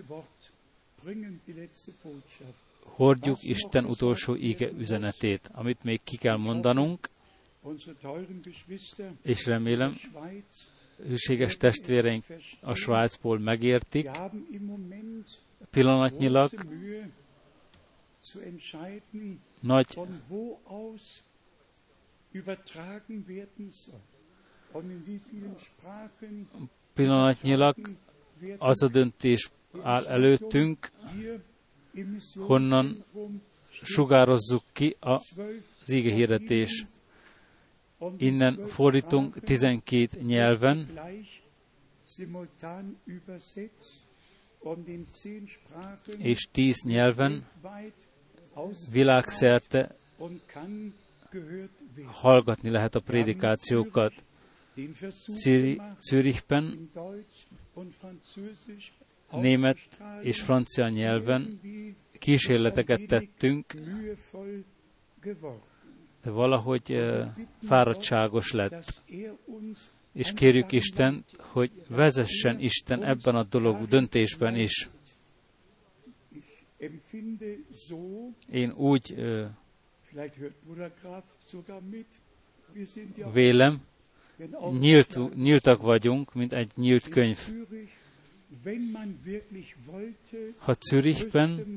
hordjuk 2.80 3.38
Isten 3.42 3.86
utolsó 3.86 4.36
íge 4.36 4.72
üzenetét, 4.78 5.50
amit 5.54 5.84
még 5.84 6.00
ki 6.04 6.18
kell 6.18 6.38
mondanunk, 6.38 7.10
és 9.22 9.46
remélem, 9.46 9.96
hűséges 11.08 11.58
testvéreink 11.58 12.24
a 12.62 12.74
Svájcból 12.74 13.40
megértik, 13.40 14.10
pillanatnyilag 15.72 16.50
nagy 19.66 20.00
pillanatnyilag 26.94 27.76
az 28.58 28.84
a 28.84 28.88
döntés 28.88 29.52
áll 29.82 30.06
előttünk, 30.06 30.92
honnan 32.38 33.04
sugározzuk 33.82 34.64
ki 34.72 34.96
az 35.00 35.34
ige 35.86 36.14
hirdetés. 36.14 36.86
Innen 38.18 38.68
fordítunk 38.68 39.40
12 39.40 40.22
nyelven, 40.22 41.00
és 46.18 46.48
10 46.52 46.76
nyelven 46.84 47.48
világszerte 48.92 49.96
hallgatni 52.06 52.70
lehet 52.70 52.96
a 52.96 53.00
prédikációkat. 53.00 54.14
Zürichben 56.00 56.90
német 59.32 59.78
és 60.22 60.42
francia 60.42 60.88
nyelven 60.90 61.60
kísérleteket 62.20 63.02
tettünk, 63.08 63.74
de 66.24 66.30
valahogy 66.32 66.98
fáradtságos 67.68 68.52
lett. 68.52 69.04
És 70.14 70.34
kérjük 70.34 70.72
Isten, 70.72 71.24
hogy 71.38 71.72
vezessen 71.90 72.60
Isten 72.60 73.04
ebben 73.04 73.36
a 73.36 73.44
dolog 73.44 73.88
döntésben 73.88 74.56
is. 74.56 74.90
Én 78.52 78.72
úgy 78.72 79.16
vélem, 83.34 83.82
nyílt, 84.80 85.36
nyíltak 85.36 85.82
vagyunk, 85.82 86.34
mint 86.34 86.54
egy 86.54 86.72
nyílt 86.76 87.08
könyv. 87.08 87.38
Ha 90.58 90.76
Zürichben 90.90 91.76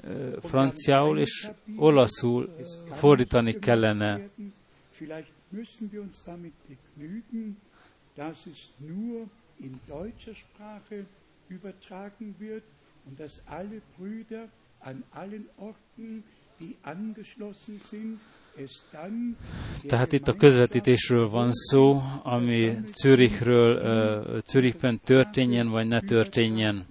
ö, 0.00 0.38
franciául 0.42 1.18
és 1.18 1.50
olaszul 1.76 2.56
fordítani 2.92 3.58
kellene. 3.58 4.28
Dass 8.16 8.46
es 8.46 8.70
nur 8.78 9.28
in 9.58 9.78
deutscher 9.86 10.34
Sprache 10.34 11.06
übertragen 11.48 12.34
wird 12.38 12.64
und 13.06 13.18
dass 13.20 13.42
alle 13.46 13.80
Brüder 13.96 14.48
an 14.80 15.02
allen 15.12 15.48
Orten, 15.56 16.24
die 16.60 16.74
angeschlossen 16.82 17.80
sind, 17.90 18.20
es 18.56 18.82
dann 18.92 19.36
der 19.82 19.88
Tehát 19.88 20.12
itt 20.12 20.28
a 20.28 20.34
közvetítésről 20.34 21.28
van 21.28 21.52
szó, 21.52 22.00
ami 22.22 22.78
Zürichről, 22.92 23.72
ö, 23.72 24.38
Zürichben 24.44 25.00
történjen 25.04 25.68
vagy 25.68 25.86
ne 25.86 26.00
történjen. 26.00 26.86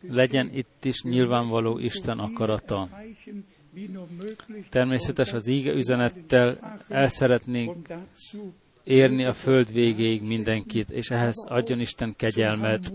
Legyen 0.00 0.50
itt 0.52 0.84
is 0.84 1.02
nyilvánvaló 1.02 1.78
Isten 1.78 2.18
akarata. 2.18 2.88
Természetes 4.68 5.32
az 5.32 5.46
íge 5.46 5.72
üzenettel 5.72 6.78
el 6.88 7.08
szeretnénk 7.08 7.88
érni 8.84 9.24
a 9.24 9.32
föld 9.32 9.72
végéig 9.72 10.22
mindenkit, 10.22 10.90
és 10.90 11.10
ehhez 11.10 11.44
adjon 11.48 11.80
Isten 11.80 12.14
kegyelmet. 12.16 12.92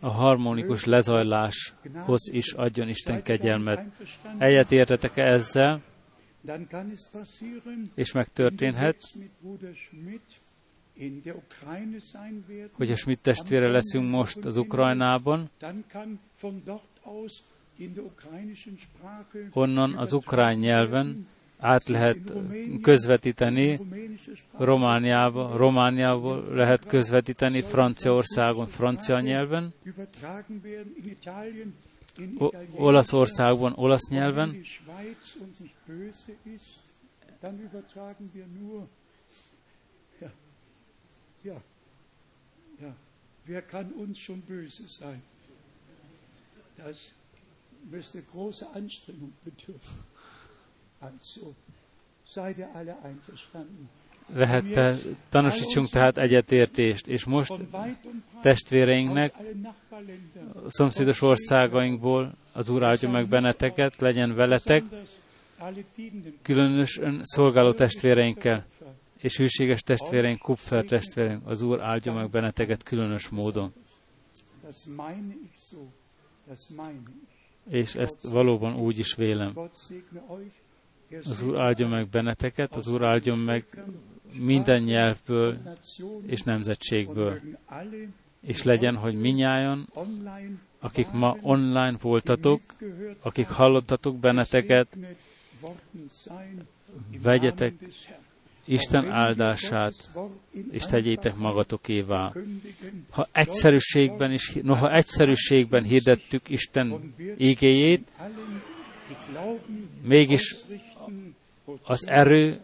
A 0.00 0.08
harmonikus 0.08 0.84
lezajláshoz 0.84 2.30
is 2.32 2.52
adjon 2.52 2.88
Isten 2.88 3.22
kegyelmet. 3.22 3.84
Egyet 4.38 4.70
ezzel, 5.14 5.80
kann 6.68 6.90
es 6.90 7.08
passieren, 7.12 7.90
és 7.94 8.12
megtörténhet, 8.12 9.00
hogy 12.72 12.90
a 12.90 12.96
Schmidt 12.96 13.22
testvére 13.22 13.70
leszünk 13.70 14.10
most 14.10 14.44
az 14.44 14.56
Ukrajnában, 14.56 15.50
onnan 19.52 19.96
az 19.96 20.12
ukrán 20.12 20.58
nyelven 20.58 21.26
át 21.58 21.86
lehet 21.86 22.32
közvetíteni 22.82 23.80
Romániába, 24.58 25.56
Romániából 25.56 26.44
lehet 26.54 26.86
közvetíteni 26.86 27.62
Franciaországon, 27.62 28.66
francia 28.66 29.20
nyelven, 29.20 29.74
o-. 32.38 32.50
Olaszországban 32.76 33.72
olasz 33.76 34.08
nyelven. 34.08 34.60
Wer 43.46 43.64
kann 43.66 43.92
uns 43.96 44.22
schon 44.22 44.42
böse 44.46 44.86
sein? 44.86 45.22
Das 46.76 47.17
müsste 47.90 48.22
große 48.22 48.66
Anstrengung 48.74 49.32
bedürfen. 49.44 50.04
Also, 51.00 51.54
seid 52.24 52.58
ihr 52.58 52.68
alle 52.74 52.96
einverstanden? 53.02 53.88
lehet 54.34 54.98
tanúsítsunk 55.28 55.88
tehát 55.88 56.18
egyetértést, 56.18 57.06
és 57.06 57.24
most 57.24 57.54
testvéreinknek 58.42 59.34
szomszédos 60.68 61.22
országainkból 61.22 62.34
az 62.52 62.68
Úr 62.68 62.82
áldja 62.82 63.10
meg 63.10 63.28
benneteket, 63.28 64.00
legyen 64.00 64.34
veletek, 64.34 64.82
különösen 66.42 67.20
szolgáló 67.22 67.72
testvéreinkkel, 67.72 68.66
és 69.16 69.36
hűséges 69.36 69.80
testvéreink, 69.80 70.38
Kupfer 70.38 70.84
testvéreink, 70.84 71.46
az 71.46 71.62
Úr 71.62 71.80
áldja 71.80 72.12
meg 72.12 72.30
benneteket 72.30 72.82
különös 72.82 73.28
módon. 73.28 73.72
És 77.68 77.94
ezt 77.94 78.30
valóban 78.30 78.76
úgy 78.76 78.98
is 78.98 79.14
vélem. 79.14 79.52
Az 81.24 81.42
Úr 81.42 81.58
áldjon 81.58 81.90
meg 81.90 82.08
benneteket, 82.08 82.76
az 82.76 82.92
Úr 82.92 83.04
áldjon 83.04 83.38
meg 83.38 83.64
minden 84.40 84.82
nyelvből 84.82 85.58
és 86.26 86.42
nemzetségből. 86.42 87.40
És 88.40 88.62
legyen, 88.62 88.96
hogy 88.96 89.14
minnyájan, 89.14 89.88
online 89.94 90.58
akik 90.80 91.10
ma 91.12 91.36
online 91.42 91.96
voltatok, 92.00 92.60
akik 93.22 93.48
hallottatok 93.48 94.16
benneteket, 94.16 94.96
vegyetek. 97.22 97.74
Isten 98.68 99.10
áldását, 99.10 99.94
és 100.70 100.82
tegyétek 100.82 101.36
magatokévá. 101.36 102.32
Ha 103.10 103.28
egyszerűségben 103.32 104.32
is, 104.32 104.52
noha 104.62 104.94
egyszerűségben 104.94 105.84
hirdettük 105.84 106.48
Isten 106.48 107.14
glauben, 107.36 108.06
mégis 110.02 110.56
az 111.82 112.06
erő 112.06 112.60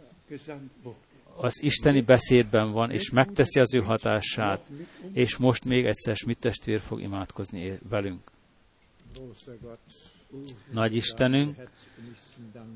az 1.37 1.63
isteni 1.63 2.01
beszédben 2.01 2.73
van, 2.73 2.91
és 2.91 3.11
megteszi 3.11 3.61
az 3.61 3.75
ő 3.75 3.81
hatását. 3.81 4.61
És 5.13 5.37
most 5.37 5.65
még 5.65 5.85
egyszer 5.85 6.17
Schmidt 6.17 6.41
testvér 6.41 6.81
fog 6.81 7.01
imádkozni 7.01 7.79
velünk. 7.89 8.31
Nagy 10.73 10.97
Istenünk, 10.97 11.57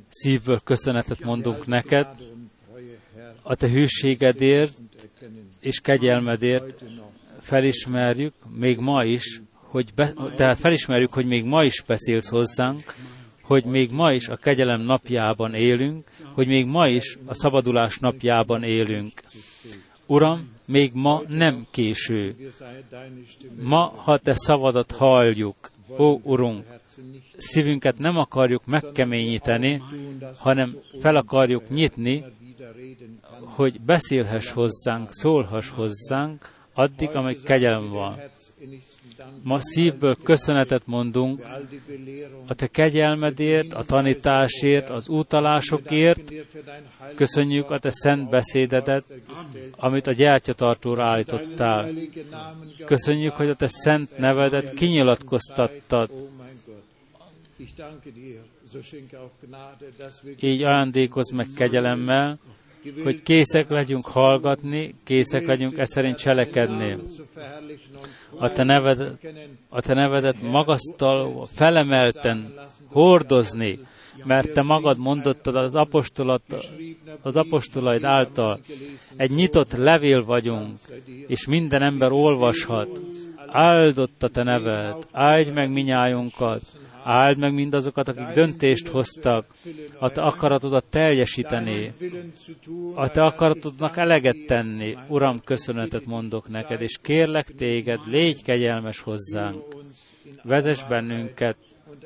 szívből 0.08 0.60
köszönetet 0.64 1.20
mondunk 1.20 1.66
neked 1.66 2.06
a 3.48 3.54
te 3.54 3.68
hűségedért 3.68 4.78
és 5.60 5.80
kegyelmedért 5.80 6.84
felismerjük, 7.40 8.34
még 8.54 8.78
ma 8.78 9.04
is, 9.04 9.42
hogy 9.52 9.94
be, 9.94 10.12
tehát 10.36 10.58
felismerjük, 10.58 11.12
hogy 11.12 11.26
még 11.26 11.44
ma 11.44 11.64
is 11.64 11.82
beszélsz 11.86 12.28
hozzánk, 12.28 12.94
hogy 13.42 13.64
még 13.64 13.90
ma 13.90 14.12
is 14.12 14.28
a 14.28 14.36
kegyelem 14.36 14.80
napjában 14.80 15.54
élünk, 15.54 16.08
hogy 16.32 16.46
még 16.46 16.66
ma 16.66 16.88
is 16.88 17.18
a 17.26 17.34
szabadulás 17.34 17.98
napjában 17.98 18.62
élünk. 18.62 19.22
Uram, 20.06 20.48
még 20.64 20.90
ma 20.94 21.22
nem 21.28 21.66
késő. 21.70 22.36
Ma, 23.62 23.92
ha 23.96 24.18
te 24.18 24.32
szavadat 24.34 24.90
halljuk, 24.90 25.70
ó 25.98 26.20
Urunk, 26.22 26.64
szívünket 27.36 27.98
nem 27.98 28.16
akarjuk 28.16 28.66
megkeményíteni, 28.66 29.82
hanem 30.38 30.70
fel 31.00 31.16
akarjuk 31.16 31.68
nyitni. 31.68 32.24
Hogy 33.44 33.80
beszélhess 33.80 34.50
hozzánk, 34.50 35.08
szólhass 35.12 35.68
hozzánk, 35.68 36.52
addig, 36.72 37.08
amíg 37.08 37.42
kegyelem 37.42 37.88
van. 37.88 38.16
Ma 39.42 39.60
szívből 39.60 40.16
köszönetet 40.22 40.86
mondunk 40.86 41.46
a 42.46 42.54
te 42.54 42.66
kegyelmedért, 42.66 43.72
a 43.72 43.82
tanításért, 43.82 44.90
az 44.90 45.08
útalásokért. 45.08 46.32
Köszönjük 47.14 47.70
a 47.70 47.78
te 47.78 47.90
szent 47.90 48.30
beszédedet, 48.30 49.04
amit 49.76 50.06
a 50.06 50.12
gyertyatartóra 50.12 51.06
állítottál. 51.06 51.88
Köszönjük, 52.84 53.32
hogy 53.32 53.48
a 53.48 53.54
te 53.54 53.66
szent 53.66 54.18
nevedet 54.18 54.74
kinyilatkoztattad. 54.74 56.10
Így 60.40 60.62
ajándékozz 60.62 61.30
meg 61.30 61.46
kegyelemmel, 61.56 62.38
hogy 63.04 63.22
készek 63.22 63.68
legyünk 63.68 64.06
hallgatni, 64.06 64.94
készek 65.04 65.46
legyünk 65.46 65.78
e 65.78 65.84
szerint 65.84 66.16
cselekedni. 66.16 66.96
A 68.38 68.52
te, 68.52 68.62
neved, 68.62 69.18
a 69.68 69.80
te 69.80 69.94
nevedet 69.94 70.42
magasztalva, 70.42 71.46
felemelten 71.46 72.54
hordozni, 72.86 73.78
mert 74.24 74.52
te 74.52 74.62
magad 74.62 74.98
mondottad 74.98 75.56
az, 75.56 75.74
apostolat, 75.74 76.42
az 77.22 77.36
apostolaid 77.36 78.04
által, 78.04 78.60
egy 79.16 79.30
nyitott 79.30 79.72
levél 79.72 80.24
vagyunk, 80.24 80.78
és 81.26 81.46
minden 81.46 81.82
ember 81.82 82.12
olvashat. 82.12 83.00
Áldott 83.46 84.22
a 84.22 84.28
te 84.28 84.42
neved, 84.42 84.96
áldj 85.12 85.50
meg 85.50 85.70
minnyájunkat, 85.70 86.62
áld 87.08 87.38
meg 87.38 87.54
mindazokat, 87.54 88.08
akik 88.08 88.26
döntést 88.34 88.88
hoztak, 88.88 89.46
a 89.98 90.10
te 90.10 90.22
akaratodat 90.22 90.84
teljesíteni, 90.84 91.92
a 92.94 93.10
te 93.10 93.24
akaratodnak 93.24 93.96
eleget 93.96 94.36
tenni. 94.46 94.96
Uram, 95.08 95.40
köszönetet 95.44 96.06
mondok 96.06 96.48
neked, 96.48 96.80
és 96.80 96.98
kérlek 97.02 97.46
téged, 97.46 98.00
légy 98.06 98.42
kegyelmes 98.42 99.00
hozzánk. 99.00 99.62
Vezess 100.42 100.82
bennünket 100.88 101.56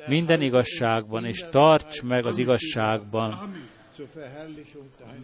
minden 0.07 0.41
igazságban, 0.41 1.25
és 1.25 1.45
tarts 1.49 2.01
meg 2.01 2.25
az 2.25 2.37
igazságban 2.37 3.53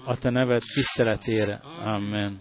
a 0.06 0.18
te 0.18 0.30
neved 0.30 0.62
tiszteletére. 0.74 1.62
Amen. 1.84 2.40